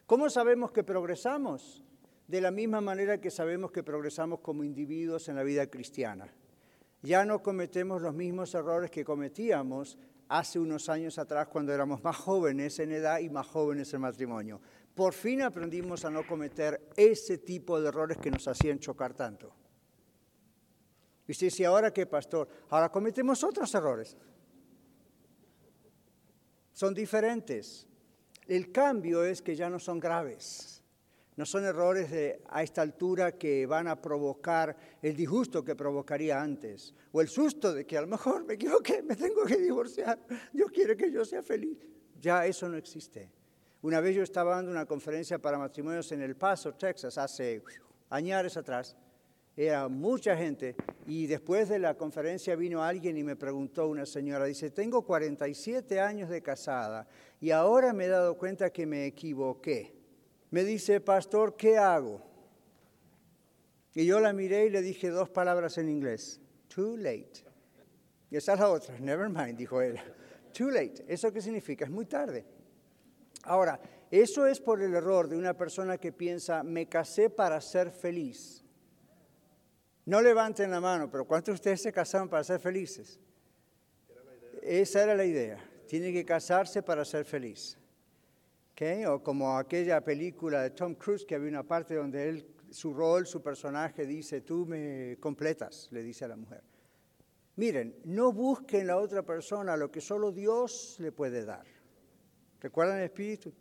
¿Cómo 0.07 0.31
sabemos 0.31 0.71
que 0.71 0.85
progresamos? 0.85 1.83
De 2.29 2.41
la 2.41 2.53
misma 2.53 2.81
manera 2.81 3.21
que 3.21 3.33
sabemos 3.33 3.73
que 3.73 3.83
progresamos 3.83 4.39
como 4.39 4.63
individuos 4.63 5.29
en 5.29 5.35
la 5.35 5.43
vida 5.43 5.67
cristiana. 5.67 6.33
Ya 7.03 7.25
no 7.25 7.43
cometemos 7.43 8.01
los 8.01 8.15
mismos 8.15 8.55
errores 8.55 8.93
que 8.93 9.05
cometíamos 9.05 9.99
hace 10.29 10.61
unos 10.61 10.89
años 10.89 11.19
atrás 11.19 11.49
cuando 11.49 11.75
éramos 11.75 12.05
más 12.05 12.17
jóvenes 12.17 12.79
en 12.79 12.93
edad 12.93 13.19
y 13.19 13.29
más 13.29 13.49
jóvenes 13.49 13.93
en 13.95 14.03
matrimonio. 14.03 14.61
Por 14.95 15.13
fin 15.13 15.43
aprendimos 15.43 16.05
a 16.05 16.11
no 16.11 16.25
cometer 16.25 16.89
ese 16.97 17.39
tipo 17.39 17.81
de 17.81 17.89
errores 17.89 18.19
que 18.19 18.31
nos 18.31 18.47
hacían 18.47 18.79
chocar 18.79 19.13
tanto. 19.13 19.66
Y 21.27 21.33
usted 21.33 21.49
dice, 21.49 21.67
¿ahora 21.67 21.93
qué, 21.93 22.07
pastor? 22.07 22.49
Ahora 22.71 22.91
cometemos 22.91 23.43
otros 23.43 23.75
errores. 23.75 24.17
Son 26.73 26.95
diferentes. 26.95 27.87
El 28.47 28.71
cambio 28.71 29.25
es 29.25 29.43
que 29.43 29.57
ya 29.57 29.69
no 29.69 29.79
son 29.79 29.99
graves. 29.99 30.85
No 31.37 31.45
son 31.45 31.65
errores 31.65 32.41
a 32.49 32.63
esta 32.63 32.81
altura 32.81 33.33
que 33.33 33.67
van 33.67 33.89
a 33.89 34.01
provocar 34.01 34.77
el 35.03 35.15
disgusto 35.15 35.63
que 35.63 35.77
provocaría 35.77 36.41
antes, 36.41 36.95
o 37.13 37.21
el 37.21 37.29
susto 37.29 37.75
de 37.75 37.85
que 37.85 37.99
a 37.99 38.01
lo 38.01 38.07
mejor 38.07 38.45
me 38.47 38.55
equivoqué, 38.55 39.03
me 39.03 39.17
tengo 39.17 39.45
que 39.45 39.59
divorciar, 39.59 40.19
Dios 40.51 40.71
quiere 40.71 40.97
que 40.97 41.13
yo 41.13 41.27
sea 41.27 41.43
feliz. 41.43 41.79
Ya 42.19 42.47
eso 42.47 42.69
no 42.71 42.79
existe. 42.79 43.31
Una 43.83 44.01
vez 44.01 44.17
yo 44.17 44.23
estaba 44.23 44.57
dando 44.57 44.71
una 44.71 44.87
conferencia 44.87 45.39
para 45.39 45.59
matrimonios 45.59 46.11
en 46.13 46.23
El 46.23 46.37
Paso, 46.37 46.73
Texas, 46.75 47.19
hace 47.19 47.63
años 48.09 48.57
atrás. 48.57 48.97
Era 49.57 49.89
mucha 49.89 50.37
gente 50.37 50.77
y 51.07 51.27
después 51.27 51.69
de 51.69 51.79
la 51.79 51.95
conferencia 51.95 52.55
vino 52.57 52.83
alguien 52.83 53.17
y 53.17 53.25
me 53.25 53.37
preguntó 53.37 53.89
una 53.89 54.05
señora, 54.05 54.45
dice, 54.45 54.71
tengo 54.71 55.03
47 55.03 55.99
años 55.99 56.29
de 56.29 56.43
casada 56.43 57.09
y 57.41 57.51
ahora 57.51 57.93
me 57.93 58.05
he 58.05 58.09
dado 58.09 58.37
cuenta 58.37 58.71
que 58.71 58.85
me 58.85 59.07
equivoqué 59.07 59.97
me 60.51 60.65
dice, 60.65 61.01
pastor, 61.01 61.57
¿qué 61.57 61.77
hago? 61.77 62.23
Y 63.95 64.07
yo 64.07 64.21
la 64.21 64.33
miré 64.33 64.67
y 64.67 64.71
le 64.71 64.83
dije 64.83 65.09
dos 65.09 65.29
palabras 65.29 65.79
en 65.79 65.89
inglés, 65.89 66.41
too 66.69 66.97
late. 66.97 67.45
Y 68.31 68.37
esa 68.37 68.55
es 68.55 68.61
la 68.61 68.71
otra, 68.71 68.99
never 68.99 69.29
mind, 69.29 69.57
dijo 69.57 69.81
él. 69.81 69.99
Too 70.53 70.71
late. 70.71 71.05
¿Eso 71.07 71.33
qué 71.33 71.41
significa? 71.41 71.85
Es 71.85 71.91
muy 71.91 72.07
tarde. 72.07 72.45
Ahora, 73.43 73.81
eso 74.11 74.47
es 74.47 74.61
por 74.61 74.83
el 74.83 74.95
error 74.95 75.29
de 75.29 75.37
una 75.37 75.55
persona 75.55 75.99
que 75.99 76.13
piensa, 76.13 76.63
me 76.63 76.89
casé 76.89 77.31
para 77.31 77.61
ser 77.61 77.91
feliz. 77.91 78.65
No 80.07 80.23
levanten 80.23 80.71
la 80.71 80.81
mano, 80.81 81.11
pero 81.11 81.25
¿cuántos 81.25 81.53
de 81.53 81.55
ustedes 81.57 81.83
se 81.83 81.93
casaron 81.93 82.29
para 82.29 82.45
ser 82.45 82.61
felices? 82.61 83.19
Esa 84.63 85.03
era 85.03 85.15
la 85.15 85.25
idea. 85.25 85.59
Tiene 85.89 86.13
que 86.13 86.25
casarse 86.25 86.83
para 86.83 87.05
ser 87.05 87.25
feliz. 87.25 87.77
O 89.09 89.23
como 89.23 89.57
aquella 89.57 90.01
película 90.03 90.63
de 90.63 90.71
Tom 90.71 90.95
Cruise 90.95 91.25
que 91.25 91.35
había 91.35 91.49
una 91.49 91.63
parte 91.63 91.95
donde 91.95 92.29
él, 92.29 92.47
su 92.71 92.93
rol, 92.93 93.27
su 93.27 93.43
personaje 93.43 94.07
dice, 94.07 94.43
tú 94.43 94.67
me 94.67 95.17
completas, 95.19 95.89
le 95.91 96.03
dice 96.03 96.25
a 96.25 96.29
la 96.29 96.37
mujer. 96.37 96.63
Miren, 97.57 97.97
no 98.05 98.33
busquen 98.33 98.83
en 98.83 98.87
la 98.89 98.99
otra 98.99 99.23
persona 99.23 99.77
lo 99.77 99.91
que 99.91 100.01
solo 100.01 100.31
Dios 100.31 100.97
le 101.01 101.11
puede 101.11 101.45
dar. 101.45 101.65
¿Recuerdan 102.61 102.99
el 102.99 103.05
Espíritu? 103.05 103.53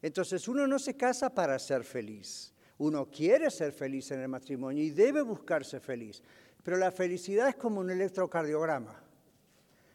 Entonces 0.00 0.48
uno 0.48 0.66
no 0.66 0.78
se 0.78 0.96
casa 0.96 1.32
para 1.32 1.58
ser 1.58 1.84
feliz. 1.84 2.54
Uno 2.78 3.06
quiere 3.06 3.50
ser 3.50 3.72
feliz 3.72 4.10
en 4.12 4.20
el 4.20 4.28
matrimonio 4.28 4.82
y 4.82 4.90
debe 4.90 5.22
buscarse 5.22 5.80
feliz. 5.80 6.22
Pero 6.62 6.76
la 6.76 6.92
felicidad 6.92 7.48
es 7.48 7.56
como 7.56 7.80
un 7.80 7.90
electrocardiograma. 7.90 8.94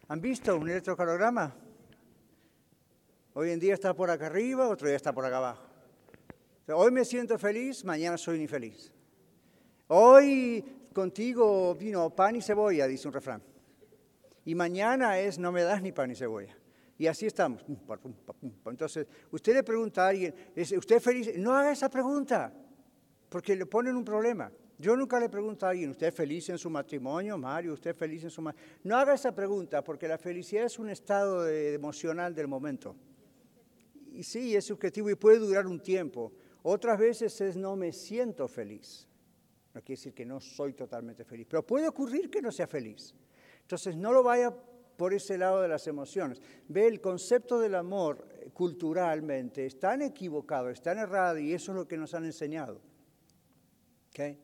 ¿Han 0.08 0.20
visto 0.20 0.56
un 0.56 0.68
electrocardiograma? 0.68 1.54
Hoy 3.34 3.50
en 3.50 3.58
día 3.58 3.74
está 3.74 3.94
por 3.94 4.10
acá 4.10 4.26
arriba, 4.26 4.68
otro 4.68 4.86
día 4.86 4.96
está 4.96 5.12
por 5.12 5.24
acá 5.24 5.38
abajo. 5.38 5.66
Hoy 6.68 6.92
me 6.92 7.04
siento 7.04 7.38
feliz, 7.38 7.84
mañana 7.84 8.16
soy 8.16 8.40
infeliz. 8.40 8.92
Hoy 9.88 10.64
contigo 10.92 11.74
vino 11.74 12.08
pan 12.10 12.36
y 12.36 12.42
cebolla, 12.42 12.86
dice 12.86 13.08
un 13.08 13.14
refrán. 13.14 13.42
Y 14.44 14.54
mañana 14.54 15.18
es 15.18 15.38
no 15.38 15.52
me 15.52 15.62
das 15.62 15.82
ni 15.82 15.92
pan 15.92 16.08
ni 16.08 16.14
cebolla. 16.14 16.56
Y 16.96 17.06
así 17.06 17.26
estamos. 17.26 17.64
Entonces, 18.66 19.06
usted 19.30 19.54
le 19.54 19.62
pregunta 19.62 20.04
a 20.04 20.08
alguien, 20.08 20.34
¿usted 20.56 20.96
es 20.96 21.02
feliz? 21.02 21.36
No 21.36 21.54
haga 21.54 21.72
esa 21.72 21.88
pregunta, 21.90 22.52
porque 23.34 23.56
le 23.56 23.66
ponen 23.66 23.96
un 23.96 24.04
problema. 24.04 24.48
Yo 24.78 24.94
nunca 24.94 25.18
le 25.18 25.28
pregunto 25.28 25.66
a 25.66 25.70
alguien, 25.70 25.90
¿usted 25.90 26.06
es 26.06 26.14
feliz 26.14 26.48
en 26.50 26.56
su 26.56 26.70
matrimonio, 26.70 27.36
Mario? 27.36 27.72
¿Usted 27.72 27.90
es 27.90 27.96
feliz 27.96 28.22
en 28.22 28.30
su 28.30 28.40
matrimonio? 28.40 28.78
No 28.84 28.96
haga 28.96 29.12
esa 29.12 29.34
pregunta, 29.34 29.82
porque 29.82 30.06
la 30.06 30.18
felicidad 30.18 30.66
es 30.66 30.78
un 30.78 30.88
estado 30.88 31.48
emocional 31.48 32.32
del 32.32 32.46
momento. 32.46 32.94
Y 34.12 34.22
sí, 34.22 34.54
es 34.54 34.66
subjetivo 34.66 35.10
y 35.10 35.16
puede 35.16 35.40
durar 35.40 35.66
un 35.66 35.80
tiempo. 35.80 36.32
Otras 36.62 36.96
veces 36.96 37.40
es 37.40 37.56
no 37.56 37.74
me 37.74 37.92
siento 37.92 38.46
feliz. 38.46 39.08
No 39.74 39.80
quiere 39.80 39.98
decir 39.98 40.14
que 40.14 40.24
no 40.24 40.38
soy 40.38 40.74
totalmente 40.74 41.24
feliz, 41.24 41.48
pero 41.50 41.66
puede 41.66 41.88
ocurrir 41.88 42.30
que 42.30 42.40
no 42.40 42.52
sea 42.52 42.68
feliz. 42.68 43.16
Entonces, 43.62 43.96
no 43.96 44.12
lo 44.12 44.22
vaya 44.22 44.54
por 44.96 45.12
ese 45.12 45.36
lado 45.38 45.60
de 45.60 45.66
las 45.66 45.88
emociones. 45.88 46.40
Ve, 46.68 46.86
el 46.86 47.00
concepto 47.00 47.58
del 47.58 47.74
amor 47.74 48.28
eh, 48.30 48.50
culturalmente 48.52 49.66
es 49.66 49.80
tan 49.80 50.02
equivocado, 50.02 50.70
es 50.70 50.80
tan 50.80 50.98
errado 50.98 51.36
y 51.40 51.52
eso 51.52 51.72
es 51.72 51.78
lo 51.78 51.88
que 51.88 51.96
nos 51.96 52.14
han 52.14 52.26
enseñado. 52.26 52.93
¿Okay? 54.14 54.38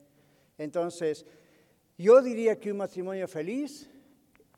Entonces, 0.58 1.24
yo 1.96 2.20
diría 2.20 2.58
que 2.58 2.72
un 2.72 2.78
matrimonio 2.78 3.28
feliz 3.28 3.88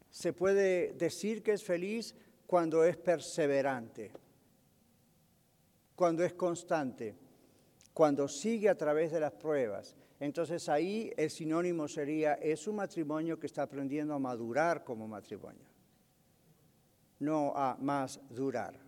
se 0.09 0.33
puede 0.33 0.95
decir 0.95 1.43
que 1.43 1.53
es 1.53 1.63
feliz 1.63 2.15
cuando 2.47 2.83
es 2.83 2.97
perseverante, 2.97 4.11
cuando 5.95 6.25
es 6.25 6.33
constante, 6.33 7.15
cuando 7.93 8.27
sigue 8.27 8.71
a 8.71 8.75
través 8.75 9.13
de 9.13 9.21
las 9.21 9.33
pruebas. 9.33 9.95
Entonces 10.19 10.67
ahí 10.71 11.13
el 11.17 11.31
sinónimo 11.31 11.89
sería, 11.89 12.35
es 12.35 12.67
un 12.67 12.77
matrimonio 12.77 13.39
que 13.39 13.49
está 13.49 13.65
aprendiendo 13.65 14.15
a 14.15 14.19
madurar 14.19 14.83
como 14.83 15.07
matrimonio, 15.07 15.67
no 17.19 17.53
a 17.55 17.77
más 17.79 18.19
durar. 18.31 18.81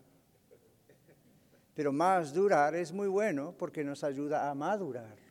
Pero 1.74 1.92
más 1.92 2.32
durar 2.32 2.74
es 2.76 2.92
muy 2.92 3.08
bueno 3.08 3.54
porque 3.58 3.84
nos 3.84 4.04
ayuda 4.04 4.48
a 4.48 4.54
madurar. 4.54 5.23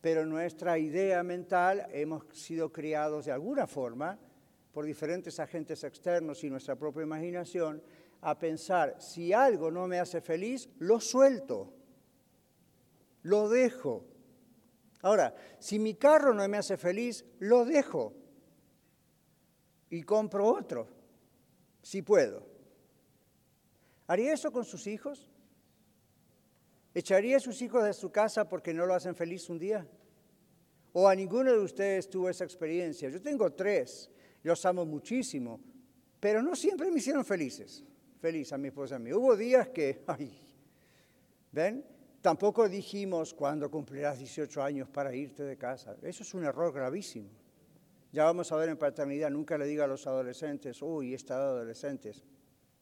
Pero 0.00 0.24
nuestra 0.26 0.78
idea 0.78 1.22
mental 1.22 1.86
hemos 1.90 2.24
sido 2.32 2.72
criados 2.72 3.26
de 3.26 3.32
alguna 3.32 3.66
forma 3.66 4.18
por 4.72 4.84
diferentes 4.84 5.40
agentes 5.40 5.82
externos 5.84 6.44
y 6.44 6.50
nuestra 6.50 6.76
propia 6.76 7.02
imaginación 7.02 7.82
a 8.20 8.38
pensar, 8.38 9.00
si 9.00 9.32
algo 9.32 9.70
no 9.70 9.86
me 9.86 9.98
hace 9.98 10.20
feliz, 10.20 10.68
lo 10.78 11.00
suelto, 11.00 11.72
lo 13.22 13.48
dejo 13.48 14.04
Ahora, 15.02 15.34
si 15.58 15.78
mi 15.78 15.94
carro 15.94 16.34
no 16.34 16.46
me 16.48 16.58
hace 16.58 16.76
feliz, 16.76 17.24
lo 17.38 17.64
dejo 17.64 18.14
y 19.90 20.02
compro 20.02 20.46
otro, 20.46 20.88
si 21.82 22.02
puedo. 22.02 22.46
¿Haría 24.08 24.32
eso 24.32 24.50
con 24.50 24.64
sus 24.64 24.86
hijos? 24.86 25.30
¿Echaría 26.98 27.36
a 27.36 27.40
sus 27.40 27.62
hijos 27.62 27.84
de 27.84 27.92
su 27.92 28.10
casa 28.10 28.48
porque 28.48 28.74
no 28.74 28.84
lo 28.84 28.92
hacen 28.92 29.14
feliz 29.14 29.48
un 29.50 29.56
día? 29.56 29.86
¿O 30.92 31.06
a 31.06 31.14
ninguno 31.14 31.52
de 31.52 31.60
ustedes 31.60 32.10
tuvo 32.10 32.28
esa 32.28 32.42
experiencia? 32.42 33.08
Yo 33.08 33.22
tengo 33.22 33.52
tres, 33.52 34.10
los 34.42 34.66
amo 34.66 34.84
muchísimo, 34.84 35.60
pero 36.18 36.42
no 36.42 36.56
siempre 36.56 36.90
me 36.90 36.98
hicieron 36.98 37.24
felices. 37.24 37.84
Feliz 38.18 38.52
a 38.52 38.58
mi 38.58 38.66
esposa 38.66 38.94
y 38.94 38.96
a 38.96 38.98
mí. 38.98 39.12
Hubo 39.12 39.36
días 39.36 39.68
que, 39.68 40.02
ay, 40.08 40.36
¿ven? 41.52 41.86
Tampoco 42.20 42.68
dijimos 42.68 43.32
cuando 43.32 43.70
cumplirás 43.70 44.18
18 44.18 44.60
años 44.60 44.88
para 44.88 45.14
irte 45.14 45.44
de 45.44 45.56
casa. 45.56 45.96
Eso 46.02 46.24
es 46.24 46.34
un 46.34 46.46
error 46.46 46.72
gravísimo. 46.72 47.30
Ya 48.10 48.24
vamos 48.24 48.50
a 48.50 48.56
ver 48.56 48.70
en 48.70 48.76
paternidad, 48.76 49.30
nunca 49.30 49.56
le 49.56 49.66
diga 49.66 49.84
a 49.84 49.86
los 49.86 50.04
adolescentes, 50.08 50.82
uy, 50.82 51.12
he 51.12 51.14
estado 51.14 51.58
adolescentes. 51.58 52.24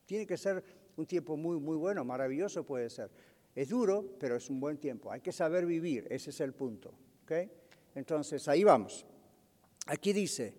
Tiene 0.07 0.27
que 0.27 0.39
ser 0.39 0.65
un 0.97 1.05
tiempo 1.05 1.37
muy, 1.37 1.61
muy 1.61 1.77
bueno, 1.77 2.03
maravilloso 2.03 2.65
puede 2.65 2.89
ser. 2.89 3.11
Es 3.57 3.71
duro, 3.71 4.05
pero 4.21 4.37
es 4.37 4.51
un 4.51 4.61
buen 4.61 4.77
tiempo. 4.77 5.11
Hay 5.11 5.23
que 5.23 5.33
saber 5.33 5.65
vivir, 5.65 6.07
ese 6.11 6.29
es 6.29 6.41
el 6.41 6.53
punto. 6.53 6.93
¿okay? 7.25 7.51
Entonces, 7.95 8.47
ahí 8.49 8.63
vamos. 8.63 9.07
Aquí 9.87 10.13
dice, 10.13 10.55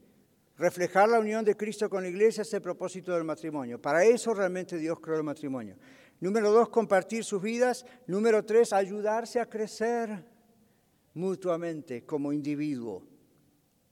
reflejar 0.58 1.08
la 1.08 1.20
unión 1.20 1.46
de 1.46 1.56
Cristo 1.56 1.92
con 1.92 2.02
la 2.02 2.10
iglesia 2.10 2.42
es 2.42 2.52
el 2.56 2.62
propósito 2.62 3.14
del 3.14 3.24
matrimonio. 3.24 3.80
Para 3.80 4.04
eso 4.04 4.34
realmente 4.34 4.78
Dios 4.78 5.00
creó 5.00 5.18
el 5.18 5.24
matrimonio. 5.24 5.78
Número 6.20 6.52
dos, 6.52 6.70
compartir 6.70 7.24
sus 7.24 7.40
vidas. 7.40 7.86
Número 8.08 8.44
tres, 8.44 8.74
ayudarse 8.74 9.40
a 9.40 9.48
crecer 9.48 10.26
mutuamente 11.14 12.04
como 12.04 12.34
individuo. 12.34 13.04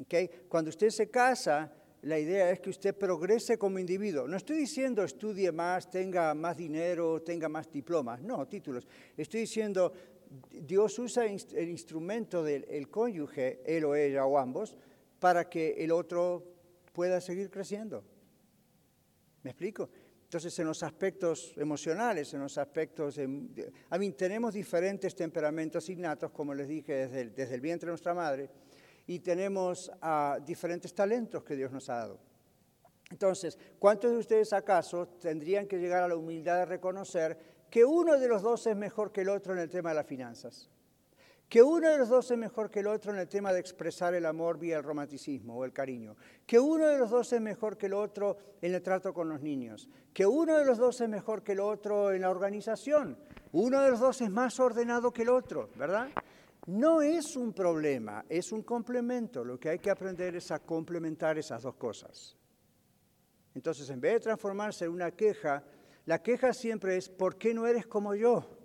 ¿Okay? 0.01 0.28
Cuando 0.49 0.70
usted 0.70 0.89
se 0.89 1.12
casa, 1.12 1.72
la 2.06 2.20
idea 2.20 2.51
es 2.51 2.60
que 2.60 2.70
usted 2.70 2.95
progrese 2.95 3.58
como 3.58 3.80
individuo. 3.80 4.28
No 4.28 4.38
estoy 4.38 4.58
diciendo 4.58 5.03
estudie 5.03 5.51
más, 5.51 5.89
tenga 5.89 6.36
más 6.36 6.56
dinero, 6.56 7.24
tenga 7.24 7.49
más 7.49 7.72
diplomas, 7.72 8.22
no, 8.22 8.47
títulos. 8.47 8.88
Estoy 9.18 9.41
diciendo, 9.41 9.91
Dios 10.51 10.99
usa 10.99 11.26
el 11.26 11.68
instrumento 11.68 12.43
del 12.43 12.89
cónyuge, 12.89 13.62
él 13.66 13.86
o 13.86 13.95
ella 13.95 14.24
o 14.24 14.38
ambos, 14.38 14.78
para 15.20 15.49
que 15.49 15.84
el 15.84 15.91
otro 15.91 16.43
pueda 16.93 17.20
seguir 17.20 17.49
creciendo. 17.49 18.03
¿Me 19.41 19.49
explico? 19.49 19.89
Entonces, 20.26 20.58
en 20.60 20.68
los 20.68 20.84
aspectos 20.84 21.53
emocionales, 21.58 22.32
en 22.36 22.41
los 22.41 22.56
aspectos... 22.60 23.16
De, 23.16 23.72
a 23.89 23.97
mí, 23.97 24.12
tenemos 24.12 24.53
diferentes 24.53 25.16
temperamentos 25.16 25.89
innatos, 25.89 26.30
como 26.32 26.53
les 26.53 26.68
dije, 26.68 27.08
desde 27.08 27.30
desde 27.30 27.56
el 27.56 27.62
vientre 27.62 27.88
de 27.88 27.91
nuestra 27.91 28.14
madre, 28.14 28.49
y 29.08 29.20
tenemos 29.20 29.91
uh, 30.01 30.43
diferentes 30.43 30.93
talentos 30.93 31.43
que 31.43 31.56
Dios 31.56 31.72
nos 31.72 31.89
ha 31.89 31.95
dado. 31.95 32.20
Entonces, 33.12 33.58
¿cuántos 33.78 34.12
de 34.12 34.18
ustedes 34.18 34.51
acaso 34.53 35.08
tendrían 35.08 35.68
que 35.68 35.78
llegar 35.78 36.03
a 36.03 36.08
la 36.08 36.16
humildad 36.16 36.58
de 36.60 36.66
reconocer 36.66 37.38
que 37.70 37.86
uno 37.86 38.18
de 38.18 38.28
los 38.28 38.41
dos 38.41 38.66
es 38.68 38.76
mejor 38.76 39.12
que 39.12 39.22
el 39.22 39.30
otro 39.30 39.53
en 39.53 39.60
el 39.60 39.70
tema 39.70 39.89
de 39.89 39.95
las 39.95 40.08
finanzas? 40.08 40.70
que 41.49 41.62
uno 41.62 41.89
de 41.89 41.97
los 41.97 42.10
dos 42.10 42.30
es 42.32 42.38
mejor 42.38 42.72
que 42.72 42.80
el 42.80 42.88
otro 42.88 43.14
en 43.14 43.20
el 43.20 43.28
tema 43.28 43.53
de 43.53 43.60
expresar 43.60 44.14
el 44.14 44.26
amor 44.26 44.58
vía 44.58 44.78
el 44.78 44.84
romanticismo 44.84 45.56
o 45.58 45.66
el 45.66 45.74
cariño, 45.74 46.16
que 46.45 46.60
uno 46.60 46.88
de 46.88 46.97
los 46.97 47.10
dos 47.10 47.32
es 47.34 47.41
mejor 47.41 47.78
que 47.78 47.86
el 47.86 47.93
otro 47.93 48.38
en 48.62 48.74
el 48.74 48.82
trato 48.82 49.14
con 49.14 49.30
los 49.30 49.41
niños, 49.41 49.88
que 50.14 50.26
uno 50.26 50.58
de 50.58 50.66
los 50.66 50.78
dos 50.78 50.99
es 51.01 51.10
mejor 51.10 51.43
que 51.43 51.51
el 51.51 51.60
otro 51.60 52.12
en 52.12 52.22
la 52.22 52.32
organización, 52.32 53.18
uno 53.51 53.82
de 53.82 53.91
los 53.91 53.99
dos 53.99 54.22
es 54.22 54.30
más 54.30 54.60
ordenado 54.60 55.14
que 55.14 55.22
el 55.22 55.30
otro, 55.30 55.70
¿verdad? 55.76 56.10
No 56.68 57.01
es 57.01 57.36
un 57.36 57.53
problema, 57.53 58.26
es 58.28 58.51
un 58.51 58.63
complemento. 58.63 59.43
Lo 59.43 59.59
que 59.59 59.70
hay 59.70 59.80
que 59.80 59.91
aprender 59.91 60.36
es 60.36 60.49
a 60.51 60.59
complementar 60.59 61.38
esas 61.38 61.61
dos 61.61 61.76
cosas. 61.76 62.36
Entonces, 63.53 63.89
en 63.89 64.01
vez 64.01 64.13
de 64.13 64.20
transformarse 64.22 64.86
en 64.86 64.91
una 64.91 65.11
queja, 65.11 65.63
la 66.05 66.22
queja 66.22 66.53
siempre 66.53 66.97
es, 66.97 67.09
¿por 67.09 67.38
qué 67.38 67.53
no 67.53 67.68
eres 67.68 67.86
como 67.86 68.16
yo? 68.16 68.57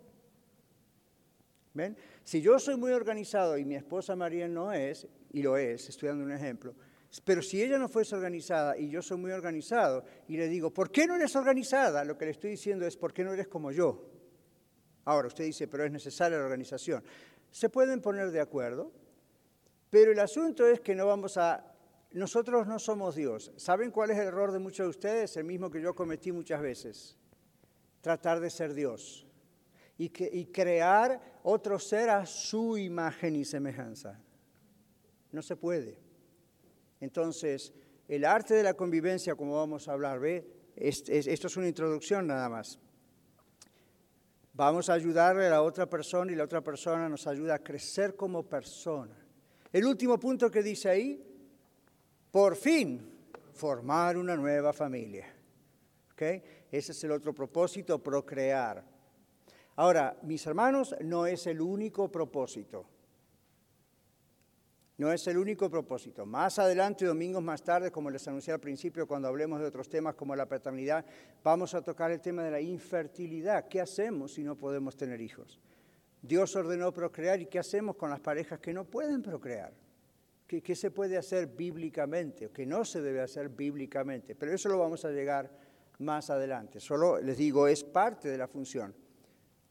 ¿Ven? 1.74 1.96
Si 2.24 2.40
yo 2.40 2.58
soy 2.58 2.76
muy 2.76 2.92
organizado 2.92 3.56
y 3.56 3.64
mi 3.64 3.76
esposa 3.76 4.16
María 4.16 4.48
no 4.48 4.72
es, 4.72 5.06
y 5.32 5.42
lo 5.42 5.56
es, 5.56 5.88
estoy 5.88 6.08
dando 6.08 6.24
un 6.24 6.32
ejemplo, 6.32 6.74
pero 7.24 7.42
si 7.42 7.62
ella 7.62 7.78
no 7.78 7.88
fuese 7.88 8.14
organizada 8.14 8.78
y 8.78 8.88
yo 8.88 9.02
soy 9.02 9.18
muy 9.18 9.32
organizado 9.32 10.04
y 10.28 10.36
le 10.36 10.48
digo, 10.48 10.72
¿por 10.72 10.90
qué 10.90 11.06
no 11.06 11.16
eres 11.16 11.34
organizada? 11.36 12.04
Lo 12.04 12.16
que 12.16 12.24
le 12.24 12.30
estoy 12.32 12.50
diciendo 12.50 12.86
es, 12.86 12.96
¿por 12.96 13.12
qué 13.12 13.24
no 13.24 13.32
eres 13.32 13.48
como 13.48 13.72
yo? 13.72 14.10
Ahora, 15.04 15.28
usted 15.28 15.44
dice, 15.44 15.66
pero 15.66 15.84
es 15.84 15.90
necesaria 15.90 16.38
la 16.38 16.44
organización. 16.44 17.02
Se 17.50 17.68
pueden 17.68 18.00
poner 18.00 18.30
de 18.30 18.40
acuerdo, 18.40 18.92
pero 19.90 20.12
el 20.12 20.20
asunto 20.20 20.66
es 20.66 20.80
que 20.80 20.94
no 20.94 21.06
vamos 21.06 21.36
a... 21.36 21.66
Nosotros 22.12 22.66
no 22.66 22.78
somos 22.78 23.14
Dios. 23.14 23.52
¿Saben 23.56 23.90
cuál 23.90 24.10
es 24.10 24.18
el 24.18 24.28
error 24.28 24.52
de 24.52 24.58
muchos 24.58 24.86
de 24.86 24.90
ustedes? 24.90 25.36
El 25.36 25.44
mismo 25.44 25.70
que 25.70 25.80
yo 25.80 25.94
cometí 25.94 26.32
muchas 26.32 26.60
veces. 26.60 27.16
Tratar 28.00 28.40
de 28.40 28.50
ser 28.50 28.74
Dios 28.74 29.26
y, 30.00 30.46
crear 30.46 31.20
otro 31.42 31.78
ser 31.78 32.08
a 32.08 32.24
su 32.24 32.78
imagen 32.78 33.36
y 33.36 33.44
semejanza. 33.44 34.18
No 35.30 35.42
se 35.42 35.56
puede. 35.56 35.98
Entonces, 37.00 37.74
el 38.08 38.24
arte 38.24 38.54
de 38.54 38.62
la 38.62 38.72
convivencia, 38.72 39.34
como 39.34 39.56
vamos 39.56 39.88
a 39.88 39.92
hablar, 39.92 40.18
¿ve? 40.18 40.50
esto 40.74 41.12
es 41.46 41.56
una 41.58 41.68
introducción 41.68 42.26
nada 42.26 42.48
más. 42.48 42.78
Vamos 44.60 44.90
a 44.90 44.92
ayudarle 44.92 45.46
a 45.46 45.50
la 45.52 45.62
otra 45.62 45.88
persona 45.88 46.30
y 46.32 46.34
la 46.34 46.44
otra 46.44 46.60
persona 46.60 47.08
nos 47.08 47.26
ayuda 47.26 47.54
a 47.54 47.58
crecer 47.60 48.14
como 48.14 48.42
persona. 48.42 49.16
El 49.72 49.86
último 49.86 50.20
punto 50.20 50.50
que 50.50 50.62
dice 50.62 50.90
ahí, 50.90 51.18
por 52.30 52.56
fin, 52.56 53.10
formar 53.54 54.18
una 54.18 54.36
nueva 54.36 54.74
familia. 54.74 55.34
¿Okay? 56.12 56.42
Ese 56.70 56.92
es 56.92 57.04
el 57.04 57.12
otro 57.12 57.32
propósito, 57.32 58.02
procrear. 58.02 58.84
Ahora, 59.76 60.18
mis 60.24 60.46
hermanos, 60.46 60.94
no 61.04 61.24
es 61.24 61.46
el 61.46 61.62
único 61.62 62.12
propósito. 62.12 62.84
No 65.00 65.10
es 65.10 65.26
el 65.28 65.38
único 65.38 65.70
propósito. 65.70 66.26
Más 66.26 66.58
adelante, 66.58 67.06
domingos 67.06 67.42
más 67.42 67.62
tarde, 67.62 67.90
como 67.90 68.10
les 68.10 68.28
anuncié 68.28 68.52
al 68.52 68.60
principio, 68.60 69.06
cuando 69.06 69.28
hablemos 69.28 69.58
de 69.58 69.64
otros 69.64 69.88
temas 69.88 70.14
como 70.14 70.36
la 70.36 70.44
paternidad, 70.44 71.06
vamos 71.42 71.72
a 71.72 71.80
tocar 71.80 72.10
el 72.10 72.20
tema 72.20 72.44
de 72.44 72.50
la 72.50 72.60
infertilidad. 72.60 73.66
¿Qué 73.66 73.80
hacemos 73.80 74.34
si 74.34 74.42
no 74.42 74.56
podemos 74.56 74.98
tener 74.98 75.18
hijos? 75.22 75.58
Dios 76.20 76.54
ordenó 76.54 76.92
procrear 76.92 77.40
y 77.40 77.46
¿qué 77.46 77.58
hacemos 77.58 77.96
con 77.96 78.10
las 78.10 78.20
parejas 78.20 78.60
que 78.60 78.74
no 78.74 78.84
pueden 78.84 79.22
procrear? 79.22 79.72
¿Qué, 80.46 80.76
se 80.76 80.90
puede 80.90 81.16
hacer 81.16 81.46
bíblicamente 81.46 82.44
o 82.44 82.52
qué 82.52 82.66
no 82.66 82.84
se 82.84 83.00
debe 83.00 83.22
hacer 83.22 83.48
bíblicamente? 83.48 84.34
Pero 84.34 84.52
eso 84.52 84.68
lo 84.68 84.78
vamos 84.78 85.06
a 85.06 85.10
llegar 85.10 85.50
más 86.00 86.28
adelante. 86.28 86.78
Solo 86.78 87.22
les 87.22 87.38
digo, 87.38 87.66
es 87.68 87.84
parte 87.84 88.28
de 88.28 88.36
la 88.36 88.48
función 88.48 88.94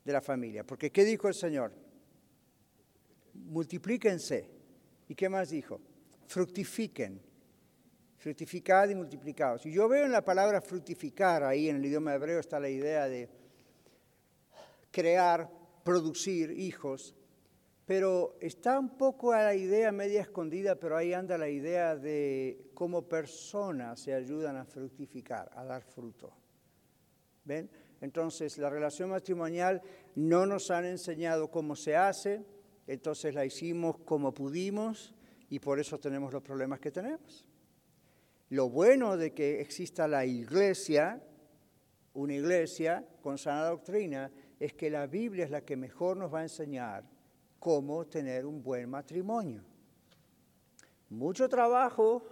de 0.03 0.11
la 0.11 0.21
familia. 0.21 0.63
Porque 0.63 0.91
¿qué 0.91 1.05
dijo 1.05 1.27
el 1.27 1.35
Señor? 1.35 1.71
Multiplíquense 3.35 4.57
¿Y 5.09 5.15
qué 5.15 5.27
más 5.27 5.49
dijo? 5.49 5.81
Fructifiquen. 6.27 7.19
Fructificad 8.17 8.89
y 8.89 8.95
multiplicados. 8.95 9.65
Y 9.65 9.71
yo 9.71 9.89
veo 9.89 10.05
en 10.05 10.11
la 10.11 10.23
palabra 10.23 10.61
fructificar, 10.61 11.43
ahí 11.43 11.67
en 11.67 11.77
el 11.77 11.85
idioma 11.85 12.13
hebreo 12.13 12.39
está 12.39 12.59
la 12.59 12.69
idea 12.69 13.07
de 13.07 13.27
crear, 14.91 15.49
producir 15.83 16.51
hijos, 16.51 17.15
pero 17.85 18.37
está 18.39 18.77
un 18.77 18.97
poco 18.97 19.31
a 19.31 19.41
la 19.41 19.55
idea 19.55 19.91
media 19.91 20.21
escondida, 20.21 20.75
pero 20.75 20.95
ahí 20.95 21.13
anda 21.13 21.39
la 21.39 21.49
idea 21.49 21.95
de 21.95 22.69
cómo 22.75 23.07
personas 23.07 24.01
se 24.01 24.13
ayudan 24.13 24.57
a 24.57 24.65
fructificar, 24.65 25.49
a 25.55 25.63
dar 25.63 25.81
fruto. 25.81 26.31
¿Ven? 27.45 27.67
Entonces, 28.01 28.59
la 28.59 28.69
relación 28.69 29.09
matrimonial 29.09 29.81
no 30.15 30.45
nos 30.45 30.69
han 30.69 30.85
enseñado 30.85 31.49
cómo 31.49 31.75
se 31.75 31.95
hace, 31.95 32.45
entonces 32.89 33.35
la 33.35 33.45
hicimos 33.45 33.99
como 33.99 34.33
pudimos 34.33 35.13
y 35.47 35.59
por 35.59 35.79
eso 35.79 35.99
tenemos 35.99 36.33
los 36.33 36.41
problemas 36.41 36.79
que 36.79 36.89
tenemos. 36.89 37.45
Lo 38.49 38.67
bueno 38.67 39.15
de 39.15 39.31
que 39.31 39.61
exista 39.61 40.07
la 40.07 40.25
iglesia, 40.25 41.23
una 42.13 42.33
iglesia 42.33 43.07
con 43.21 43.37
sana 43.37 43.65
doctrina, 43.65 44.31
es 44.59 44.73
que 44.73 44.89
la 44.89 45.05
Biblia 45.05 45.45
es 45.45 45.51
la 45.51 45.61
que 45.61 45.77
mejor 45.77 46.17
nos 46.17 46.33
va 46.33 46.39
a 46.39 46.43
enseñar 46.43 47.03
cómo 47.59 48.07
tener 48.07 48.47
un 48.47 48.63
buen 48.63 48.89
matrimonio. 48.89 49.63
Mucho 51.09 51.47
trabajo, 51.47 52.23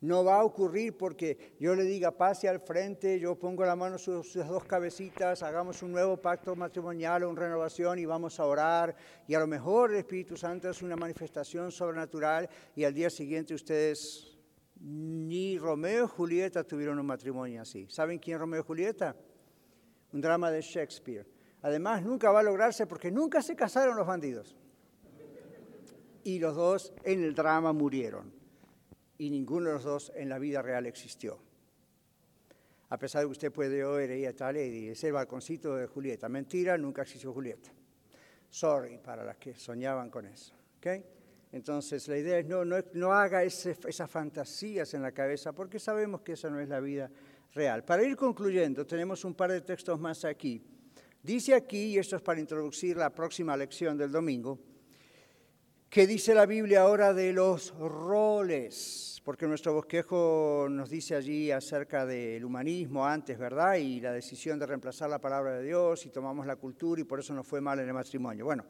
no 0.00 0.24
va 0.24 0.36
a 0.36 0.44
ocurrir 0.44 0.96
porque 0.96 1.56
yo 1.58 1.74
le 1.74 1.82
diga 1.82 2.12
pase 2.12 2.48
al 2.48 2.60
frente, 2.60 3.18
yo 3.18 3.36
pongo 3.36 3.64
la 3.64 3.74
mano 3.74 3.98
sobre 3.98 4.22
sus 4.22 4.46
dos 4.46 4.64
cabecitas, 4.64 5.42
hagamos 5.42 5.82
un 5.82 5.92
nuevo 5.92 6.16
pacto 6.16 6.54
matrimonial 6.54 7.24
o 7.24 7.30
una 7.30 7.40
renovación 7.42 7.98
y 7.98 8.04
vamos 8.04 8.38
a 8.38 8.44
orar. 8.44 8.94
Y 9.26 9.34
a 9.34 9.40
lo 9.40 9.46
mejor 9.46 9.90
el 9.90 9.98
Espíritu 9.98 10.36
Santo 10.36 10.70
es 10.70 10.82
una 10.82 10.96
manifestación 10.96 11.72
sobrenatural 11.72 12.48
y 12.76 12.84
al 12.84 12.94
día 12.94 13.10
siguiente 13.10 13.54
ustedes, 13.54 14.38
ni 14.80 15.58
Romeo 15.58 16.04
y 16.04 16.08
Julieta 16.08 16.62
tuvieron 16.62 16.98
un 16.98 17.06
matrimonio 17.06 17.62
así. 17.62 17.86
¿Saben 17.88 18.18
quién 18.18 18.36
es 18.36 18.40
Romeo 18.40 18.60
y 18.60 18.64
Julieta? 18.64 19.16
Un 20.12 20.20
drama 20.20 20.50
de 20.50 20.60
Shakespeare. 20.60 21.26
Además, 21.62 22.04
nunca 22.04 22.30
va 22.30 22.38
a 22.40 22.44
lograrse 22.44 22.86
porque 22.86 23.10
nunca 23.10 23.42
se 23.42 23.56
casaron 23.56 23.96
los 23.96 24.06
bandidos. 24.06 24.54
Y 26.22 26.38
los 26.38 26.54
dos 26.54 26.92
en 27.02 27.24
el 27.24 27.34
drama 27.34 27.72
murieron 27.72 28.37
y 29.18 29.30
ninguno 29.30 29.68
de 29.68 29.74
los 29.74 29.84
dos 29.84 30.12
en 30.14 30.28
la 30.28 30.38
vida 30.38 30.62
real 30.62 30.86
existió. 30.86 31.38
A 32.90 32.98
pesar 32.98 33.22
de 33.22 33.26
que 33.26 33.32
usted 33.32 33.52
puede 33.52 33.84
oír 33.84 34.10
ahí 34.10 34.24
a 34.24 34.34
tal 34.34 34.56
y 34.56 34.88
es 34.88 35.04
el 35.04 35.12
balconcito 35.12 35.74
de 35.74 35.86
Julieta. 35.86 36.28
Mentira, 36.28 36.78
nunca 36.78 37.02
existió 37.02 37.32
Julieta. 37.32 37.70
Sorry 38.48 38.98
para 38.98 39.24
las 39.24 39.36
que 39.36 39.54
soñaban 39.54 40.08
con 40.08 40.24
eso. 40.24 40.54
¿okay? 40.78 41.04
Entonces 41.52 42.08
la 42.08 42.16
idea 42.16 42.38
es 42.38 42.46
no, 42.46 42.64
no 42.64 43.12
haga 43.12 43.42
esas 43.42 44.10
fantasías 44.10 44.94
en 44.94 45.02
la 45.02 45.12
cabeza 45.12 45.52
porque 45.52 45.78
sabemos 45.78 46.22
que 46.22 46.32
esa 46.32 46.48
no 46.48 46.60
es 46.60 46.68
la 46.68 46.80
vida 46.80 47.10
real. 47.54 47.84
Para 47.84 48.04
ir 48.04 48.16
concluyendo, 48.16 48.86
tenemos 48.86 49.24
un 49.24 49.34
par 49.34 49.52
de 49.52 49.60
textos 49.60 49.98
más 49.98 50.24
aquí. 50.24 50.62
Dice 51.22 51.54
aquí, 51.54 51.94
y 51.94 51.98
esto 51.98 52.16
es 52.16 52.22
para 52.22 52.40
introducir 52.40 52.96
la 52.96 53.10
próxima 53.10 53.56
lección 53.56 53.98
del 53.98 54.10
domingo, 54.10 54.58
¿qué 55.90 56.06
dice 56.06 56.34
la 56.34 56.46
Biblia 56.46 56.82
ahora 56.82 57.12
de 57.12 57.32
los 57.32 57.74
roles? 57.78 59.08
porque 59.28 59.46
nuestro 59.46 59.74
bosquejo 59.74 60.68
nos 60.70 60.88
dice 60.88 61.14
allí 61.14 61.50
acerca 61.50 62.06
del 62.06 62.42
humanismo 62.42 63.04
antes, 63.04 63.36
¿verdad? 63.36 63.74
Y 63.74 64.00
la 64.00 64.10
decisión 64.10 64.58
de 64.58 64.64
reemplazar 64.64 65.10
la 65.10 65.18
palabra 65.20 65.58
de 65.58 65.64
Dios 65.64 66.06
y 66.06 66.08
tomamos 66.08 66.46
la 66.46 66.56
cultura 66.56 67.02
y 67.02 67.04
por 67.04 67.20
eso 67.20 67.34
nos 67.34 67.46
fue 67.46 67.60
mal 67.60 67.78
en 67.78 67.88
el 67.88 67.92
matrimonio. 67.92 68.46
Bueno, 68.46 68.64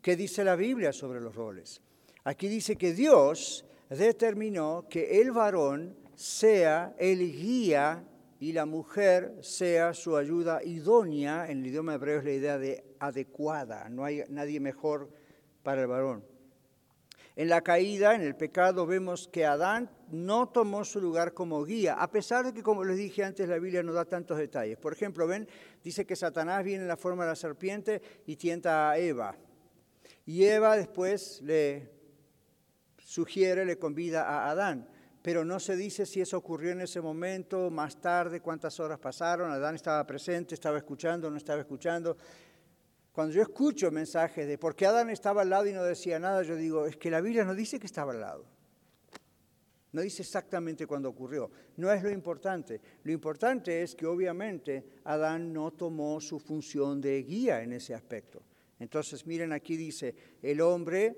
¿qué 0.00 0.14
dice 0.14 0.44
la 0.44 0.54
Biblia 0.54 0.92
sobre 0.92 1.20
los 1.20 1.34
roles? 1.34 1.82
Aquí 2.22 2.46
dice 2.46 2.76
que 2.76 2.92
Dios 2.92 3.64
determinó 3.90 4.86
que 4.88 5.20
el 5.20 5.32
varón 5.32 5.96
sea 6.14 6.94
el 6.98 7.18
guía 7.18 8.04
y 8.38 8.52
la 8.52 8.64
mujer 8.64 9.38
sea 9.40 9.92
su 9.92 10.16
ayuda 10.16 10.62
idónea. 10.62 11.50
En 11.50 11.62
el 11.62 11.66
idioma 11.66 11.94
hebreo 11.94 12.20
es 12.20 12.24
la 12.24 12.32
idea 12.32 12.58
de 12.58 12.84
adecuada, 13.00 13.88
no 13.88 14.04
hay 14.04 14.22
nadie 14.28 14.60
mejor 14.60 15.10
para 15.64 15.80
el 15.80 15.88
varón. 15.88 16.35
En 17.36 17.50
la 17.50 17.60
caída, 17.60 18.14
en 18.14 18.22
el 18.22 18.34
pecado, 18.34 18.86
vemos 18.86 19.28
que 19.28 19.44
Adán 19.44 19.90
no 20.10 20.48
tomó 20.48 20.86
su 20.86 21.02
lugar 21.02 21.34
como 21.34 21.62
guía, 21.64 21.92
a 21.92 22.10
pesar 22.10 22.46
de 22.46 22.54
que, 22.54 22.62
como 22.62 22.82
les 22.82 22.96
dije 22.96 23.24
antes, 23.24 23.46
la 23.46 23.58
Biblia 23.58 23.82
no 23.82 23.92
da 23.92 24.06
tantos 24.06 24.38
detalles. 24.38 24.78
Por 24.78 24.94
ejemplo, 24.94 25.26
ven, 25.26 25.46
dice 25.84 26.06
que 26.06 26.16
Satanás 26.16 26.64
viene 26.64 26.84
en 26.84 26.88
la 26.88 26.96
forma 26.96 27.24
de 27.24 27.30
la 27.30 27.36
serpiente 27.36 28.00
y 28.24 28.36
tienta 28.36 28.90
a 28.90 28.96
Eva. 28.96 29.36
Y 30.24 30.44
Eva 30.44 30.78
después 30.78 31.42
le 31.42 31.90
sugiere, 32.96 33.66
le 33.66 33.78
convida 33.78 34.22
a 34.22 34.50
Adán. 34.50 34.88
Pero 35.20 35.44
no 35.44 35.60
se 35.60 35.76
dice 35.76 36.06
si 36.06 36.22
eso 36.22 36.38
ocurrió 36.38 36.70
en 36.70 36.80
ese 36.80 37.02
momento, 37.02 37.68
más 37.68 38.00
tarde, 38.00 38.40
cuántas 38.40 38.80
horas 38.80 38.98
pasaron, 38.98 39.50
Adán 39.50 39.74
estaba 39.74 40.06
presente, 40.06 40.54
estaba 40.54 40.78
escuchando, 40.78 41.30
no 41.30 41.36
estaba 41.36 41.60
escuchando. 41.60 42.16
Cuando 43.16 43.32
yo 43.32 43.40
escucho 43.40 43.90
mensajes 43.90 44.46
de 44.46 44.58
por 44.58 44.76
qué 44.76 44.84
Adán 44.84 45.08
estaba 45.08 45.40
al 45.40 45.48
lado 45.48 45.66
y 45.66 45.72
no 45.72 45.82
decía 45.82 46.18
nada, 46.18 46.42
yo 46.42 46.54
digo, 46.54 46.84
es 46.84 46.98
que 46.98 47.10
la 47.10 47.22
Biblia 47.22 47.46
no 47.46 47.54
dice 47.54 47.80
que 47.80 47.86
estaba 47.86 48.12
al 48.12 48.20
lado. 48.20 48.44
No 49.92 50.02
dice 50.02 50.20
exactamente 50.20 50.86
cuándo 50.86 51.08
ocurrió. 51.08 51.50
No 51.78 51.90
es 51.90 52.02
lo 52.02 52.10
importante. 52.10 52.78
Lo 53.04 53.12
importante 53.12 53.80
es 53.80 53.94
que 53.94 54.04
obviamente 54.04 55.00
Adán 55.04 55.50
no 55.50 55.70
tomó 55.70 56.20
su 56.20 56.38
función 56.38 57.00
de 57.00 57.22
guía 57.22 57.62
en 57.62 57.72
ese 57.72 57.94
aspecto. 57.94 58.42
Entonces, 58.78 59.26
miren, 59.26 59.54
aquí 59.54 59.78
dice, 59.78 60.14
el 60.42 60.60
hombre 60.60 61.16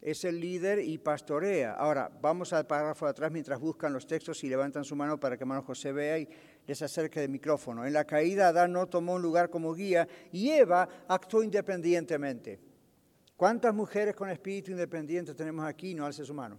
es 0.00 0.24
el 0.24 0.38
líder 0.38 0.78
y 0.78 0.98
pastorea. 0.98 1.72
Ahora, 1.72 2.08
vamos 2.22 2.52
al 2.52 2.68
párrafo 2.68 3.06
de 3.06 3.10
atrás 3.10 3.32
mientras 3.32 3.58
buscan 3.58 3.92
los 3.92 4.06
textos 4.06 4.44
y 4.44 4.48
levantan 4.48 4.84
su 4.84 4.94
mano 4.94 5.18
para 5.18 5.36
que 5.36 5.42
hermano 5.42 5.62
José 5.62 5.90
vea 5.90 6.20
y 6.20 6.28
les 6.66 6.82
acerque 6.82 7.20
del 7.20 7.30
micrófono. 7.30 7.86
En 7.86 7.92
la 7.92 8.04
caída 8.04 8.48
Adán 8.48 8.72
no 8.72 8.86
tomó 8.86 9.14
un 9.14 9.22
lugar 9.22 9.50
como 9.50 9.72
guía 9.74 10.06
y 10.32 10.50
Eva 10.50 10.88
actuó 11.08 11.42
independientemente. 11.42 12.60
¿Cuántas 13.36 13.74
mujeres 13.74 14.14
con 14.14 14.30
espíritu 14.30 14.70
independiente 14.70 15.34
tenemos 15.34 15.64
aquí? 15.66 15.94
No 15.94 16.06
alce 16.06 16.24
su 16.24 16.34
mano. 16.34 16.58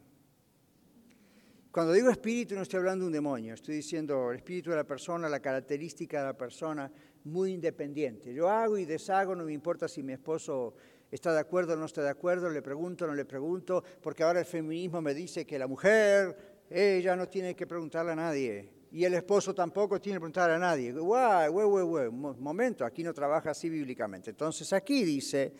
Cuando 1.71 1.93
digo 1.93 2.09
espíritu 2.09 2.55
no 2.55 2.61
estoy 2.61 2.79
hablando 2.79 3.03
de 3.03 3.07
un 3.07 3.13
demonio, 3.13 3.53
estoy 3.53 3.75
diciendo 3.75 4.31
el 4.31 4.37
espíritu 4.37 4.71
de 4.71 4.77
la 4.77 4.83
persona, 4.83 5.29
la 5.29 5.39
característica 5.39 6.19
de 6.19 6.25
la 6.25 6.37
persona 6.37 6.91
muy 7.23 7.51
independiente. 7.51 8.33
Yo 8.33 8.49
hago 8.49 8.77
y 8.77 8.85
deshago, 8.85 9.35
no 9.35 9.43
me 9.43 9.53
importa 9.53 9.87
si 9.87 10.01
mi 10.01 10.13
esposo 10.13 10.75
está 11.11 11.33
de 11.33 11.39
acuerdo 11.39 11.73
o 11.73 11.75
no 11.75 11.85
está 11.85 12.01
de 12.01 12.09
acuerdo, 12.09 12.49
le 12.49 12.61
pregunto 12.61 13.05
o 13.05 13.07
no 13.07 13.13
le 13.13 13.25
pregunto, 13.25 13.83
porque 14.01 14.23
ahora 14.23 14.39
el 14.39 14.45
feminismo 14.45 15.01
me 15.01 15.13
dice 15.13 15.45
que 15.45 15.59
la 15.59 15.67
mujer, 15.67 16.63
ella 16.69 17.15
no 17.15 17.27
tiene 17.27 17.55
que 17.55 17.67
preguntarle 17.67 18.13
a 18.13 18.15
nadie. 18.15 18.76
Y 18.97 19.05
el 19.05 19.13
esposo 19.13 19.53
tampoco 19.53 20.01
tiene 20.01 20.15
que 20.15 20.21
preguntar 20.21 20.49
a 20.49 20.57
nadie. 20.57 20.91
Güey, 20.91 21.49
güey, 21.49 21.85
güey. 21.85 22.09
Momento, 22.09 22.83
aquí 22.83 23.03
no 23.03 23.13
trabaja 23.13 23.51
así 23.51 23.69
bíblicamente. 23.69 24.31
Entonces 24.31 24.73
aquí 24.73 25.03
dice 25.03 25.53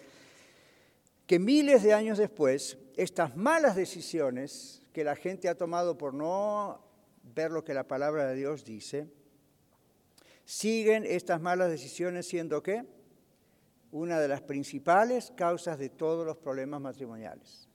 que 1.28 1.38
miles 1.38 1.84
de 1.84 1.94
años 1.94 2.18
después, 2.18 2.80
estas 2.96 3.38
malas 3.38 3.76
decisiones 3.76 4.82
que 4.92 5.04
la 5.04 5.16
gente 5.16 5.50
ha 5.50 5.54
tomado 5.54 6.00
por 6.00 6.16
no 6.16 6.82
ver 7.36 7.52
lo 7.52 7.64
que 7.64 7.76
la 7.76 7.88
palabra 7.88 8.26
de 8.26 8.34
Dios 8.34 8.66
dice, 8.66 9.08
siguen 10.44 11.06
estas 11.06 11.40
malas 11.40 11.70
decisiones 11.70 12.28
siendo 12.28 12.64
qué? 12.64 12.88
Una 13.92 14.20
de 14.20 14.30
las 14.30 14.42
principales 14.42 15.32
causas 15.36 15.78
de 15.78 15.90
todos 15.90 16.26
los 16.26 16.38
problemas 16.38 16.82
matrimoniales. 16.82 17.67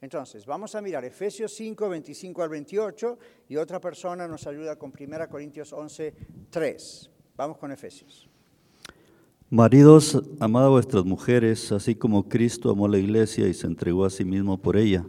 Entonces, 0.00 0.46
vamos 0.46 0.74
a 0.74 0.80
mirar 0.80 1.04
Efesios 1.04 1.52
5, 1.52 1.88
25 1.88 2.42
al 2.42 2.48
28 2.48 3.18
y 3.48 3.56
otra 3.56 3.80
persona 3.80 4.26
nos 4.26 4.46
ayuda 4.46 4.76
con 4.76 4.92
1 4.98 5.28
Corintios 5.28 5.72
11, 5.72 6.14
3. 6.48 7.10
Vamos 7.36 7.58
con 7.58 7.70
Efesios. 7.70 8.28
Maridos, 9.50 10.22
amad 10.38 10.66
a 10.66 10.68
vuestras 10.68 11.04
mujeres, 11.04 11.70
así 11.72 11.94
como 11.94 12.28
Cristo 12.28 12.70
amó 12.70 12.88
la 12.88 12.98
iglesia 12.98 13.46
y 13.46 13.52
se 13.52 13.66
entregó 13.66 14.04
a 14.04 14.10
sí 14.10 14.24
mismo 14.24 14.62
por 14.62 14.76
ella, 14.76 15.04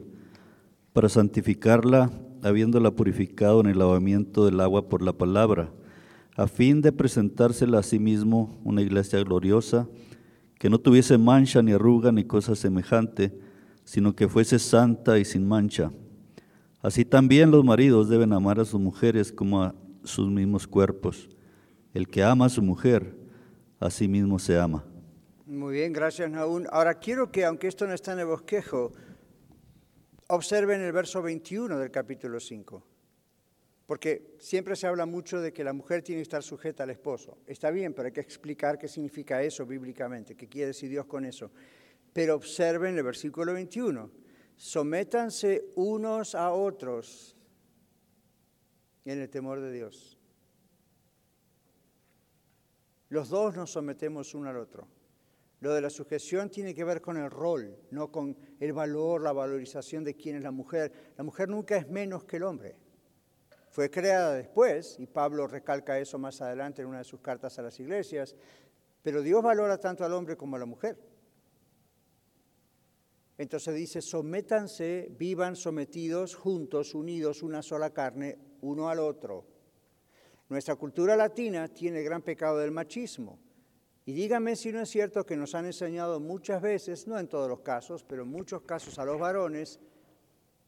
para 0.94 1.08
santificarla, 1.08 2.12
habiéndola 2.42 2.92
purificado 2.92 3.62
en 3.62 3.68
el 3.68 3.80
lavamiento 3.80 4.46
del 4.46 4.60
agua 4.60 4.90
por 4.90 5.04
la 5.04 5.14
palabra, 5.14 5.72
a 6.36 6.48
fin 6.48 6.82
de 6.82 6.92
presentársela 6.92 7.80
a 7.80 7.84
sí 7.84 8.00
mismo 8.00 8.60
una 8.64 8.82
iglesia 8.82 9.24
gloriosa, 9.24 9.88
que 10.58 10.70
no 10.70 10.80
tuviese 10.80 11.18
mancha 11.18 11.62
ni 11.62 11.72
arruga 11.72 12.12
ni 12.12 12.24
cosa 12.24 12.56
semejante, 12.56 13.32
sino 13.92 14.16
que 14.16 14.30
fuese 14.30 14.58
santa 14.58 15.20
y 15.20 15.26
sin 15.26 15.46
mancha. 15.46 15.92
Así 16.82 17.04
también 17.04 17.52
los 17.52 17.66
maridos 17.66 18.08
deben 18.08 18.32
amar 18.32 18.58
a 18.58 18.64
sus 18.64 18.80
mujeres 18.80 19.34
como 19.34 19.64
a 19.64 19.76
sus 20.06 20.30
mismos 20.30 20.66
cuerpos. 20.66 21.28
El 21.94 22.08
que 22.08 22.24
ama 22.24 22.46
a 22.46 22.50
su 22.50 22.62
mujer, 22.62 23.14
a 23.82 23.90
sí 23.90 24.08
mismo 24.08 24.40
se 24.40 24.58
ama. 24.58 24.86
Muy 25.46 25.74
bien, 25.74 25.92
gracias 25.92 26.32
Naún. 26.32 26.68
Ahora 26.72 26.94
quiero 27.00 27.34
que, 27.34 27.44
aunque 27.44 27.68
esto 27.68 27.86
no 27.86 27.94
está 27.94 28.14
en 28.14 28.20
el 28.20 28.28
bosquejo, 28.28 28.94
observen 30.28 30.80
el 30.80 30.94
verso 30.94 31.22
21 31.22 31.78
del 31.78 31.92
capítulo 31.92 32.40
5. 32.40 32.82
Porque 33.88 34.38
siempre 34.40 34.78
se 34.78 34.88
habla 34.88 35.06
mucho 35.06 35.42
de 35.42 35.52
que 35.52 35.66
la 35.66 35.74
mujer 35.74 36.02
tiene 36.02 36.20
que 36.20 36.24
estar 36.24 36.44
sujeta 36.44 36.84
al 36.84 36.92
esposo. 36.92 37.40
Está 37.46 37.72
bien, 37.72 37.94
pero 37.94 38.06
hay 38.06 38.14
que 38.14 38.22
explicar 38.22 38.78
qué 38.78 38.88
significa 38.88 39.44
eso 39.44 39.66
bíblicamente, 39.66 40.38
qué 40.38 40.48
quiere 40.48 40.68
decir 40.68 40.90
Dios 40.90 41.08
con 41.08 41.26
eso. 41.26 41.52
Pero 42.14 42.36
observen 42.36 42.98
el 42.98 43.04
versículo 43.04 43.54
21. 43.54 44.12
Sométanse 44.56 45.72
unos 45.76 46.36
a 46.36 46.52
otros 46.52 47.36
en 49.06 49.20
el 49.20 49.30
temor 49.30 49.60
de 49.62 49.72
Dios. 49.72 50.18
Los 53.10 53.30
dos 53.30 53.56
nos 53.56 53.72
sometemos 53.72 54.34
uno 54.36 54.50
al 54.50 54.58
otro. 54.58 54.88
Lo 55.60 55.74
de 55.74 55.82
la 55.82 55.90
sujeción 55.90 56.50
tiene 56.50 56.74
que 56.74 56.84
ver 56.84 57.02
con 57.02 57.18
el 57.18 57.30
rol, 57.30 57.78
no 57.92 58.12
con 58.12 58.36
el 58.60 58.74
valor, 58.74 59.22
la 59.22 59.32
valorización 59.32 60.04
de 60.04 60.16
quién 60.16 60.38
es 60.38 60.42
la 60.42 60.52
mujer. 60.52 61.14
La 61.18 61.24
mujer 61.24 61.50
nunca 61.50 61.78
es 61.78 61.88
menos 61.88 62.24
que 62.24 62.38
el 62.38 62.44
hombre. 62.44 62.78
Fue 63.70 63.90
creada 63.90 64.34
después, 64.34 64.98
y 65.00 65.08
Pablo 65.08 65.48
recalca 65.48 66.00
eso 66.00 66.18
más 66.18 66.42
adelante 66.42 66.82
en 66.82 66.88
una 66.88 66.98
de 67.00 67.04
sus 67.04 67.22
cartas 67.22 67.60
a 67.60 67.62
las 67.62 67.80
iglesias, 67.80 68.36
pero 69.02 69.22
Dios 69.22 69.42
valora 69.42 69.78
tanto 69.78 70.04
al 70.04 70.14
hombre 70.14 70.36
como 70.36 70.56
a 70.56 70.60
la 70.60 70.66
mujer. 70.66 70.98
Entonces 73.42 73.74
dice, 73.74 74.04
sométanse, 74.04 75.08
vivan 75.18 75.56
sometidos, 75.56 76.36
juntos, 76.36 76.94
unidos, 76.94 77.42
una 77.42 77.64
sola 77.64 77.90
carne, 77.90 78.38
uno 78.62 78.88
al 78.88 79.00
otro. 79.00 79.48
Nuestra 80.48 80.76
cultura 80.76 81.16
latina 81.16 81.68
tiene 81.68 82.02
el 82.02 82.06
gran 82.06 82.22
pecado 82.22 82.60
del 82.60 82.70
machismo. 82.70 83.40
Y 84.06 84.14
dígame 84.14 84.56
si 84.56 84.72
no 84.72 84.82
es 84.82 84.90
cierto 84.90 85.26
que 85.26 85.36
nos 85.36 85.56
han 85.56 85.66
enseñado 85.66 86.20
muchas 86.20 86.62
veces, 86.62 87.08
no 87.08 87.18
en 87.18 87.28
todos 87.28 87.50
los 87.50 87.62
casos, 87.62 88.04
pero 88.04 88.22
en 88.22 88.30
muchos 88.30 88.62
casos 88.62 89.00
a 89.00 89.06
los 89.06 89.20
varones, 89.20 89.80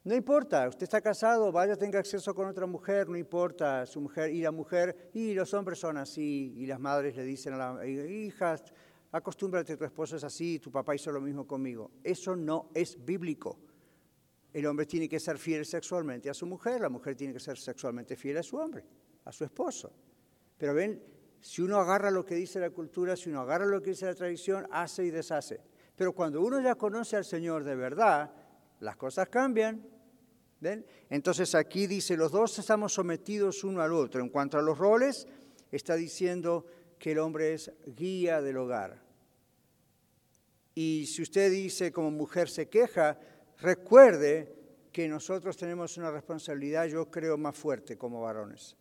no 0.02 0.16
importa, 0.16 0.66
usted 0.66 0.82
está 0.82 1.00
casado, 1.00 1.52
vaya, 1.52 1.76
tenga 1.76 2.00
acceso 2.00 2.34
con 2.34 2.48
otra 2.48 2.66
mujer, 2.66 3.08
no 3.08 3.16
importa, 3.16 3.86
su 3.86 4.00
mujer 4.00 4.30
y 4.32 4.42
la 4.42 4.50
mujer, 4.50 5.10
y 5.14 5.32
los 5.32 5.54
hombres 5.54 5.78
son 5.78 5.96
así, 5.96 6.52
y 6.56 6.66
las 6.66 6.80
madres 6.80 7.14
le 7.14 7.22
dicen 7.22 7.54
a 7.54 7.56
las 7.56 7.86
hijas, 7.86 8.64
acostúmbrate, 9.14 9.76
tu 9.76 9.84
esposo 9.84 10.16
es 10.16 10.24
así, 10.24 10.58
tu 10.58 10.72
papá 10.72 10.94
hizo 10.94 11.12
lo 11.12 11.20
mismo 11.20 11.46
conmigo. 11.46 11.92
Eso 12.02 12.34
no 12.34 12.70
es 12.74 13.02
bíblico. 13.04 13.60
El 14.52 14.66
hombre 14.66 14.86
tiene 14.86 15.08
que 15.08 15.20
ser 15.20 15.38
fiel 15.38 15.64
sexualmente 15.64 16.28
a 16.28 16.34
su 16.34 16.46
mujer, 16.46 16.80
la 16.80 16.88
mujer 16.88 17.14
tiene 17.14 17.32
que 17.32 17.40
ser 17.40 17.56
sexualmente 17.56 18.16
fiel 18.16 18.38
a 18.38 18.42
su 18.42 18.56
hombre, 18.56 18.84
a 19.24 19.30
su 19.30 19.44
esposo. 19.44 19.92
Pero 20.58 20.74
ven, 20.74 21.00
si 21.40 21.62
uno 21.62 21.78
agarra 21.78 22.10
lo 22.10 22.24
que 22.24 22.34
dice 22.34 22.58
la 22.58 22.70
cultura, 22.70 23.16
si 23.16 23.30
uno 23.30 23.40
agarra 23.40 23.66
lo 23.66 23.80
que 23.80 23.90
dice 23.90 24.06
la 24.06 24.14
tradición, 24.14 24.66
hace 24.72 25.04
y 25.04 25.10
deshace. 25.10 25.60
Pero 25.94 26.12
cuando 26.12 26.40
uno 26.42 26.60
ya 26.60 26.74
conoce 26.74 27.16
al 27.16 27.24
Señor 27.24 27.62
de 27.62 27.76
verdad, 27.76 28.32
las 28.80 28.96
cosas 28.96 29.28
cambian. 29.28 29.86
Entonces 31.08 31.54
aquí 31.54 31.86
dice, 31.86 32.16
los 32.16 32.32
dos 32.32 32.58
estamos 32.58 32.92
sometidos 32.92 33.62
uno 33.62 33.80
al 33.80 33.92
otro. 33.92 34.20
En 34.22 34.28
cuanto 34.28 34.58
a 34.58 34.62
los 34.62 34.76
roles, 34.76 35.28
está 35.70 35.94
diciendo 35.94 36.66
que 36.98 37.12
el 37.12 37.18
hombre 37.18 37.52
es 37.52 37.70
guía 37.84 38.40
del 38.40 38.56
hogar. 38.56 39.03
Y 40.74 41.06
si 41.06 41.22
usted 41.22 41.50
dice 41.50 41.92
como 41.92 42.10
mujer 42.10 42.48
se 42.48 42.68
queja, 42.68 43.18
recuerde 43.58 44.52
que 44.92 45.08
nosotros 45.08 45.56
tenemos 45.56 45.96
una 45.96 46.10
responsabilidad, 46.10 46.86
yo 46.86 47.10
creo, 47.10 47.36
más 47.36 47.56
fuerte 47.56 47.96
como 47.96 48.22
varones. 48.22 48.76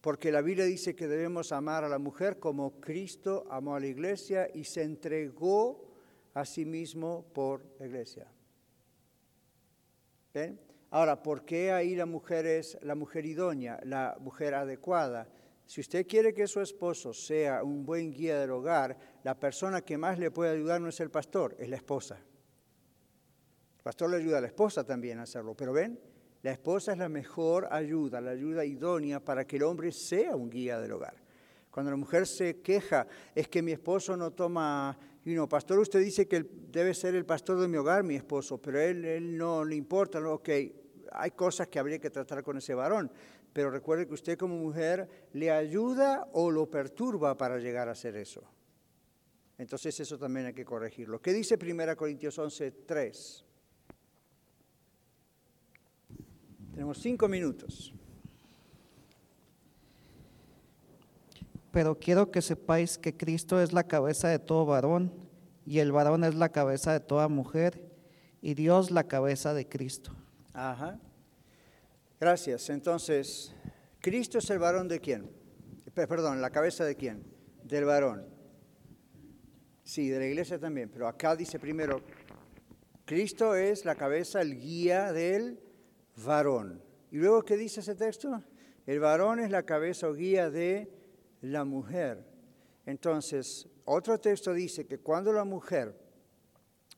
Porque 0.00 0.32
la 0.32 0.40
Biblia 0.40 0.64
dice 0.64 0.96
que 0.96 1.08
debemos 1.08 1.52
amar 1.52 1.84
a 1.84 1.88
la 1.88 1.98
mujer 1.98 2.38
como 2.38 2.80
Cristo 2.80 3.46
amó 3.50 3.76
a 3.76 3.80
la 3.80 3.86
iglesia 3.86 4.48
y 4.52 4.64
se 4.64 4.82
entregó 4.82 5.90
a 6.34 6.44
sí 6.44 6.64
mismo 6.64 7.26
por 7.34 7.64
la 7.78 7.86
iglesia. 7.86 8.26
¿Ven? 10.32 10.58
Ahora, 10.90 11.22
¿por 11.22 11.44
qué 11.44 11.70
ahí 11.70 11.94
la 11.94 12.06
mujer 12.06 12.46
es 12.46 12.78
la 12.82 12.94
mujer 12.94 13.26
idónea, 13.26 13.78
la 13.84 14.16
mujer 14.20 14.54
adecuada? 14.54 15.28
Si 15.70 15.80
usted 15.80 16.04
quiere 16.04 16.34
que 16.34 16.48
su 16.48 16.60
esposo 16.60 17.12
sea 17.12 17.62
un 17.62 17.86
buen 17.86 18.10
guía 18.10 18.40
del 18.40 18.50
hogar, 18.50 18.98
la 19.22 19.38
persona 19.38 19.82
que 19.82 19.96
más 19.96 20.18
le 20.18 20.32
puede 20.32 20.50
ayudar 20.50 20.80
no 20.80 20.88
es 20.88 20.98
el 20.98 21.12
pastor, 21.12 21.54
es 21.60 21.68
la 21.68 21.76
esposa. 21.76 22.16
El 22.16 23.82
pastor 23.84 24.10
le 24.10 24.16
ayuda 24.16 24.38
a 24.38 24.40
la 24.40 24.48
esposa 24.48 24.82
también 24.82 25.20
a 25.20 25.22
hacerlo, 25.22 25.54
pero 25.54 25.72
ven, 25.72 26.00
la 26.42 26.50
esposa 26.50 26.90
es 26.90 26.98
la 26.98 27.08
mejor 27.08 27.68
ayuda, 27.70 28.20
la 28.20 28.32
ayuda 28.32 28.64
idónea 28.64 29.24
para 29.24 29.46
que 29.46 29.58
el 29.58 29.62
hombre 29.62 29.92
sea 29.92 30.34
un 30.34 30.50
guía 30.50 30.80
del 30.80 30.90
hogar. 30.90 31.14
Cuando 31.70 31.92
la 31.92 31.96
mujer 31.96 32.26
se 32.26 32.60
queja, 32.62 33.06
es 33.32 33.46
que 33.46 33.62
mi 33.62 33.70
esposo 33.70 34.16
no 34.16 34.32
toma, 34.32 34.98
y 35.24 35.34
no, 35.34 35.48
pastor, 35.48 35.78
usted 35.78 36.00
dice 36.00 36.26
que 36.26 36.44
debe 36.66 36.94
ser 36.94 37.14
el 37.14 37.24
pastor 37.24 37.60
de 37.60 37.68
mi 37.68 37.76
hogar, 37.76 38.02
mi 38.02 38.16
esposo, 38.16 38.58
pero 38.58 38.80
él, 38.80 39.04
él 39.04 39.38
no 39.38 39.64
le 39.64 39.76
importa, 39.76 40.18
ok, 40.18 40.48
hay 41.12 41.30
cosas 41.32 41.68
que 41.68 41.78
habría 41.78 42.00
que 42.00 42.10
tratar 42.10 42.42
con 42.42 42.58
ese 42.58 42.74
varón, 42.74 43.10
pero 43.52 43.70
recuerde 43.70 44.06
que 44.06 44.14
usted 44.14 44.38
como 44.38 44.56
mujer 44.56 45.08
le 45.32 45.50
ayuda 45.50 46.28
o 46.32 46.50
lo 46.50 46.70
perturba 46.70 47.36
para 47.36 47.58
llegar 47.58 47.88
a 47.88 47.92
hacer 47.92 48.16
eso. 48.16 48.42
Entonces 49.58 49.98
eso 50.00 50.18
también 50.18 50.46
hay 50.46 50.54
que 50.54 50.64
corregirlo. 50.64 51.20
¿Qué 51.20 51.32
dice 51.32 51.58
1 51.60 51.96
Corintios 51.96 52.38
11, 52.38 52.70
3? 52.70 53.44
Tenemos 56.72 56.98
cinco 56.98 57.28
minutos. 57.28 57.92
Pero 61.72 61.98
quiero 61.98 62.30
que 62.30 62.42
sepáis 62.42 62.98
que 62.98 63.16
Cristo 63.16 63.60
es 63.60 63.72
la 63.72 63.84
cabeza 63.84 64.28
de 64.28 64.38
todo 64.38 64.66
varón, 64.66 65.12
y 65.66 65.78
el 65.78 65.92
varón 65.92 66.24
es 66.24 66.34
la 66.34 66.48
cabeza 66.48 66.92
de 66.92 67.00
toda 67.00 67.28
mujer, 67.28 67.92
y 68.40 68.54
Dios 68.54 68.90
la 68.90 69.04
cabeza 69.04 69.52
de 69.52 69.68
Cristo. 69.68 70.12
Ajá. 70.52 70.98
Gracias. 72.20 72.68
Entonces, 72.68 73.54
¿Cristo 73.98 74.38
es 74.38 74.50
el 74.50 74.58
varón 74.58 74.88
de 74.88 75.00
quién? 75.00 75.30
Perdón, 75.94 76.42
¿la 76.42 76.50
cabeza 76.50 76.84
de 76.84 76.94
quién? 76.94 77.24
Del 77.64 77.86
varón. 77.86 78.26
Sí, 79.82 80.10
de 80.10 80.18
la 80.18 80.26
iglesia 80.26 80.58
también, 80.58 80.90
pero 80.90 81.08
acá 81.08 81.34
dice 81.34 81.58
primero, 81.58 82.02
Cristo 83.06 83.54
es 83.54 83.86
la 83.86 83.94
cabeza, 83.94 84.42
el 84.42 84.60
guía 84.60 85.14
del 85.14 85.60
varón. 86.24 86.82
¿Y 87.10 87.16
luego 87.16 87.42
qué 87.42 87.56
dice 87.56 87.80
ese 87.80 87.94
texto? 87.94 88.44
El 88.86 89.00
varón 89.00 89.40
es 89.40 89.50
la 89.50 89.64
cabeza 89.64 90.06
o 90.06 90.12
guía 90.12 90.50
de 90.50 90.92
la 91.40 91.64
mujer. 91.64 92.22
Entonces, 92.84 93.66
otro 93.86 94.20
texto 94.20 94.52
dice 94.52 94.86
que 94.86 94.98
cuando 94.98 95.32
la 95.32 95.44
mujer, 95.44 95.98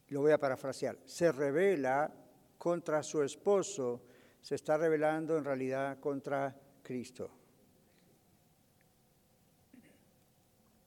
lo 0.08 0.20
voy 0.20 0.32
a 0.32 0.38
parafrasear, 0.38 0.98
se 1.04 1.30
revela 1.30 2.12
contra 2.58 3.04
su 3.04 3.22
esposo, 3.22 4.02
se 4.42 4.56
está 4.56 4.76
rebelando 4.76 5.38
en 5.38 5.44
realidad 5.44 5.98
contra 6.00 6.54
Cristo. 6.82 7.30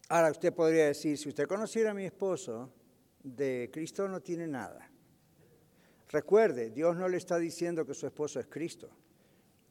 Ahora 0.09 0.29
usted 0.29 0.53
podría 0.53 0.87
decir, 0.87 1.17
si 1.17 1.29
usted 1.29 1.47
conociera 1.47 1.91
a 1.91 1.93
mi 1.93 2.05
esposo, 2.05 2.71
de 3.23 3.71
Cristo 3.73 4.07
no 4.07 4.21
tiene 4.21 4.45
nada. 4.45 4.87
Recuerde, 6.09 6.69
Dios 6.69 6.95
no 6.95 7.07
le 7.07 7.17
está 7.17 7.39
diciendo 7.39 7.85
que 7.85 7.95
su 7.95 8.05
esposo 8.05 8.39
es 8.39 8.45
Cristo. 8.45 8.89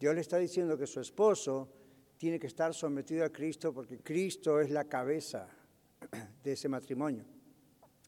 Dios 0.01 0.15
le 0.15 0.23
está 0.23 0.39
diciendo 0.39 0.77
que 0.77 0.89
su 0.89 1.01
esposo 1.01 1.69
tiene 2.17 2.41
que 2.41 2.49
estar 2.49 2.75
sometido 2.75 3.25
a 3.25 3.31
Cristo 3.31 3.73
porque 3.73 3.99
Cristo 3.99 4.61
es 4.61 4.71
la 4.71 4.85
cabeza 4.85 5.49
de 6.43 6.53
ese 6.53 6.69
matrimonio. 6.69 7.25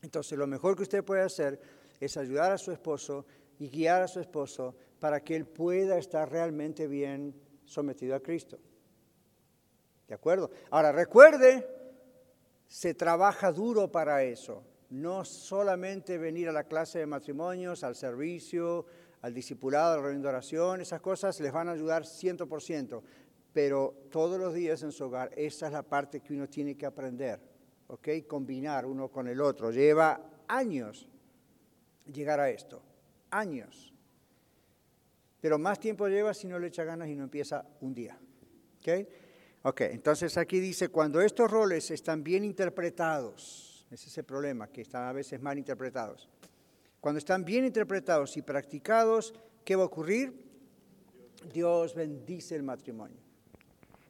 Entonces, 0.02 0.36
lo 0.36 0.46
mejor 0.46 0.74
que 0.74 0.82
usted 0.82 1.04
puede 1.04 1.22
hacer 1.22 1.60
es 2.00 2.16
ayudar 2.16 2.50
a 2.50 2.58
su 2.58 2.72
esposo 2.72 3.24
y 3.58 3.68
guiar 3.68 4.02
a 4.02 4.08
su 4.08 4.20
esposo 4.20 4.74
para 5.00 5.22
que 5.22 5.36
él 5.36 5.46
pueda 5.46 5.98
estar 5.98 6.30
realmente 6.30 6.86
bien 6.86 7.34
sometido 7.64 8.14
a 8.14 8.20
Cristo. 8.20 8.58
¿De 10.08 10.14
acuerdo? 10.14 10.50
Ahora, 10.70 10.92
recuerde, 10.92 11.66
se 12.66 12.94
trabaja 12.94 13.52
duro 13.52 13.90
para 13.90 14.22
eso. 14.22 14.62
No 14.90 15.24
solamente 15.24 16.16
venir 16.16 16.48
a 16.48 16.52
la 16.52 16.64
clase 16.64 17.00
de 17.00 17.06
matrimonios, 17.06 17.82
al 17.82 17.96
servicio, 17.96 18.86
al 19.22 19.34
discipulado, 19.34 19.94
al 19.94 20.02
reunión 20.02 20.22
de 20.22 20.28
oración, 20.28 20.80
esas 20.80 21.00
cosas 21.00 21.38
les 21.40 21.52
van 21.52 21.68
a 21.68 21.72
ayudar 21.72 22.04
100%, 22.04 23.02
pero 23.52 23.94
todos 24.10 24.38
los 24.38 24.54
días 24.54 24.82
en 24.82 24.92
su 24.92 25.04
hogar, 25.04 25.30
esa 25.36 25.66
es 25.66 25.72
la 25.72 25.82
parte 25.82 26.20
que 26.20 26.34
uno 26.34 26.46
tiene 26.46 26.76
que 26.76 26.86
aprender, 26.86 27.40
¿ok? 27.88 28.08
Combinar 28.28 28.86
uno 28.86 29.08
con 29.08 29.26
el 29.26 29.40
otro. 29.40 29.72
Lleva 29.72 30.20
años 30.46 31.08
llegar 32.06 32.38
a 32.38 32.50
esto 32.50 32.82
años. 33.30 33.92
Pero 35.40 35.58
más 35.58 35.78
tiempo 35.78 36.08
lleva 36.08 36.34
si 36.34 36.46
no 36.46 36.58
le 36.58 36.68
echa 36.68 36.84
ganas 36.84 37.08
y 37.08 37.14
no 37.14 37.24
empieza 37.24 37.64
un 37.80 37.94
día. 37.94 38.18
¿Ok? 38.80 38.88
Ok, 39.62 39.80
entonces 39.80 40.36
aquí 40.36 40.60
dice, 40.60 40.90
cuando 40.90 41.20
estos 41.20 41.50
roles 41.50 41.90
están 41.90 42.22
bien 42.22 42.44
interpretados, 42.44 43.84
ese 43.90 44.08
es 44.08 44.18
el 44.18 44.24
problema, 44.24 44.68
que 44.68 44.82
están 44.82 45.04
a 45.04 45.12
veces 45.12 45.40
mal 45.40 45.58
interpretados. 45.58 46.28
Cuando 47.00 47.18
están 47.18 47.44
bien 47.44 47.64
interpretados 47.64 48.36
y 48.36 48.42
practicados, 48.42 49.34
¿qué 49.64 49.74
va 49.74 49.82
a 49.82 49.86
ocurrir? 49.86 50.46
Dios 51.52 51.94
bendice 51.94 52.54
el 52.54 52.62
matrimonio. 52.62 53.18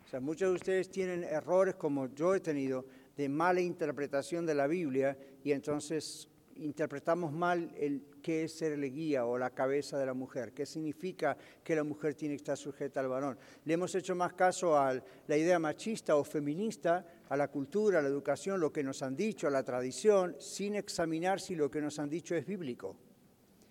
O 0.04 0.08
sea, 0.08 0.20
muchos 0.20 0.50
de 0.50 0.54
ustedes 0.54 0.90
tienen 0.90 1.24
errores 1.24 1.74
como 1.74 2.06
yo 2.14 2.34
he 2.34 2.40
tenido 2.40 2.84
de 3.16 3.28
mala 3.28 3.60
interpretación 3.60 4.46
de 4.46 4.54
la 4.54 4.66
Biblia 4.66 5.18
y 5.42 5.52
entonces 5.52 6.28
interpretamos 6.58 7.32
mal 7.32 7.72
el 7.76 8.02
qué 8.22 8.44
es 8.44 8.52
ser 8.52 8.72
el 8.72 8.92
guía 8.92 9.24
o 9.24 9.38
la 9.38 9.50
cabeza 9.50 9.98
de 9.98 10.06
la 10.06 10.14
mujer, 10.14 10.52
qué 10.52 10.66
significa 10.66 11.36
que 11.62 11.76
la 11.76 11.84
mujer 11.84 12.14
tiene 12.14 12.34
que 12.34 12.38
estar 12.38 12.56
sujeta 12.56 13.00
al 13.00 13.08
varón. 13.08 13.38
Le 13.64 13.74
hemos 13.74 13.94
hecho 13.94 14.14
más 14.14 14.32
caso 14.32 14.76
a 14.76 15.00
la 15.26 15.36
idea 15.36 15.58
machista 15.58 16.16
o 16.16 16.24
feminista, 16.24 17.06
a 17.28 17.36
la 17.36 17.48
cultura, 17.48 18.00
a 18.00 18.02
la 18.02 18.08
educación, 18.08 18.58
lo 18.60 18.72
que 18.72 18.82
nos 18.82 19.02
han 19.02 19.14
dicho, 19.14 19.46
a 19.46 19.50
la 19.50 19.62
tradición, 19.62 20.36
sin 20.38 20.74
examinar 20.74 21.40
si 21.40 21.54
lo 21.54 21.70
que 21.70 21.80
nos 21.80 21.98
han 21.98 22.10
dicho 22.10 22.34
es 22.34 22.46
bíblico. 22.46 22.96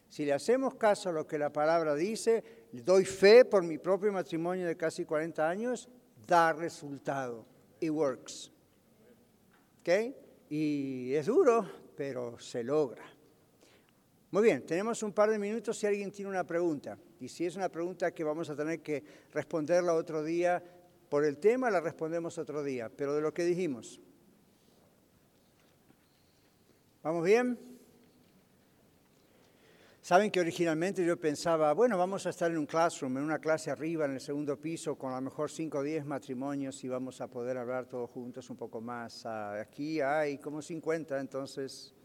Si 0.08 0.24
le 0.24 0.34
hacemos 0.34 0.76
caso 0.76 1.10
a 1.10 1.12
lo 1.12 1.28
que 1.28 1.38
la 1.38 1.52
palabra 1.52 1.96
dice, 1.96 2.44
doy 2.72 3.04
fe 3.04 3.44
por 3.44 3.64
mi 3.64 3.78
propio 3.78 4.14
matrimonio 4.14 4.68
de 4.68 4.78
casi 4.78 5.04
40 5.04 5.50
años, 5.50 5.90
da 6.26 6.54
resultado. 6.54 7.46
It 7.80 7.92
works. 7.92 8.52
¿Ok? 9.82 9.90
Y 10.50 11.14
es 11.14 11.26
duro, 11.26 11.66
pero 11.96 12.40
se 12.40 12.64
logra. 12.64 13.04
Muy 14.32 14.44
bien, 14.44 14.66
tenemos 14.66 15.02
un 15.04 15.14
par 15.14 15.30
de 15.30 15.40
minutos 15.40 15.78
si 15.78 15.88
alguien 15.88 16.12
tiene 16.12 16.30
una 16.30 16.44
pregunta. 16.44 16.98
Y 17.20 17.30
si 17.30 17.46
es 17.46 17.56
una 17.56 17.70
pregunta 17.70 18.12
que 18.12 18.24
vamos 18.24 18.50
a 18.50 18.56
tener 18.56 18.82
que 18.82 19.04
responderla 19.32 19.94
otro 19.94 20.24
día 20.24 20.62
por 21.10 21.24
el 21.24 21.38
tema, 21.38 21.72
la 21.72 21.80
respondemos 21.80 22.38
otro 22.38 22.64
día. 22.64 22.90
Pero 22.90 23.16
de 23.16 23.22
lo 23.22 23.34
que 23.34 23.46
dijimos. 23.46 24.02
¿Vamos 27.02 27.24
bien? 27.24 27.75
Saben 30.06 30.30
que 30.30 30.40
originalmente 30.40 31.04
yo 31.04 31.20
pensaba, 31.20 31.74
bueno, 31.74 31.98
vamos 31.98 32.28
a 32.28 32.30
estar 32.30 32.52
en 32.52 32.60
un 32.60 32.68
classroom, 32.68 33.18
en 33.18 33.24
una 33.24 33.40
clase 33.40 33.72
arriba, 33.72 34.06
en 34.06 34.12
el 34.12 34.22
segundo 34.22 34.56
piso, 34.56 34.96
con 35.00 35.12
a 35.12 35.16
lo 35.16 35.22
mejor 35.22 35.50
5 35.50 35.80
o 35.80 35.82
10 35.82 36.06
matrimonios 36.06 36.84
y 36.84 36.88
vamos 36.88 37.22
a 37.22 37.28
poder 37.28 37.58
hablar 37.58 37.88
todos 37.88 38.12
juntos 38.12 38.48
un 38.52 38.56
poco 38.56 38.80
más. 38.82 39.26
Aquí 39.26 40.02
hay 40.02 40.38
como 40.38 40.62
50, 40.62 41.20
entonces 41.20 41.96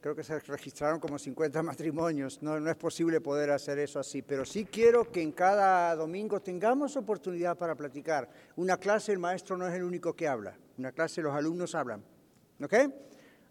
creo 0.00 0.16
que 0.16 0.24
se 0.24 0.40
registraron 0.40 0.98
como 0.98 1.16
50 1.16 1.62
matrimonios. 1.62 2.42
No, 2.42 2.58
no 2.58 2.68
es 2.68 2.76
posible 2.76 3.20
poder 3.20 3.52
hacer 3.52 3.78
eso 3.78 4.00
así, 4.00 4.20
pero 4.20 4.44
sí 4.44 4.64
quiero 4.64 5.08
que 5.12 5.22
en 5.22 5.30
cada 5.30 5.94
domingo 5.94 6.42
tengamos 6.42 6.96
oportunidad 6.96 7.56
para 7.56 7.76
platicar. 7.76 8.28
Una 8.56 8.76
clase 8.76 9.12
el 9.12 9.20
maestro 9.20 9.56
no 9.56 9.68
es 9.68 9.74
el 9.74 9.84
único 9.84 10.14
que 10.16 10.26
habla, 10.26 10.58
una 10.76 10.90
clase 10.90 11.22
los 11.22 11.32
alumnos 11.32 11.76
hablan. 11.76 12.02
¿Ok? 12.60 12.74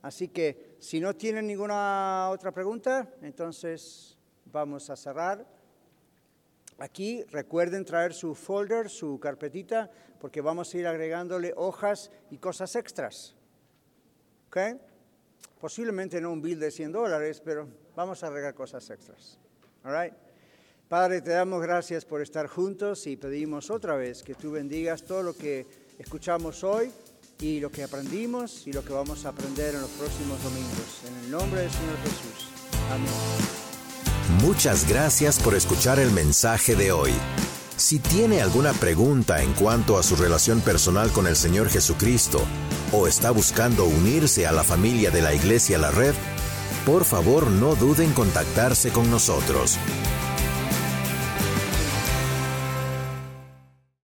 Así 0.03 0.27
que 0.27 0.75
si 0.79 0.99
no 0.99 1.15
tienen 1.15 1.47
ninguna 1.47 2.29
otra 2.29 2.51
pregunta, 2.51 3.09
entonces 3.21 4.17
vamos 4.45 4.89
a 4.89 4.97
cerrar. 4.97 5.47
Aquí 6.77 7.23
recuerden 7.31 7.85
traer 7.85 8.13
su 8.13 8.35
folder, 8.35 8.89
su 8.89 9.17
carpetita, 9.17 9.89
porque 10.19 10.41
vamos 10.41 10.73
a 10.73 10.77
ir 10.77 10.87
agregándole 10.87 11.53
hojas 11.55 12.11
y 12.29 12.37
cosas 12.37 12.75
extras. 12.75 13.33
¿Ok? 14.47 14.57
Posiblemente 15.61 16.19
no 16.19 16.33
un 16.33 16.41
bill 16.41 16.59
de 16.59 16.69
100 16.69 16.91
dólares, 16.91 17.41
pero 17.43 17.69
vamos 17.95 18.23
a 18.23 18.27
agregar 18.27 18.53
cosas 18.53 18.89
extras. 18.89 19.39
All 19.85 19.93
right? 19.93 20.13
Padre, 20.89 21.21
te 21.21 21.31
damos 21.31 21.61
gracias 21.61 22.03
por 22.03 22.21
estar 22.21 22.47
juntos 22.47 23.07
y 23.07 23.15
pedimos 23.15 23.71
otra 23.71 23.95
vez 23.95 24.21
que 24.21 24.35
tú 24.35 24.51
bendigas 24.51 25.03
todo 25.03 25.23
lo 25.23 25.33
que 25.33 25.65
escuchamos 25.97 26.61
hoy 26.65 26.91
y 27.43 27.59
lo 27.59 27.69
que 27.69 27.83
aprendimos 27.83 28.65
y 28.65 28.71
lo 28.71 28.85
que 28.85 28.93
vamos 28.93 29.25
a 29.25 29.29
aprender 29.29 29.75
en 29.75 29.81
los 29.81 29.89
próximos 29.91 30.41
domingos. 30.43 31.01
En 31.05 31.25
el 31.25 31.31
nombre 31.31 31.61
del 31.61 31.71
Señor 31.71 31.97
Jesús. 32.03 32.47
Amén. 32.89 33.11
Muchas 34.41 34.87
gracias 34.87 35.39
por 35.39 35.53
escuchar 35.53 35.99
el 35.99 36.11
mensaje 36.11 36.75
de 36.75 36.93
hoy. 36.93 37.11
Si 37.75 37.99
tiene 37.99 38.41
alguna 38.41 38.71
pregunta 38.71 39.43
en 39.43 39.51
cuanto 39.53 39.97
a 39.97 40.03
su 40.03 40.15
relación 40.15 40.61
personal 40.61 41.11
con 41.11 41.27
el 41.27 41.35
Señor 41.35 41.69
Jesucristo 41.69 42.41
o 42.93 43.07
está 43.07 43.31
buscando 43.31 43.85
unirse 43.85 44.47
a 44.47 44.53
la 44.53 44.63
familia 44.63 45.11
de 45.11 45.21
la 45.21 45.33
Iglesia 45.33 45.77
La 45.77 45.91
Red, 45.91 46.13
por 46.85 47.03
favor 47.03 47.49
no 47.49 47.75
duden 47.75 48.09
en 48.09 48.13
contactarse 48.13 48.91
con 48.91 49.11
nosotros. 49.11 49.77